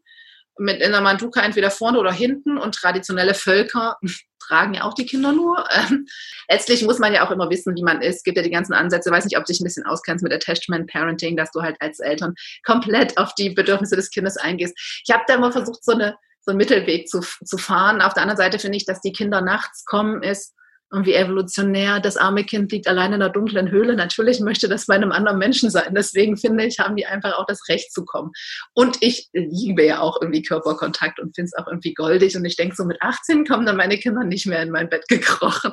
mit 0.57 0.81
in 0.81 0.91
der 0.91 1.01
Manduka 1.01 1.41
entweder 1.41 1.71
vorne 1.71 1.99
oder 1.99 2.11
hinten 2.11 2.57
und 2.57 2.75
traditionelle 2.75 3.33
Völker 3.33 3.97
tragen 4.39 4.73
ja 4.73 4.83
auch 4.83 4.93
die 4.93 5.05
Kinder 5.05 5.31
nur. 5.31 5.65
Ähm, 5.71 6.05
letztlich 6.49 6.83
muss 6.83 6.99
man 6.99 7.13
ja 7.13 7.25
auch 7.25 7.31
immer 7.31 7.49
wissen, 7.49 7.75
wie 7.75 7.83
man 7.83 8.01
ist. 8.01 8.17
Es 8.17 8.23
gibt 8.23 8.37
ja 8.37 8.43
die 8.43 8.49
ganzen 8.49 8.73
Ansätze. 8.73 9.09
Ich 9.09 9.15
weiß 9.15 9.25
nicht, 9.25 9.37
ob 9.37 9.45
du 9.45 9.53
dich 9.53 9.61
ein 9.61 9.63
bisschen 9.63 9.85
auskennst 9.85 10.23
mit 10.23 10.33
Attachment 10.33 10.91
Parenting, 10.91 11.37
dass 11.37 11.51
du 11.51 11.61
halt 11.61 11.77
als 11.79 11.99
Eltern 11.99 12.33
komplett 12.65 13.17
auf 13.17 13.33
die 13.35 13.51
Bedürfnisse 13.51 13.95
des 13.95 14.09
Kindes 14.09 14.37
eingehst. 14.37 14.75
Ich 15.05 15.13
habe 15.13 15.23
da 15.27 15.35
immer 15.35 15.51
versucht, 15.51 15.83
so, 15.83 15.93
eine, 15.93 16.15
so 16.41 16.51
einen 16.51 16.57
Mittelweg 16.57 17.07
zu, 17.07 17.21
zu 17.21 17.57
fahren. 17.57 18.01
Auf 18.01 18.13
der 18.13 18.23
anderen 18.23 18.37
Seite 18.37 18.59
finde 18.59 18.77
ich, 18.77 18.85
dass 18.85 19.01
die 19.01 19.13
Kinder 19.13 19.41
nachts 19.41 19.85
kommen, 19.85 20.21
ist 20.21 20.53
und 20.91 21.05
wie 21.05 21.13
evolutionär 21.13 22.01
das 22.01 22.17
arme 22.17 22.43
Kind 22.43 22.71
liegt 22.71 22.87
allein 22.87 23.13
in 23.13 23.21
einer 23.21 23.29
dunklen 23.29 23.71
Höhle. 23.71 23.95
Natürlich 23.95 24.41
möchte 24.41 24.67
das 24.67 24.87
bei 24.87 24.95
einem 24.95 25.13
anderen 25.13 25.37
Menschen 25.37 25.69
sein. 25.69 25.95
Deswegen 25.95 26.35
finde 26.35 26.65
ich, 26.65 26.79
haben 26.79 26.97
die 26.97 27.05
einfach 27.05 27.37
auch 27.37 27.45
das 27.45 27.69
Recht 27.69 27.93
zu 27.93 28.03
kommen. 28.03 28.31
Und 28.73 28.97
ich 28.99 29.29
liebe 29.31 29.85
ja 29.85 30.01
auch 30.01 30.21
irgendwie 30.21 30.41
Körperkontakt 30.41 31.19
und 31.19 31.33
finde 31.33 31.49
es 31.53 31.57
auch 31.57 31.67
irgendwie 31.67 31.93
goldig. 31.93 32.35
Und 32.35 32.43
ich 32.43 32.57
denke, 32.57 32.75
so 32.75 32.83
mit 32.83 33.01
18 33.01 33.45
kommen 33.45 33.65
dann 33.65 33.77
meine 33.77 33.97
Kinder 33.97 34.25
nicht 34.25 34.45
mehr 34.45 34.61
in 34.61 34.69
mein 34.69 34.89
Bett 34.89 35.07
gekrochen. 35.07 35.71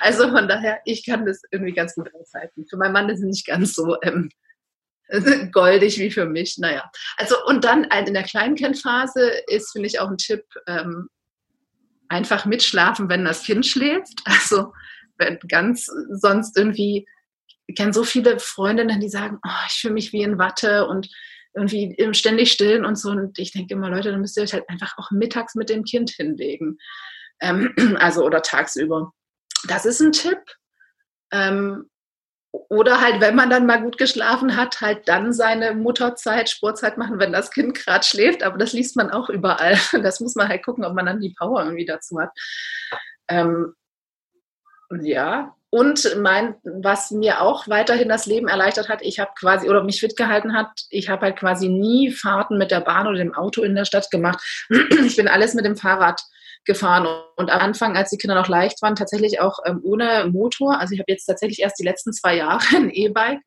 Also 0.00 0.28
von 0.28 0.48
daher, 0.48 0.80
ich 0.84 1.06
kann 1.06 1.24
das 1.24 1.40
irgendwie 1.50 1.72
ganz 1.72 1.94
gut 1.94 2.10
aushalten. 2.14 2.66
Für 2.68 2.76
meinen 2.76 2.92
Mann 2.92 3.08
ist 3.08 3.20
es 3.20 3.24
nicht 3.24 3.46
ganz 3.46 3.74
so 3.74 3.96
ähm, 4.02 4.28
goldig 5.52 5.98
wie 5.98 6.10
für 6.10 6.26
mich. 6.26 6.58
Naja, 6.58 6.90
also 7.16 7.36
und 7.46 7.64
dann 7.64 7.84
in 7.84 8.12
der 8.12 8.24
Kleinkindphase 8.24 9.30
ist, 9.46 9.72
finde 9.72 9.88
ich, 9.88 9.98
auch 9.98 10.10
ein 10.10 10.18
Tipp, 10.18 10.44
ähm, 10.66 11.08
einfach 12.08 12.44
mitschlafen, 12.44 13.08
wenn 13.08 13.24
das 13.24 13.42
Kind 13.42 13.66
schläft. 13.66 14.20
Also 14.24 14.72
wenn 15.18 15.38
ganz 15.48 15.90
sonst 16.10 16.56
irgendwie, 16.56 17.06
ich 17.66 17.76
kenne 17.76 17.92
so 17.92 18.04
viele 18.04 18.38
Freundinnen, 18.38 19.00
die 19.00 19.08
sagen, 19.08 19.38
oh, 19.44 19.66
ich 19.66 19.74
fühle 19.74 19.94
mich 19.94 20.12
wie 20.12 20.22
in 20.22 20.38
Watte 20.38 20.86
und 20.86 21.08
irgendwie 21.54 21.96
ständig 22.14 22.52
stillen 22.52 22.84
und 22.84 22.96
so. 22.96 23.10
Und 23.10 23.38
ich 23.38 23.52
denke 23.52 23.74
immer, 23.74 23.90
Leute, 23.90 24.10
dann 24.10 24.20
müsst 24.20 24.36
ihr 24.36 24.42
euch 24.42 24.52
halt 24.52 24.68
einfach 24.68 24.96
auch 24.96 25.10
mittags 25.10 25.54
mit 25.54 25.68
dem 25.68 25.84
Kind 25.84 26.10
hinlegen. 26.10 26.78
Ähm, 27.40 27.74
also 27.98 28.24
oder 28.24 28.42
tagsüber. 28.42 29.12
Das 29.66 29.84
ist 29.84 30.00
ein 30.00 30.12
Tipp. 30.12 30.38
Ähm, 31.32 31.90
oder 32.68 33.00
halt, 33.00 33.20
wenn 33.20 33.34
man 33.34 33.50
dann 33.50 33.66
mal 33.66 33.82
gut 33.82 33.98
geschlafen 33.98 34.56
hat, 34.56 34.80
halt 34.80 35.08
dann 35.08 35.32
seine 35.32 35.74
Mutterzeit, 35.74 36.50
Sportzeit 36.50 36.98
machen, 36.98 37.18
wenn 37.18 37.32
das 37.32 37.50
Kind 37.50 37.74
gerade 37.74 38.04
schläft. 38.04 38.42
Aber 38.42 38.58
das 38.58 38.72
liest 38.72 38.96
man 38.96 39.10
auch 39.10 39.28
überall. 39.28 39.76
Das 40.02 40.20
muss 40.20 40.34
man 40.34 40.48
halt 40.48 40.64
gucken, 40.64 40.84
ob 40.84 40.94
man 40.94 41.06
dann 41.06 41.20
die 41.20 41.34
Power 41.38 41.64
irgendwie 41.64 41.86
dazu 41.86 42.18
hat. 42.20 42.30
Ähm, 43.28 43.74
ja, 45.00 45.54
und 45.70 46.16
mein, 46.16 46.54
was 46.62 47.10
mir 47.10 47.42
auch 47.42 47.68
weiterhin 47.68 48.08
das 48.08 48.24
Leben 48.24 48.48
erleichtert 48.48 48.88
hat, 48.88 49.02
ich 49.02 49.18
habe 49.20 49.32
quasi, 49.38 49.68
oder 49.68 49.84
mich 49.84 50.00
fit 50.00 50.16
gehalten 50.16 50.54
hat, 50.54 50.70
ich 50.88 51.10
habe 51.10 51.26
halt 51.26 51.38
quasi 51.38 51.68
nie 51.68 52.10
Fahrten 52.10 52.56
mit 52.56 52.70
der 52.70 52.80
Bahn 52.80 53.06
oder 53.06 53.18
dem 53.18 53.34
Auto 53.34 53.62
in 53.62 53.74
der 53.74 53.84
Stadt 53.84 54.10
gemacht. 54.10 54.42
Ich 55.04 55.16
bin 55.16 55.28
alles 55.28 55.54
mit 55.54 55.64
dem 55.64 55.76
Fahrrad 55.76 56.22
gefahren. 56.64 57.06
Und 57.36 57.50
am 57.50 57.60
Anfang, 57.60 57.96
als 57.96 58.10
die 58.10 58.18
Kinder 58.18 58.34
noch 58.34 58.48
leicht 58.48 58.82
waren, 58.82 58.96
tatsächlich 58.96 59.40
auch 59.40 59.58
ähm, 59.64 59.80
ohne 59.82 60.28
Motor. 60.32 60.78
Also 60.78 60.94
ich 60.94 61.00
habe 61.00 61.10
jetzt 61.10 61.26
tatsächlich 61.26 61.60
erst 61.60 61.78
die 61.78 61.84
letzten 61.84 62.12
zwei 62.12 62.36
Jahre 62.36 62.62
ein 62.76 62.90
E-Bike, 62.90 63.40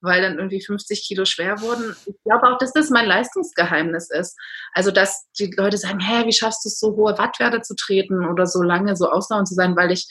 weil 0.00 0.22
dann 0.22 0.38
irgendwie 0.38 0.62
50 0.64 1.06
Kilo 1.06 1.24
schwer 1.24 1.60
wurden. 1.60 1.94
Ich 2.06 2.14
glaube 2.24 2.48
auch, 2.48 2.58
dass 2.58 2.72
das 2.72 2.90
mein 2.90 3.06
Leistungsgeheimnis 3.06 4.10
ist. 4.10 4.36
Also 4.72 4.90
dass 4.90 5.26
die 5.38 5.52
Leute 5.56 5.78
sagen, 5.78 6.00
hä, 6.00 6.26
wie 6.26 6.32
schaffst 6.32 6.64
du 6.64 6.68
es, 6.68 6.78
so 6.78 6.96
hohe 6.96 7.18
Wattwerte 7.18 7.60
zu 7.60 7.74
treten 7.74 8.26
oder 8.26 8.46
so 8.46 8.62
lange 8.62 8.96
so 8.96 9.10
ausdauernd 9.10 9.48
zu 9.48 9.54
sein, 9.54 9.76
weil 9.76 9.90
ich 9.90 10.08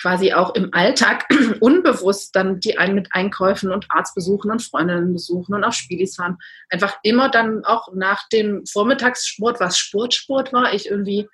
quasi 0.00 0.32
auch 0.32 0.54
im 0.54 0.70
Alltag 0.72 1.26
unbewusst 1.60 2.34
dann 2.34 2.60
die 2.60 2.78
einen 2.78 2.94
mit 2.94 3.08
Einkäufen 3.12 3.70
und 3.70 3.86
Arztbesuchen 3.88 4.50
und 4.50 4.62
Freundinnen 4.62 5.12
besuchen 5.12 5.54
und 5.54 5.64
auf 5.64 5.74
Spielis 5.74 6.16
fahren. 6.16 6.38
Einfach 6.70 6.96
immer 7.02 7.30
dann 7.30 7.64
auch 7.64 7.88
nach 7.94 8.28
dem 8.28 8.64
Vormittagssport, 8.66 9.60
was 9.60 9.78
Sportsport 9.78 10.52
war, 10.52 10.72
ich 10.74 10.88
irgendwie 10.88 11.28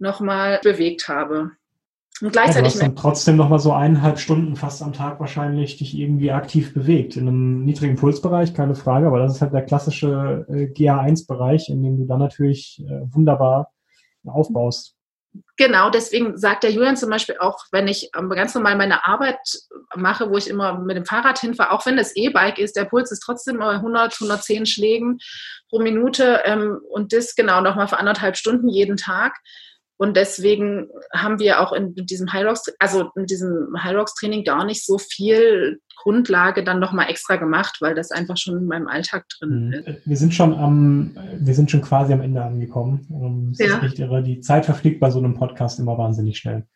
nochmal 0.00 0.60
bewegt 0.62 1.08
habe. 1.08 1.52
Und 2.20 2.32
gleichzeitig. 2.32 2.74
Du 2.74 2.80
hast 2.80 2.82
dann 2.82 2.96
trotzdem 2.96 3.36
nochmal 3.36 3.60
so 3.60 3.72
eineinhalb 3.72 4.18
Stunden 4.18 4.56
fast 4.56 4.82
am 4.82 4.92
Tag 4.92 5.20
wahrscheinlich 5.20 5.78
dich 5.78 5.96
irgendwie 5.96 6.32
aktiv 6.32 6.74
bewegt. 6.74 7.16
In 7.16 7.28
einem 7.28 7.64
niedrigen 7.64 7.96
Pulsbereich, 7.96 8.52
keine 8.52 8.74
Frage, 8.74 9.06
aber 9.06 9.20
das 9.20 9.36
ist 9.36 9.42
halt 9.42 9.54
der 9.54 9.64
klassische 9.64 10.44
äh, 10.48 10.64
GA1-Bereich, 10.66 11.70
in 11.70 11.82
dem 11.82 11.98
du 11.98 12.04
dann 12.04 12.18
natürlich 12.18 12.82
äh, 12.86 13.14
wunderbar 13.14 13.72
aufbaust. 14.26 14.96
Genau, 15.56 15.90
deswegen 15.90 16.36
sagt 16.36 16.64
der 16.64 16.72
Julian 16.72 16.96
zum 16.96 17.08
Beispiel 17.08 17.36
auch, 17.38 17.64
wenn 17.70 17.86
ich 17.86 18.10
ähm, 18.18 18.28
ganz 18.30 18.54
normal 18.54 18.76
meine 18.76 19.06
Arbeit 19.06 19.38
mache, 19.94 20.28
wo 20.28 20.36
ich 20.36 20.48
immer 20.48 20.78
mit 20.78 20.96
dem 20.96 21.04
Fahrrad 21.04 21.38
hinfahre, 21.38 21.70
auch 21.70 21.86
wenn 21.86 21.98
es 21.98 22.16
E-Bike 22.16 22.58
ist, 22.58 22.76
der 22.76 22.84
Puls 22.84 23.12
ist 23.12 23.20
trotzdem 23.20 23.58
bei 23.58 23.70
100, 23.70 24.14
110 24.14 24.66
Schlägen 24.66 25.18
pro 25.68 25.78
Minute 25.78 26.40
ähm, 26.44 26.80
und 26.90 27.12
das 27.12 27.36
genau 27.36 27.60
nochmal 27.60 27.86
für 27.86 27.98
anderthalb 27.98 28.36
Stunden 28.36 28.68
jeden 28.68 28.96
Tag. 28.96 29.36
Und 30.00 30.16
deswegen 30.16 30.88
haben 31.14 31.38
wir 31.40 31.60
auch 31.60 31.74
in 31.74 31.94
diesem 31.94 32.32
High 32.32 32.46
Rocks, 32.46 32.72
also 32.78 33.10
in 33.16 33.26
diesem 33.26 33.68
High 33.76 33.94
Rocks 33.94 34.14
Training 34.14 34.44
gar 34.44 34.64
nicht 34.64 34.86
so 34.86 34.96
viel 34.96 35.78
Grundlage 35.94 36.64
dann 36.64 36.80
nochmal 36.80 37.10
extra 37.10 37.36
gemacht, 37.36 37.76
weil 37.82 37.94
das 37.94 38.10
einfach 38.10 38.38
schon 38.38 38.56
in 38.56 38.64
meinem 38.64 38.88
Alltag 38.88 39.26
drin 39.28 39.66
mhm. 39.66 39.72
ist. 39.74 40.06
Wir 40.06 40.16
sind 40.16 40.34
schon 40.34 40.54
am, 40.54 41.14
wir 41.38 41.52
sind 41.52 41.70
schon 41.70 41.82
quasi 41.82 42.14
am 42.14 42.22
Ende 42.22 42.42
angekommen. 42.42 43.50
Es 43.52 43.58
ja. 43.58 43.76
ist 43.76 43.82
nicht 43.82 43.98
irre. 43.98 44.22
Die 44.22 44.40
Zeit 44.40 44.64
verfliegt 44.64 45.00
bei 45.00 45.10
so 45.10 45.18
einem 45.18 45.34
Podcast 45.34 45.78
immer 45.78 45.98
wahnsinnig 45.98 46.38
schnell. 46.38 46.66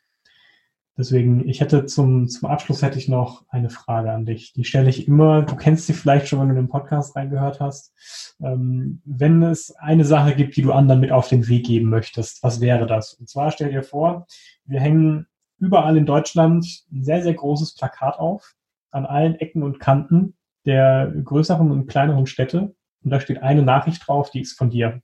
Deswegen, 0.96 1.48
ich 1.48 1.60
hätte 1.60 1.86
zum, 1.86 2.28
zum 2.28 2.48
Abschluss 2.48 2.82
hätte 2.82 2.98
ich 2.98 3.08
noch 3.08 3.44
eine 3.48 3.68
Frage 3.68 4.12
an 4.12 4.26
dich. 4.26 4.52
Die 4.52 4.64
stelle 4.64 4.88
ich 4.88 5.08
immer, 5.08 5.42
du 5.42 5.56
kennst 5.56 5.86
sie 5.86 5.92
vielleicht 5.92 6.28
schon, 6.28 6.40
wenn 6.40 6.50
du 6.50 6.54
den 6.54 6.68
Podcast 6.68 7.16
reingehört 7.16 7.60
hast. 7.60 7.92
Ähm, 8.40 9.02
wenn 9.04 9.42
es 9.42 9.74
eine 9.76 10.04
Sache 10.04 10.36
gibt, 10.36 10.56
die 10.56 10.62
du 10.62 10.72
anderen 10.72 11.00
mit 11.00 11.10
auf 11.10 11.28
den 11.28 11.48
Weg 11.48 11.66
geben 11.66 11.90
möchtest, 11.90 12.42
was 12.42 12.60
wäre 12.60 12.86
das? 12.86 13.14
Und 13.14 13.28
zwar 13.28 13.50
stell 13.50 13.70
dir 13.70 13.82
vor, 13.82 14.26
wir 14.64 14.80
hängen 14.80 15.26
überall 15.58 15.96
in 15.96 16.06
Deutschland 16.06 16.64
ein 16.92 17.02
sehr, 17.02 17.22
sehr 17.22 17.34
großes 17.34 17.74
Plakat 17.74 18.18
auf, 18.18 18.54
an 18.90 19.06
allen 19.06 19.34
Ecken 19.36 19.62
und 19.62 19.80
Kanten. 19.80 20.36
der 20.64 21.12
größeren 21.24 21.70
und 21.70 21.88
kleineren 21.88 22.26
Städte 22.26 22.74
und 23.04 23.10
da 23.10 23.20
steht 23.20 23.42
eine 23.42 23.62
Nachricht 23.62 24.06
drauf, 24.06 24.30
die 24.30 24.40
ist 24.40 24.56
von 24.56 24.70
dir. 24.70 25.02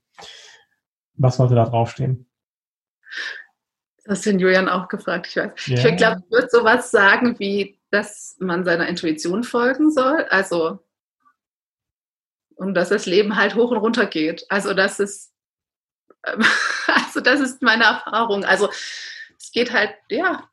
Was 1.13 1.37
sollte 1.37 1.55
da 1.55 1.65
draufstehen? 1.65 2.27
Das 4.03 4.17
hast 4.17 4.25
den 4.25 4.39
Julian 4.39 4.67
auch 4.67 4.87
gefragt, 4.87 5.27
ich 5.27 5.35
weiß. 5.35 5.51
Ja. 5.67 5.85
Ich 5.85 5.97
glaube, 5.97 6.23
ich 6.25 6.31
würde 6.31 6.47
sowas 6.49 6.89
sagen 6.89 7.37
wie, 7.39 7.79
dass 7.91 8.35
man 8.39 8.65
seiner 8.65 8.87
Intuition 8.87 9.43
folgen 9.43 9.91
soll. 9.91 10.25
Also, 10.29 10.79
und 12.55 12.73
dass 12.73 12.89
das 12.89 13.05
Leben 13.05 13.35
halt 13.35 13.55
hoch 13.55 13.71
und 13.71 13.77
runter 13.77 14.07
geht. 14.07 14.45
Also, 14.49 14.73
das 14.73 14.99
ist, 14.99 15.33
also, 16.23 17.19
das 17.21 17.39
ist 17.39 17.61
meine 17.61 17.83
Erfahrung. 17.83 18.43
Also, 18.43 18.69
es 19.37 19.51
geht 19.51 19.71
halt, 19.71 19.93
ja, 20.09 20.49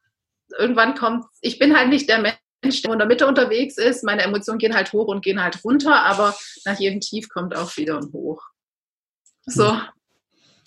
irgendwann 0.59 0.95
kommt, 0.95 1.25
ich 1.41 1.59
bin 1.59 1.77
halt 1.77 1.89
nicht 1.89 2.09
der 2.09 2.19
Mensch, 2.19 2.83
der 2.83 2.93
in 2.93 2.99
der 2.99 3.09
Mitte 3.09 3.27
unterwegs 3.27 3.79
ist. 3.79 4.05
Meine 4.05 4.23
Emotionen 4.23 4.59
gehen 4.59 4.75
halt 4.75 4.93
hoch 4.93 5.07
und 5.07 5.25
gehen 5.25 5.43
halt 5.43 5.65
runter, 5.65 6.03
aber 6.05 6.35
nach 6.65 6.79
jedem 6.79 7.01
Tief 7.01 7.29
kommt 7.29 7.57
auch 7.57 7.77
wieder 7.77 7.99
ein 7.99 8.13
Hoch. 8.13 8.43
So. 9.47 9.79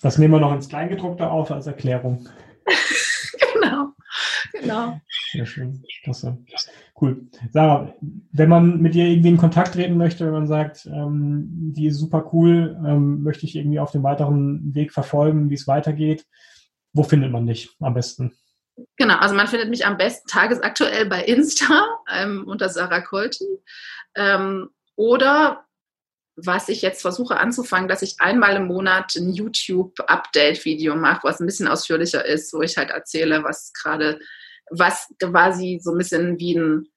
Das 0.00 0.18
nehmen 0.18 0.34
wir 0.34 0.40
noch 0.40 0.52
ins 0.52 0.68
Kleingedruckte 0.68 1.30
auf 1.30 1.52
als 1.52 1.66
Erklärung. 1.68 2.28
genau, 3.54 3.92
genau. 4.52 5.00
Sehr 5.32 5.46
schön, 5.46 5.82
klasse. 6.04 6.38
Cool. 7.00 7.26
Sarah, 7.50 7.94
wenn 8.32 8.48
man 8.48 8.80
mit 8.80 8.94
dir 8.94 9.06
irgendwie 9.06 9.30
in 9.30 9.36
Kontakt 9.36 9.74
treten 9.74 9.96
möchte, 9.96 10.24
wenn 10.24 10.32
man 10.32 10.46
sagt, 10.46 10.86
ähm, 10.86 11.48
die 11.74 11.86
ist 11.86 11.98
super 11.98 12.30
cool, 12.32 12.78
ähm, 12.86 13.22
möchte 13.22 13.46
ich 13.46 13.56
irgendwie 13.56 13.80
auf 13.80 13.92
dem 13.92 14.02
weiteren 14.02 14.74
Weg 14.74 14.92
verfolgen, 14.92 15.50
wie 15.50 15.54
es 15.54 15.66
weitergeht, 15.66 16.26
wo 16.92 17.02
findet 17.02 17.32
man 17.32 17.46
dich 17.46 17.70
am 17.80 17.94
besten? 17.94 18.32
Genau, 18.96 19.16
also 19.16 19.34
man 19.34 19.48
findet 19.48 19.68
mich 19.68 19.86
am 19.86 19.96
besten 19.96 20.28
tagesaktuell 20.28 21.06
bei 21.06 21.24
Insta 21.24 21.86
ähm, 22.10 22.44
unter 22.46 22.68
Sarah 22.68 23.00
Colton. 23.00 23.48
Ähm, 24.14 24.68
oder 24.96 25.64
was 26.36 26.68
ich 26.68 26.82
jetzt 26.82 27.02
versuche 27.02 27.38
anzufangen, 27.38 27.88
dass 27.88 28.02
ich 28.02 28.16
einmal 28.18 28.56
im 28.56 28.66
Monat 28.66 29.14
ein 29.16 29.32
YouTube-Update-Video 29.32 30.96
mache, 30.96 31.24
was 31.24 31.40
ein 31.40 31.46
bisschen 31.46 31.68
ausführlicher 31.68 32.24
ist, 32.24 32.52
wo 32.52 32.62
ich 32.62 32.76
halt 32.76 32.90
erzähle, 32.90 33.44
was 33.44 33.72
gerade, 33.74 34.18
was 34.70 35.12
quasi 35.20 35.80
so 35.82 35.92
ein 35.92 35.98
bisschen 35.98 36.38
wie 36.38 36.56
ein 36.56 36.88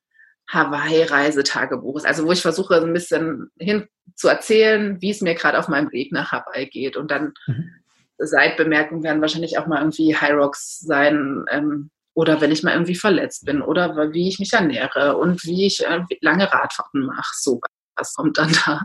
Hawaii-Reisetagebuch 0.51 1.97
ist. 1.97 2.05
Also 2.05 2.25
wo 2.25 2.31
ich 2.31 2.41
versuche, 2.41 2.79
so 2.79 2.85
ein 2.85 2.93
bisschen 2.93 3.49
hin 3.59 3.87
zu 4.15 4.29
erzählen, 4.29 5.01
wie 5.01 5.09
es 5.09 5.21
mir 5.21 5.35
gerade 5.35 5.59
auf 5.59 5.67
meinem 5.67 5.91
Weg 5.91 6.11
nach 6.11 6.31
Hawaii 6.31 6.67
geht. 6.67 6.95
Und 6.95 7.11
dann 7.11 7.33
mhm. 7.47 7.71
Seitbemerkungen 8.17 9.03
werden 9.03 9.21
wahrscheinlich 9.21 9.57
auch 9.57 9.67
mal 9.67 9.79
irgendwie 9.79 10.15
High 10.15 10.33
Rocks 10.33 10.79
sein, 10.79 11.45
ähm, 11.51 11.89
oder 12.13 12.39
wenn 12.39 12.51
ich 12.51 12.63
mal 12.63 12.71
irgendwie 12.71 12.95
verletzt 12.95 13.45
bin 13.45 13.61
oder 13.61 14.13
wie 14.13 14.29
ich 14.29 14.39
mich 14.39 14.53
ernähre 14.53 15.17
und 15.17 15.43
wie 15.43 15.67
ich 15.67 15.85
äh, 15.85 16.01
lange 16.21 16.49
Radfahrten 16.49 17.05
mache. 17.05 17.33
So 17.33 17.59
was 17.95 18.13
kommt 18.13 18.37
dann 18.37 18.55
da. 18.65 18.81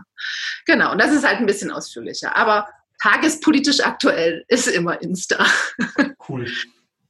Genau, 0.65 0.91
und 0.91 1.01
das 1.01 1.11
ist 1.11 1.25
halt 1.25 1.39
ein 1.39 1.45
bisschen 1.45 1.71
ausführlicher. 1.71 2.35
Aber 2.35 2.67
tagespolitisch 3.01 3.81
aktuell 3.81 4.45
ist 4.47 4.67
immer 4.67 5.01
Insta. 5.01 5.45
Cool, 6.29 6.47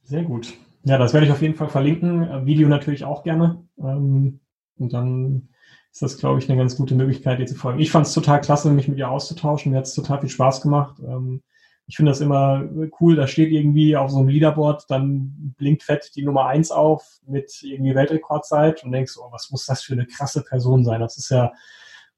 sehr 0.02 0.22
gut. 0.22 0.54
Ja, 0.84 0.98
das 0.98 1.12
werde 1.12 1.26
ich 1.26 1.32
auf 1.32 1.42
jeden 1.42 1.54
Fall 1.54 1.68
verlinken. 1.68 2.44
Video 2.44 2.66
natürlich 2.66 3.04
auch 3.04 3.22
gerne. 3.22 3.62
Ähm, 3.78 4.40
und 4.78 4.92
dann 4.92 5.48
ist 5.92 6.02
das, 6.02 6.16
glaube 6.16 6.38
ich, 6.38 6.48
eine 6.48 6.58
ganz 6.58 6.76
gute 6.76 6.94
Möglichkeit, 6.94 7.38
dir 7.38 7.46
zu 7.46 7.54
folgen. 7.54 7.78
Ich 7.78 7.92
fand 7.92 8.06
es 8.06 8.14
total 8.14 8.40
klasse, 8.40 8.70
mich 8.70 8.88
mit 8.88 8.98
dir 8.98 9.10
auszutauschen. 9.10 9.70
Mir 9.70 9.78
hat 9.78 9.84
es 9.84 9.94
total 9.94 10.20
viel 10.20 10.30
Spaß 10.30 10.62
gemacht. 10.62 10.96
Ähm, 11.06 11.42
ich 11.86 11.96
finde 11.96 12.10
das 12.10 12.20
immer 12.20 12.64
cool, 13.00 13.16
da 13.16 13.26
steht 13.26 13.50
irgendwie 13.50 13.96
auf 13.96 14.10
so 14.10 14.18
einem 14.18 14.28
Leaderboard, 14.28 14.84
dann 14.88 15.54
blinkt 15.58 15.82
fett 15.82 16.12
die 16.14 16.24
Nummer 16.24 16.46
eins 16.46 16.70
auf 16.70 17.20
mit 17.26 17.62
irgendwie 17.62 17.94
Weltrekordzeit 17.94 18.84
und 18.84 18.92
denkst, 18.92 19.14
oh, 19.18 19.30
was 19.30 19.50
muss 19.50 19.66
das 19.66 19.82
für 19.82 19.92
eine 19.92 20.06
krasse 20.06 20.42
Person 20.42 20.84
sein? 20.84 21.00
Das 21.00 21.18
ist 21.18 21.30
ja, 21.30 21.52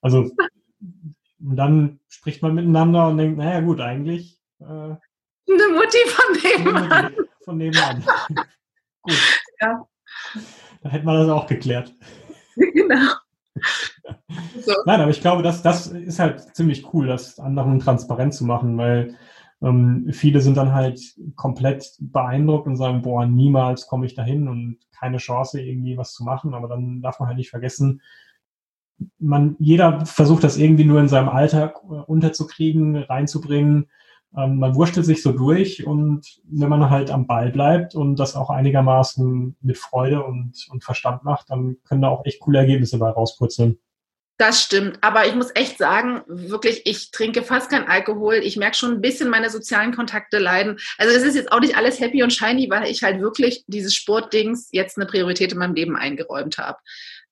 also, 0.04 0.30
dann 1.38 1.98
spricht 2.08 2.42
man 2.42 2.54
miteinander 2.54 3.08
und 3.08 3.16
denkt, 3.16 3.38
naja, 3.38 3.60
gut, 3.60 3.80
eigentlich. 3.80 4.38
Äh, 4.60 4.64
eine 4.64 4.98
Mutti 5.46 5.98
von 6.08 6.34
nebenan. 6.42 7.04
Mutti 7.04 7.30
von 7.42 7.56
nebenan. 7.56 8.04
gut. 9.02 9.16
Ja. 9.62 9.88
Da 10.82 10.88
hätte 10.90 11.06
man 11.06 11.16
das 11.16 11.30
auch 11.30 11.46
geklärt. 11.46 11.94
Genau. 12.54 13.12
So. 14.60 14.74
Nein, 14.84 15.00
aber 15.00 15.10
ich 15.10 15.22
glaube, 15.22 15.42
das, 15.42 15.62
das 15.62 15.86
ist 15.86 16.18
halt 16.18 16.54
ziemlich 16.54 16.92
cool, 16.92 17.06
das 17.06 17.38
anderen 17.38 17.78
transparent 17.78 18.34
zu 18.34 18.44
machen, 18.44 18.76
weil 18.76 19.16
ähm, 19.62 20.10
viele 20.12 20.42
sind 20.42 20.58
dann 20.58 20.74
halt 20.74 21.00
komplett 21.34 21.96
beeindruckt 21.98 22.66
und 22.66 22.76
sagen, 22.76 23.00
boah, 23.00 23.24
niemals 23.24 23.86
komme 23.86 24.04
ich 24.04 24.14
dahin 24.14 24.48
und 24.48 24.80
keine 24.92 25.16
Chance, 25.16 25.62
irgendwie 25.62 25.96
was 25.96 26.12
zu 26.12 26.24
machen. 26.24 26.52
Aber 26.52 26.68
dann 26.68 27.00
darf 27.00 27.20
man 27.20 27.28
halt 27.28 27.38
nicht 27.38 27.48
vergessen, 27.48 28.02
man, 29.18 29.56
jeder 29.58 30.04
versucht 30.06 30.44
das 30.44 30.56
irgendwie 30.56 30.84
nur 30.84 31.00
in 31.00 31.08
seinem 31.08 31.28
Alltag 31.28 31.76
äh, 31.84 31.94
unterzukriegen, 31.94 32.96
reinzubringen. 32.96 33.90
Ähm, 34.36 34.58
man 34.58 34.74
wurschtelt 34.74 35.06
sich 35.06 35.22
so 35.22 35.32
durch 35.32 35.86
und 35.86 36.26
wenn 36.44 36.68
man 36.68 36.90
halt 36.90 37.10
am 37.10 37.26
Ball 37.26 37.50
bleibt 37.50 37.94
und 37.94 38.16
das 38.16 38.36
auch 38.36 38.50
einigermaßen 38.50 39.56
mit 39.60 39.78
Freude 39.78 40.24
und, 40.24 40.66
und 40.70 40.84
Verstand 40.84 41.24
macht, 41.24 41.50
dann 41.50 41.76
können 41.84 42.02
da 42.02 42.08
auch 42.08 42.24
echt 42.24 42.40
coole 42.40 42.58
Ergebnisse 42.58 42.98
bei 42.98 43.10
rausputzeln. 43.10 43.78
Das 44.36 44.60
stimmt, 44.60 44.98
aber 45.00 45.28
ich 45.28 45.36
muss 45.36 45.52
echt 45.54 45.78
sagen, 45.78 46.22
wirklich, 46.26 46.82
ich 46.86 47.12
trinke 47.12 47.44
fast 47.44 47.70
kein 47.70 47.86
Alkohol. 47.86 48.34
Ich 48.42 48.56
merke 48.56 48.76
schon 48.76 48.90
ein 48.90 49.00
bisschen 49.00 49.30
meine 49.30 49.48
sozialen 49.48 49.94
Kontakte 49.94 50.40
leiden. 50.40 50.76
Also 50.98 51.14
es 51.14 51.22
ist 51.22 51.36
jetzt 51.36 51.52
auch 51.52 51.60
nicht 51.60 51.76
alles 51.76 52.00
happy 52.00 52.20
und 52.24 52.32
shiny, 52.32 52.68
weil 52.68 52.90
ich 52.90 53.04
halt 53.04 53.20
wirklich 53.20 53.62
dieses 53.68 53.94
Sportdings 53.94 54.70
jetzt 54.72 54.98
eine 54.98 55.06
Priorität 55.06 55.52
in 55.52 55.58
meinem 55.58 55.76
Leben 55.76 55.94
eingeräumt 55.94 56.58
habe 56.58 56.78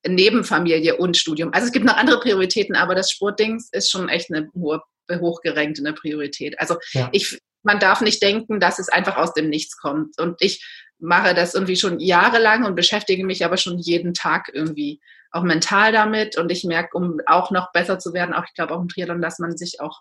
neben 0.07 0.44
Familie 0.44 0.96
und 0.96 1.16
Studium. 1.16 1.53
Also 1.53 1.66
es 1.66 1.72
gibt 1.72 1.84
noch 1.84 1.96
andere 1.96 2.20
Prioritäten, 2.20 2.76
aber 2.76 2.94
das 2.94 3.11
Sportdings 3.11 3.68
ist 3.72 3.90
schon 3.90 4.09
echt 4.09 4.32
eine 4.32 4.48
hohe, 4.55 4.82
hochgerenkte 5.11 5.92
Priorität. 5.92 6.59
Also 6.59 6.76
ja. 6.92 7.09
ich, 7.12 7.38
man 7.62 7.78
darf 7.78 8.00
nicht 8.00 8.22
denken, 8.22 8.61
dass 8.61 8.78
es 8.78 8.88
einfach 8.88 9.16
aus 9.16 9.34
dem 9.34 9.48
Nichts 9.48 9.76
kommt. 9.76 10.18
Und 10.18 10.40
ich 10.40 10.64
mache 10.98 11.34
das 11.34 11.55
irgendwie 11.55 11.76
schon 11.76 12.00
jahrelang 12.00 12.64
und 12.64 12.74
beschäftige 12.74 13.24
mich 13.24 13.44
aber 13.44 13.57
schon 13.57 13.78
jeden 13.78 14.14
Tag 14.14 14.50
irgendwie 14.53 15.00
auch 15.30 15.42
mental 15.42 15.92
damit. 15.92 16.36
Und 16.36 16.50
ich 16.50 16.64
merke, 16.64 16.96
um 16.96 17.18
auch 17.26 17.50
noch 17.50 17.72
besser 17.72 17.98
zu 17.98 18.12
werden, 18.12 18.34
auch 18.34 18.44
ich 18.46 18.55
glaube 18.55 18.74
auch 18.74 18.80
im 18.80 18.88
Triathlon, 18.88 19.22
dass 19.22 19.38
man 19.38 19.57
sich 19.57 19.80
auch 19.80 20.00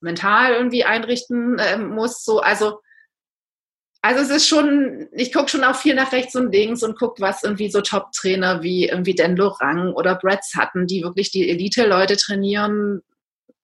mental 0.00 0.52
irgendwie 0.52 0.84
einrichten 0.84 1.58
äh, 1.58 1.78
muss. 1.78 2.24
So, 2.24 2.40
also 2.40 2.80
also 4.02 4.22
es 4.22 4.30
ist 4.30 4.48
schon, 4.48 5.08
ich 5.12 5.32
gucke 5.32 5.48
schon 5.48 5.64
auch 5.64 5.76
viel 5.76 5.94
nach 5.94 6.12
rechts 6.12 6.36
und 6.36 6.52
links 6.52 6.82
und 6.82 6.98
gucke, 6.98 7.20
was 7.20 7.42
irgendwie 7.42 7.70
so 7.70 7.80
Top-Trainer 7.80 8.62
wie 8.62 8.88
irgendwie 8.88 9.14
Dan 9.14 9.36
Lorang 9.36 9.92
oder 9.92 10.14
Brad 10.16 10.44
Sutton, 10.44 10.86
die 10.86 11.02
wirklich 11.02 11.30
die 11.30 11.48
Elite-Leute 11.50 12.16
trainieren. 12.16 13.02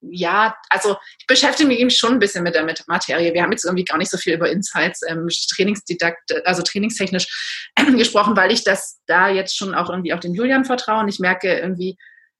Ja, 0.00 0.56
also 0.68 0.96
ich 1.20 1.26
beschäftige 1.28 1.68
mich 1.68 1.96
schon 1.96 2.14
ein 2.14 2.18
bisschen 2.18 2.42
mit 2.42 2.56
der 2.56 2.66
Materie. 2.88 3.32
Wir 3.32 3.42
haben 3.42 3.52
jetzt 3.52 3.64
irgendwie 3.64 3.84
gar 3.84 3.98
nicht 3.98 4.10
so 4.10 4.18
viel 4.18 4.34
über 4.34 4.50
Insights, 4.50 5.02
ähm, 5.08 5.28
Trainingsdidakt, 5.54 6.44
also 6.44 6.62
trainingstechnisch 6.62 7.70
äh, 7.76 7.92
gesprochen, 7.96 8.36
weil 8.36 8.50
ich 8.50 8.64
das 8.64 9.00
da 9.06 9.28
jetzt 9.28 9.56
schon 9.56 9.74
auch 9.74 9.90
irgendwie 9.90 10.12
auf 10.12 10.20
den 10.20 10.34
Julian 10.34 10.64
vertraue. 10.64 11.02
Und 11.02 11.08
ich 11.08 11.20
merke 11.20 11.56
irgendwie, 11.56 11.96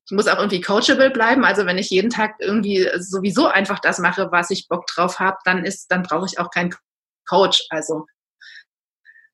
ich 0.07 0.11
muss 0.11 0.27
auch 0.27 0.39
irgendwie 0.39 0.61
coachable 0.61 1.11
bleiben. 1.11 1.45
Also 1.45 1.67
wenn 1.67 1.79
ich 1.79 1.91
jeden 1.91 2.11
Tag 2.11 2.35
irgendwie 2.41 2.89
sowieso 2.99 3.47
einfach 3.47 3.79
das 3.79 4.01
mache, 4.01 4.33
was 4.33 4.51
ich 4.51 4.67
Bock 4.67 4.87
drauf 4.89 5.21
habe, 5.21 5.37
dann 5.45 5.65
ist, 5.65 5.87
dann 5.93 6.03
brauche 6.03 6.27
ich 6.27 6.41
auch 6.41 6.51
keinen 6.51 6.71
Coach. 7.29 7.65
Also 7.71 8.07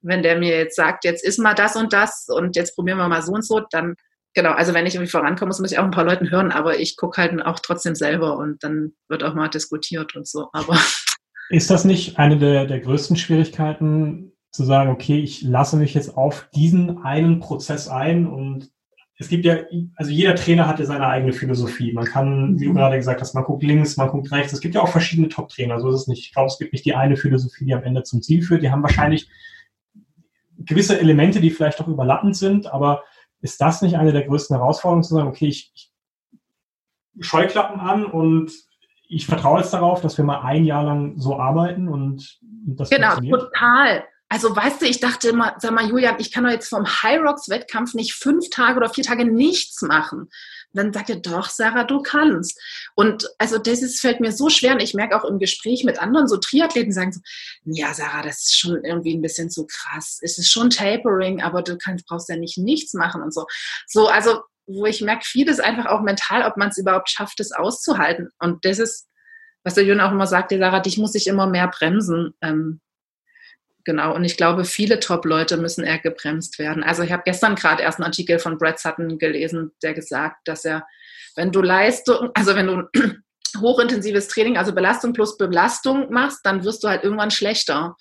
wenn 0.01 0.22
der 0.22 0.39
mir 0.39 0.57
jetzt 0.57 0.76
sagt, 0.76 1.05
jetzt 1.05 1.24
ist 1.24 1.39
mal 1.39 1.55
das 1.55 1.76
und 1.76 1.93
das 1.93 2.26
und 2.28 2.57
jetzt 2.57 2.74
probieren 2.74 2.99
wir 2.99 3.09
mal 3.09 3.22
so 3.22 3.32
und 3.32 3.45
so, 3.45 3.61
dann 3.70 3.97
genau, 4.34 4.53
also 4.53 4.74
wenn 4.74 4.86
ich 4.86 4.95
irgendwie 4.95 5.11
vorankomme, 5.11 5.49
muss, 5.49 5.72
ich 5.72 5.78
auch 5.78 5.84
ein 5.84 5.91
paar 5.91 6.05
Leuten 6.05 6.30
hören, 6.30 6.53
aber 6.53 6.78
ich 6.78 6.97
gucke 6.97 7.20
halt 7.20 7.45
auch 7.45 7.59
trotzdem 7.59 7.95
selber 7.95 8.36
und 8.36 8.62
dann 8.62 8.93
wird 9.09 9.24
auch 9.24 9.34
mal 9.34 9.49
diskutiert 9.49 10.14
und 10.14 10.28
so. 10.28 10.49
Aber 10.53 10.78
ist 11.51 11.70
das 11.70 11.84
nicht 11.84 12.18
eine 12.18 12.39
der, 12.39 12.66
der 12.66 12.80
größten 12.80 13.16
Schwierigkeiten, 13.16 14.32
zu 14.51 14.64
sagen, 14.64 14.91
okay, 14.91 15.20
ich 15.20 15.43
lasse 15.43 15.76
mich 15.76 15.95
jetzt 15.95 16.16
auf 16.16 16.49
diesen 16.55 17.03
einen 17.03 17.41
Prozess 17.41 17.89
ein 17.89 18.26
und 18.26 18.70
es 19.20 19.28
gibt 19.28 19.44
ja, 19.44 19.56
also 19.96 20.12
jeder 20.12 20.36
Trainer 20.36 20.68
hat 20.68 20.78
ja 20.78 20.84
seine 20.84 21.08
eigene 21.08 21.32
Philosophie. 21.32 21.92
Man 21.92 22.04
kann, 22.04 22.58
wie 22.58 22.66
du 22.66 22.70
mhm. 22.70 22.76
gerade 22.76 22.96
gesagt 22.96 23.20
hast, 23.20 23.34
man 23.34 23.42
guckt 23.42 23.64
links, 23.64 23.96
man 23.96 24.08
guckt 24.08 24.30
rechts. 24.30 24.52
Es 24.52 24.60
gibt 24.60 24.76
ja 24.76 24.80
auch 24.80 24.88
verschiedene 24.88 25.28
Top-Trainer, 25.28 25.80
so 25.80 25.88
ist 25.88 26.02
es 26.02 26.06
nicht. 26.06 26.20
Ich 26.20 26.32
glaube, 26.32 26.46
es 26.46 26.58
gibt 26.58 26.72
nicht 26.72 26.84
die 26.84 26.94
eine 26.94 27.16
Philosophie, 27.16 27.64
die 27.64 27.74
am 27.74 27.82
Ende 27.82 28.04
zum 28.04 28.22
Ziel 28.22 28.42
führt. 28.42 28.62
Die 28.62 28.70
haben 28.70 28.82
wahrscheinlich 28.82 29.28
gewisse 30.56 31.00
Elemente, 31.00 31.40
die 31.40 31.50
vielleicht 31.50 31.80
auch 31.80 31.88
überlappend 31.88 32.36
sind, 32.36 32.72
aber 32.72 33.02
ist 33.40 33.60
das 33.60 33.82
nicht 33.82 33.96
eine 33.96 34.12
der 34.12 34.24
größten 34.24 34.56
Herausforderungen, 34.56 35.02
zu 35.02 35.14
sagen, 35.14 35.28
okay, 35.28 35.48
ich, 35.48 35.72
ich 35.74 35.90
Scheuklappen 37.20 37.80
an 37.80 38.04
und 38.04 38.52
ich 39.08 39.26
vertraue 39.26 39.58
jetzt 39.60 39.72
darauf, 39.72 40.00
dass 40.00 40.16
wir 40.16 40.24
mal 40.24 40.42
ein 40.42 40.64
Jahr 40.64 40.84
lang 40.84 41.18
so 41.18 41.40
arbeiten 41.40 41.88
und, 41.88 42.38
und 42.66 42.76
das 42.76 42.90
Genau, 42.90 43.16
total. 43.16 44.04
Also 44.31 44.55
weißt 44.55 44.83
du, 44.83 44.87
ich 44.87 45.01
dachte 45.01 45.31
immer, 45.31 45.57
sag 45.59 45.72
mal, 45.72 45.89
Julian, 45.89 46.16
ich 46.18 46.33
kann 46.33 46.45
doch 46.45 46.51
jetzt 46.51 46.68
vom 46.68 46.87
High 46.87 47.20
Rocks 47.20 47.49
Wettkampf 47.49 47.95
nicht 47.95 48.12
fünf 48.12 48.51
Tage 48.51 48.76
oder 48.76 48.91
vier 48.91 49.05
Tage 49.05 49.24
nichts 49.24 49.81
machen. 49.81 50.20
Und 50.20 50.31
dann 50.72 50.93
sagt 50.93 51.09
er, 51.09 51.16
doch, 51.16 51.49
Sarah, 51.49 51.85
du 51.85 52.03
kannst. 52.03 52.61
Und 52.95 53.26
also 53.39 53.57
das 53.57 53.81
ist, 53.81 54.01
fällt 54.01 54.20
mir 54.20 54.33
so 54.33 54.51
schwer. 54.51 54.72
Und 54.72 54.83
ich 54.83 54.93
merke 54.93 55.16
auch 55.16 55.24
im 55.24 55.39
Gespräch 55.39 55.83
mit 55.83 55.99
anderen 55.99 56.29
so 56.29 56.37
Triathleten 56.37 56.93
sagen 56.93 57.12
so, 57.12 57.20
ja, 57.64 57.95
Sarah, 57.95 58.22
das 58.22 58.41
ist 58.41 58.59
schon 58.59 58.85
irgendwie 58.85 59.16
ein 59.16 59.22
bisschen 59.22 59.49
zu 59.49 59.66
krass. 59.66 60.18
Es 60.20 60.37
ist 60.37 60.53
schon 60.53 60.68
Tapering, 60.68 61.41
aber 61.41 61.62
du 61.62 61.79
kannst, 61.79 62.07
brauchst 62.07 62.29
ja 62.29 62.37
nicht 62.37 62.59
nichts 62.59 62.93
machen 62.93 63.22
und 63.22 63.33
so. 63.33 63.47
So, 63.87 64.09
also 64.09 64.43
wo 64.66 64.85
ich 64.85 65.01
merke, 65.01 65.24
vieles 65.24 65.59
einfach 65.61 65.87
auch 65.87 66.03
mental, 66.03 66.43
ob 66.43 66.59
man 66.59 66.68
es 66.68 66.76
überhaupt 66.76 67.09
schafft, 67.09 67.41
es 67.41 67.53
auszuhalten. 67.53 68.29
Und 68.39 68.66
das 68.66 68.79
ist, 68.79 69.09
was 69.64 69.74
der 69.74 69.85
Jürgen 69.85 70.03
auch 70.03 70.12
immer 70.12 70.26
sagt, 70.26 70.51
die 70.51 70.59
Sarah, 70.59 70.81
dich 70.81 70.99
muss 70.99 71.14
ich 71.14 71.26
immer 71.26 71.47
mehr 71.47 71.68
bremsen. 71.68 72.35
Ähm, 72.43 72.83
genau. 73.89 74.14
Und 74.14 74.22
ich 74.22 74.36
glaube, 74.36 74.66
viele 74.66 75.01
Top-Leute 75.01 75.57
müssen 75.57 75.82
eher 75.82 75.99
gebremst 75.99 76.59
werden. 76.59 76.84
Also 76.84 77.03
ich 77.03 77.11
habe 77.11 77.22
gestern 77.24 77.55
gerade 77.55 77.82
erst 77.82 77.99
einen 77.99 78.05
Artikel 78.05 78.39
von 78.39 78.59
Brad 78.59 78.78
Sutton 78.78 79.18
gelesen, 79.18 79.72
der 79.82 79.95
gesagt, 79.95 80.47
dass 80.47 80.66
er, 80.66 80.86
wenn 81.36 81.53
du 81.53 81.62
Leistung, 81.62 82.28
also 82.34 82.55
wenn 82.55 82.66
du 82.66 82.82
hochintensives 83.62 84.28
Training, 84.28 84.59
also 84.59 84.74
Belastung 84.74 85.14
plus 85.14 85.39
Belastung 85.39 86.12
machst, 86.12 86.41
dann 86.45 86.64
wirst 86.64 86.84
du 86.84 86.89
halt 86.89 87.03
irgendwann 87.03 87.30
schlechter. 87.30 87.97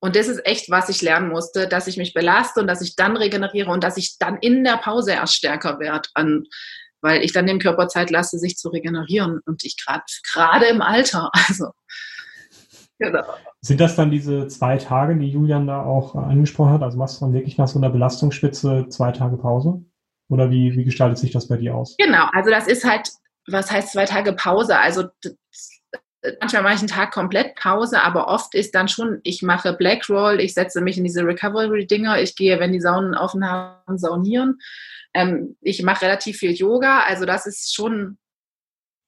Und 0.00 0.16
das 0.16 0.26
ist 0.26 0.44
echt, 0.44 0.70
was 0.70 0.88
ich 0.88 1.02
lernen 1.02 1.28
musste, 1.28 1.68
dass 1.68 1.86
ich 1.86 1.98
mich 1.98 2.14
belaste 2.14 2.60
und 2.60 2.66
dass 2.66 2.80
ich 2.80 2.96
dann 2.96 3.16
regeneriere 3.16 3.70
und 3.70 3.84
dass 3.84 3.96
ich 3.96 4.18
dann 4.18 4.38
in 4.38 4.64
der 4.64 4.78
Pause 4.78 5.12
erst 5.12 5.36
stärker 5.36 5.78
werde, 5.78 6.08
weil 7.00 7.22
ich 7.22 7.32
dann 7.32 7.46
dem 7.46 7.60
Körper 7.60 7.86
Zeit 7.86 8.10
lasse, 8.10 8.40
sich 8.40 8.56
zu 8.56 8.70
regenerieren. 8.70 9.40
Und 9.46 9.62
ich 9.62 9.76
gerade 9.76 10.02
gerade 10.32 10.66
im 10.66 10.82
Alter, 10.82 11.30
also 11.48 11.70
genau. 12.98 13.36
Sind 13.68 13.82
das 13.82 13.96
dann 13.96 14.10
diese 14.10 14.48
zwei 14.48 14.78
Tage, 14.78 15.14
die 15.14 15.28
Julian 15.28 15.66
da 15.66 15.82
auch 15.82 16.14
angesprochen 16.14 16.72
hat? 16.72 16.82
Also 16.82 16.96
machst 16.96 17.20
du 17.20 17.26
dann 17.26 17.34
wirklich 17.34 17.58
nach 17.58 17.68
so 17.68 17.78
einer 17.78 17.90
Belastungsspitze 17.90 18.86
zwei 18.88 19.12
Tage 19.12 19.36
Pause? 19.36 19.84
Oder 20.30 20.50
wie, 20.50 20.74
wie 20.74 20.84
gestaltet 20.84 21.18
sich 21.18 21.32
das 21.32 21.48
bei 21.48 21.58
dir 21.58 21.74
aus? 21.74 21.94
Genau, 21.98 22.30
also 22.32 22.48
das 22.48 22.66
ist 22.66 22.86
halt, 22.86 23.10
was 23.46 23.70
heißt 23.70 23.92
zwei 23.92 24.06
Tage 24.06 24.32
Pause? 24.32 24.78
Also 24.78 25.08
manchmal 26.40 26.62
mache 26.62 26.74
ich 26.76 26.80
einen 26.80 26.88
Tag 26.88 27.12
komplett 27.12 27.56
Pause, 27.56 28.02
aber 28.02 28.28
oft 28.28 28.54
ist 28.54 28.74
dann 28.74 28.88
schon, 28.88 29.20
ich 29.22 29.42
mache 29.42 29.74
Black 29.74 30.08
Roll, 30.08 30.40
ich 30.40 30.54
setze 30.54 30.80
mich 30.80 30.96
in 30.96 31.04
diese 31.04 31.26
Recovery-Dinger, 31.26 32.22
ich 32.22 32.36
gehe, 32.36 32.58
wenn 32.60 32.72
die 32.72 32.80
Saunen 32.80 33.14
offen 33.14 33.44
haben, 33.46 33.98
saunieren. 33.98 34.60
Ähm, 35.12 35.58
ich 35.60 35.82
mache 35.82 36.06
relativ 36.06 36.38
viel 36.38 36.52
Yoga, 36.52 37.00
also 37.00 37.26
das 37.26 37.44
ist 37.44 37.74
schon, 37.74 38.16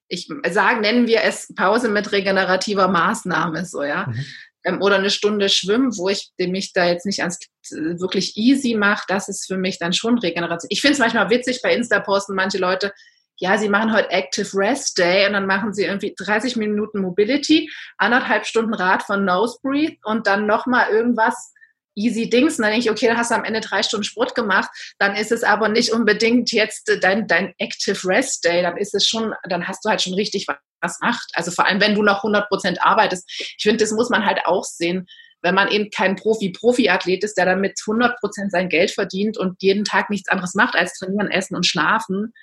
ich 0.08 0.28
sage, 0.50 0.82
nennen 0.82 1.06
wir 1.06 1.22
es 1.22 1.50
Pause 1.54 1.88
mit 1.88 2.12
regenerativer 2.12 2.88
Maßnahme, 2.88 3.64
so, 3.64 3.82
ja. 3.82 4.06
Mhm. 4.06 4.24
Ähm, 4.64 4.82
oder 4.82 4.96
eine 4.96 5.10
Stunde 5.10 5.48
schwimmen, 5.48 5.96
wo 5.96 6.08
ich 6.08 6.30
mich 6.38 6.72
da 6.72 6.86
jetzt 6.86 7.06
nicht 7.06 7.20
ans 7.20 7.38
wirklich 7.70 8.36
easy 8.36 8.74
mache, 8.74 9.04
das 9.08 9.28
ist 9.28 9.46
für 9.46 9.56
mich 9.56 9.78
dann 9.78 9.92
schon 9.92 10.18
Regeneration. 10.18 10.68
Ich 10.70 10.80
finde 10.80 10.94
es 10.94 10.98
manchmal 10.98 11.30
witzig 11.30 11.60
bei 11.62 11.74
Insta 11.74 12.00
posten 12.00 12.34
manche 12.34 12.58
Leute, 12.58 12.92
ja, 13.40 13.56
Sie 13.56 13.70
machen 13.70 13.92
heute 13.92 14.10
Active 14.10 14.50
Rest 14.54 14.98
Day 14.98 15.26
und 15.26 15.32
dann 15.32 15.46
machen 15.46 15.72
Sie 15.72 15.84
irgendwie 15.84 16.14
30 16.16 16.56
Minuten 16.56 17.00
Mobility, 17.00 17.70
anderthalb 17.96 18.44
Stunden 18.44 18.74
Rad 18.74 19.02
von 19.02 19.24
Nose 19.24 19.58
Breathe 19.62 19.96
und 20.04 20.26
dann 20.26 20.46
nochmal 20.46 20.90
irgendwas 20.90 21.52
easy 21.94 22.28
Dings. 22.28 22.58
Und 22.58 22.62
dann 22.62 22.72
denke 22.72 22.86
ich, 22.86 22.90
okay, 22.90 23.06
dann 23.06 23.16
hast 23.16 23.30
du 23.30 23.34
am 23.34 23.44
Ende 23.44 23.60
drei 23.60 23.82
Stunden 23.82 24.04
Sport 24.04 24.34
gemacht, 24.34 24.70
dann 24.98 25.16
ist 25.16 25.32
es 25.32 25.42
aber 25.42 25.68
nicht 25.68 25.92
unbedingt 25.92 26.52
jetzt 26.52 26.90
dein, 27.02 27.26
dein 27.26 27.54
Active 27.58 27.98
Rest 28.06 28.44
Day, 28.44 28.62
dann 28.62 28.76
ist 28.76 28.94
es 28.94 29.06
schon, 29.06 29.34
dann 29.48 29.66
hast 29.66 29.84
du 29.84 29.90
halt 29.90 30.02
schon 30.02 30.14
richtig 30.14 30.46
was 30.80 30.98
gemacht. 30.98 31.30
Also 31.34 31.50
vor 31.50 31.66
allem, 31.66 31.80
wenn 31.80 31.94
du 31.94 32.02
noch 32.02 32.18
100 32.18 32.48
Prozent 32.48 32.82
arbeitest. 32.82 33.28
Ich 33.56 33.62
finde, 33.62 33.78
das 33.78 33.92
muss 33.92 34.10
man 34.10 34.24
halt 34.24 34.40
auch 34.44 34.64
sehen 34.64 35.06
wenn 35.42 35.54
man 35.54 35.68
eben 35.68 35.88
kein 35.88 36.16
Profi-Profi-Athlet 36.16 37.24
ist, 37.24 37.38
der 37.38 37.46
damit 37.46 37.80
100 37.80 38.20
Prozent 38.20 38.52
sein 38.52 38.68
Geld 38.68 38.90
verdient 38.90 39.38
und 39.38 39.62
jeden 39.62 39.84
Tag 39.84 40.10
nichts 40.10 40.28
anderes 40.28 40.54
macht 40.54 40.74
als 40.74 40.92
trainieren, 40.98 41.30
essen 41.30 41.56
und 41.56 41.64
schlafen, 41.64 42.34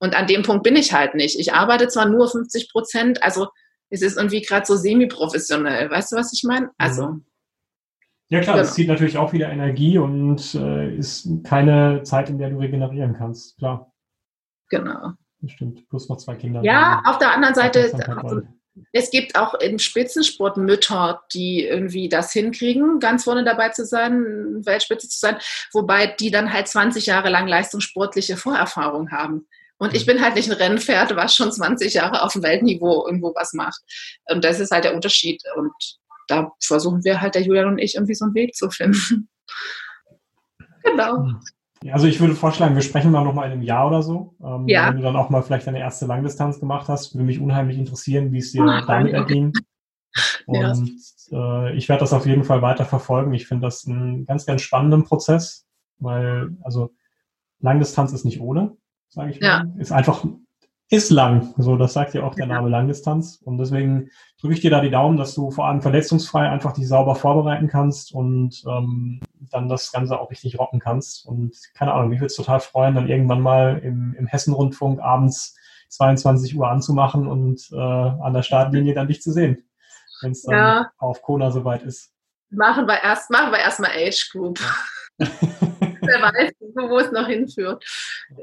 und 0.00 0.16
an 0.16 0.26
dem 0.26 0.42
Punkt 0.42 0.64
bin 0.64 0.76
ich 0.76 0.92
halt 0.92 1.14
nicht. 1.14 1.38
Ich 1.38 1.52
arbeite 1.52 1.86
zwar 1.88 2.06
nur 2.06 2.28
50 2.28 2.72
Prozent, 2.72 3.22
also 3.22 3.48
es 3.90 4.02
ist 4.02 4.16
irgendwie 4.16 4.40
gerade 4.40 4.64
so 4.64 4.74
semi-professionell. 4.74 5.90
Weißt 5.90 6.12
du, 6.12 6.16
was 6.16 6.32
ich 6.32 6.42
meine? 6.42 6.70
Also. 6.78 7.20
Ja 8.30 8.40
klar, 8.40 8.56
genau. 8.56 8.66
das 8.66 8.74
zieht 8.74 8.88
natürlich 8.88 9.18
auch 9.18 9.32
wieder 9.32 9.50
Energie 9.50 9.98
und 9.98 10.54
äh, 10.54 10.96
ist 10.96 11.28
keine 11.44 12.02
Zeit, 12.04 12.30
in 12.30 12.38
der 12.38 12.50
du 12.50 12.58
regenerieren 12.58 13.14
kannst. 13.18 13.58
Klar. 13.58 13.92
Genau. 14.68 15.12
Das 15.40 15.50
stimmt. 15.50 15.88
Plus 15.88 16.08
noch 16.08 16.16
zwei 16.18 16.36
Kinder. 16.36 16.62
Ja, 16.62 17.02
auf 17.04 17.18
der 17.18 17.32
anderen 17.32 17.56
Seite, 17.56 17.92
also, 18.22 18.42
es 18.92 19.10
gibt 19.10 19.36
auch 19.36 19.54
im 19.54 19.78
Spitzensport 19.78 20.56
Mütter, 20.56 21.22
die 21.34 21.64
irgendwie 21.64 22.08
das 22.08 22.32
hinkriegen, 22.32 23.00
ganz 23.00 23.24
vorne 23.24 23.44
dabei 23.44 23.70
zu 23.70 23.84
sein, 23.84 24.64
Weltspitze 24.64 25.08
zu 25.08 25.18
sein, 25.18 25.38
wobei 25.72 26.06
die 26.06 26.30
dann 26.30 26.52
halt 26.52 26.68
20 26.68 27.06
Jahre 27.06 27.30
lang 27.30 27.48
leistungssportliche 27.48 28.36
Vorerfahrung 28.36 29.10
haben. 29.10 29.48
Und 29.78 29.94
ich 29.94 30.06
mhm. 30.06 30.12
bin 30.12 30.22
halt 30.22 30.36
nicht 30.36 30.50
ein 30.50 30.56
Rennpferd, 30.56 31.16
was 31.16 31.34
schon 31.34 31.50
20 31.50 31.94
Jahre 31.94 32.22
auf 32.22 32.34
dem 32.34 32.42
Weltniveau 32.42 33.06
irgendwo 33.06 33.34
was 33.34 33.54
macht. 33.54 33.80
Und 34.30 34.44
das 34.44 34.60
ist 34.60 34.70
halt 34.70 34.84
der 34.84 34.94
Unterschied. 34.94 35.42
Und 35.56 35.72
da 36.30 36.52
versuchen 36.62 37.04
wir 37.04 37.20
halt, 37.20 37.34
der 37.34 37.42
Julian 37.42 37.68
und 37.68 37.78
ich, 37.78 37.94
irgendwie 37.94 38.14
so 38.14 38.24
einen 38.24 38.34
Weg 38.34 38.54
zu 38.54 38.70
finden. 38.70 39.28
genau. 40.84 41.28
Also 41.90 42.06
ich 42.06 42.20
würde 42.20 42.34
vorschlagen, 42.34 42.74
wir 42.74 42.82
sprechen 42.82 43.10
mal 43.10 43.24
nochmal 43.24 43.46
in 43.46 43.52
einem 43.52 43.62
Jahr 43.62 43.86
oder 43.86 44.02
so. 44.02 44.34
Ähm, 44.42 44.68
ja. 44.68 44.88
Wenn 44.88 44.96
du 44.96 45.02
dann 45.02 45.16
auch 45.16 45.30
mal 45.30 45.42
vielleicht 45.42 45.66
deine 45.66 45.80
erste 45.80 46.06
Langdistanz 46.06 46.60
gemacht 46.60 46.88
hast, 46.88 47.14
würde 47.14 47.24
mich 47.24 47.40
unheimlich 47.40 47.78
interessieren, 47.78 48.32
wie 48.32 48.38
es 48.38 48.52
dir 48.52 48.62
oh, 48.62 48.86
damit 48.86 49.14
erging. 49.14 49.52
Und 50.46 50.90
ja. 51.30 51.68
äh, 51.68 51.76
ich 51.76 51.88
werde 51.88 52.00
das 52.00 52.12
auf 52.12 52.26
jeden 52.26 52.44
Fall 52.44 52.60
weiter 52.60 52.84
verfolgen. 52.84 53.32
Ich 53.32 53.46
finde 53.46 53.66
das 53.66 53.86
einen 53.86 54.26
ganz, 54.26 54.44
ganz 54.44 54.60
spannenden 54.60 55.04
Prozess, 55.04 55.66
weil 55.98 56.56
also 56.62 56.92
Langdistanz 57.60 58.12
ist 58.12 58.24
nicht 58.24 58.40
ohne 58.40 58.76
sage 59.10 59.32
ich 59.32 59.40
ja. 59.40 59.64
mal. 59.64 59.80
Ist 59.80 59.92
einfach, 59.92 60.24
ist 60.90 61.10
lang. 61.10 61.54
So, 61.56 61.76
das 61.76 61.92
sagt 61.92 62.14
ja 62.14 62.24
auch 62.24 62.34
der 62.34 62.46
Name 62.46 62.68
Langdistanz. 62.68 63.40
Und 63.44 63.58
deswegen 63.58 64.10
drücke 64.40 64.54
ich 64.54 64.60
dir 64.60 64.72
da 64.72 64.80
die 64.80 64.90
Daumen, 64.90 65.16
dass 65.16 65.34
du 65.34 65.52
vor 65.52 65.66
allem 65.66 65.80
verletzungsfrei 65.80 66.48
einfach 66.48 66.72
dich 66.72 66.88
sauber 66.88 67.14
vorbereiten 67.14 67.68
kannst 67.68 68.12
und 68.12 68.62
ähm, 68.66 69.20
dann 69.52 69.68
das 69.68 69.92
Ganze 69.92 70.18
auch 70.18 70.30
richtig 70.30 70.58
rocken 70.58 70.80
kannst. 70.80 71.24
Und 71.26 71.56
keine 71.74 71.92
Ahnung, 71.92 72.08
mich 72.08 72.18
würde 72.18 72.26
es 72.26 72.36
total 72.36 72.58
freuen, 72.58 72.96
dann 72.96 73.08
irgendwann 73.08 73.40
mal 73.40 73.78
im, 73.78 74.14
im 74.18 74.26
Hessen-Rundfunk 74.26 75.00
abends 75.00 75.56
22 75.90 76.56
Uhr 76.56 76.68
anzumachen 76.68 77.28
und 77.28 77.68
äh, 77.72 77.76
an 77.76 78.34
der 78.34 78.42
Startlinie 78.42 78.92
dann 78.92 79.06
dich 79.06 79.22
zu 79.22 79.32
sehen, 79.32 79.68
wenn 80.22 80.32
es 80.32 80.42
dann 80.42 80.56
ja. 80.56 80.90
auf 80.98 81.22
Kona 81.22 81.52
soweit 81.52 81.82
ist. 81.82 82.12
Machen 82.50 82.86
wir 82.86 83.00
erst, 83.00 83.30
machen 83.30 83.52
wir 83.52 83.60
erstmal 83.60 83.92
Age 83.92 84.28
Group. 84.32 84.58
Wer 85.18 85.28
weiß, 86.22 86.52
wo 86.74 86.98
es 86.98 87.12
noch 87.12 87.28
hinführt. 87.28 87.84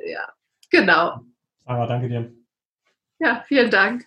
Ja. 0.06 0.30
Genau. 0.70 1.22
Aber 1.66 1.88
danke 1.88 2.08
dir. 2.08 2.37
Ja, 3.20 3.44
vielen 3.48 3.72
Dank. 3.72 4.06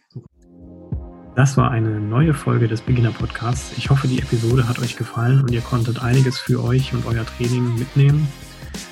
Das 1.35 1.57
war 1.57 1.71
eine 1.71 1.99
neue 2.01 2.35
Folge 2.35 2.69
des 2.69 2.81
Beginner 2.81 3.13
Podcasts. 3.13 3.73
Ich 3.77 3.91
hoffe, 3.91 4.09
die 4.09 4.19
Episode 4.19 4.69
hat 4.69 4.79
euch 4.79 4.97
gefallen 4.97 5.43
und 5.43 5.53
ihr 5.53 5.63
konntet 5.63 6.03
einiges 6.03 6.39
für 6.39 6.63
euch 6.63 6.93
und 6.93 7.07
euer 7.07 7.25
Training 7.25 7.79
mitnehmen. 7.79 8.29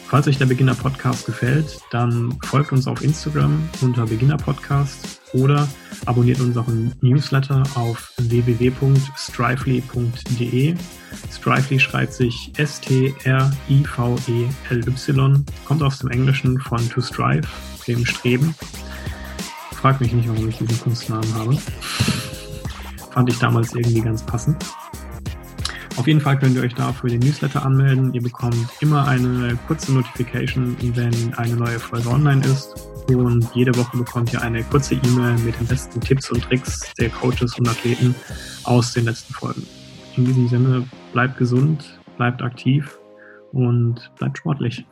Falls 0.07 0.27
euch 0.27 0.39
der 0.39 0.47
Beginner 0.47 0.75
Podcast 0.75 1.27
gefällt, 1.27 1.79
dann 1.91 2.33
folgt 2.47 2.73
uns 2.73 2.87
auf 2.87 3.05
Instagram 3.05 3.69
unter 3.83 4.07
Beginner 4.07 4.39
Podcast 4.39 5.21
oder 5.35 5.69
abonniert 6.07 6.41
unseren 6.41 6.95
Newsletter 7.03 7.63
auf 7.75 8.15
www.strively.de. 8.17 10.75
Strively 11.31 11.79
schreibt 11.79 12.15
sich 12.15 12.51
S-T-R-I-V-E-L-Y, 12.57 13.15
kommt 15.67 15.83
aus 15.83 15.99
dem 15.99 16.11
Englischen 16.11 16.59
von 16.59 16.89
to 16.89 17.03
strive, 17.03 17.47
dem 17.87 18.07
Streben. 18.07 18.55
Frag 19.79 20.01
mich 20.01 20.13
nicht, 20.13 20.29
warum 20.29 20.49
ich 20.49 20.59
diesen 20.59 20.81
Kunstnamen 20.81 21.35
habe. 21.35 21.57
Fand 23.13 23.29
ich 23.29 23.39
damals 23.39 23.73
irgendwie 23.77 24.01
ganz 24.01 24.25
passend. 24.25 24.57
Auf 25.97 26.09
jeden 26.09 26.21
Fall 26.21 26.37
könnt 26.37 26.57
ihr 26.57 26.63
euch 26.63 26.75
da 26.75 26.93
für 26.93 27.07
den 27.07 27.21
Newsletter 27.21 27.65
anmelden. 27.65 28.13
Ihr 28.13 28.23
bekommt 28.23 28.57
immer 28.81 29.07
eine 29.07 29.57
kurze 29.69 29.93
Notification, 29.93 30.77
wenn 30.97 31.33
eine 31.35 31.55
neue 31.55 31.79
Folge 31.79 32.09
online 32.09 32.45
ist. 32.45 32.75
Und 33.07 33.49
jede 33.55 33.73
Woche 33.77 33.97
bekommt 33.97 34.33
ihr 34.33 34.43
eine 34.43 34.65
kurze 34.65 34.97
E-Mail 34.97 35.39
mit 35.39 35.59
den 35.61 35.69
besten 35.69 36.01
Tipps 36.01 36.29
und 36.33 36.43
Tricks 36.43 36.93
der 36.99 37.11
Coaches 37.11 37.57
und 37.57 37.69
Athleten 37.69 38.17
aus 38.65 38.95
den 38.95 39.05
letzten 39.05 39.33
Folgen. 39.33 39.65
In 40.17 40.25
diesem 40.25 40.49
Sinne, 40.49 40.85
bleibt 41.13 41.39
gesund, 41.39 42.01
bleibt 42.17 42.43
aktiv 42.43 42.99
und 43.53 44.11
bleibt 44.19 44.39
sportlich. 44.39 44.85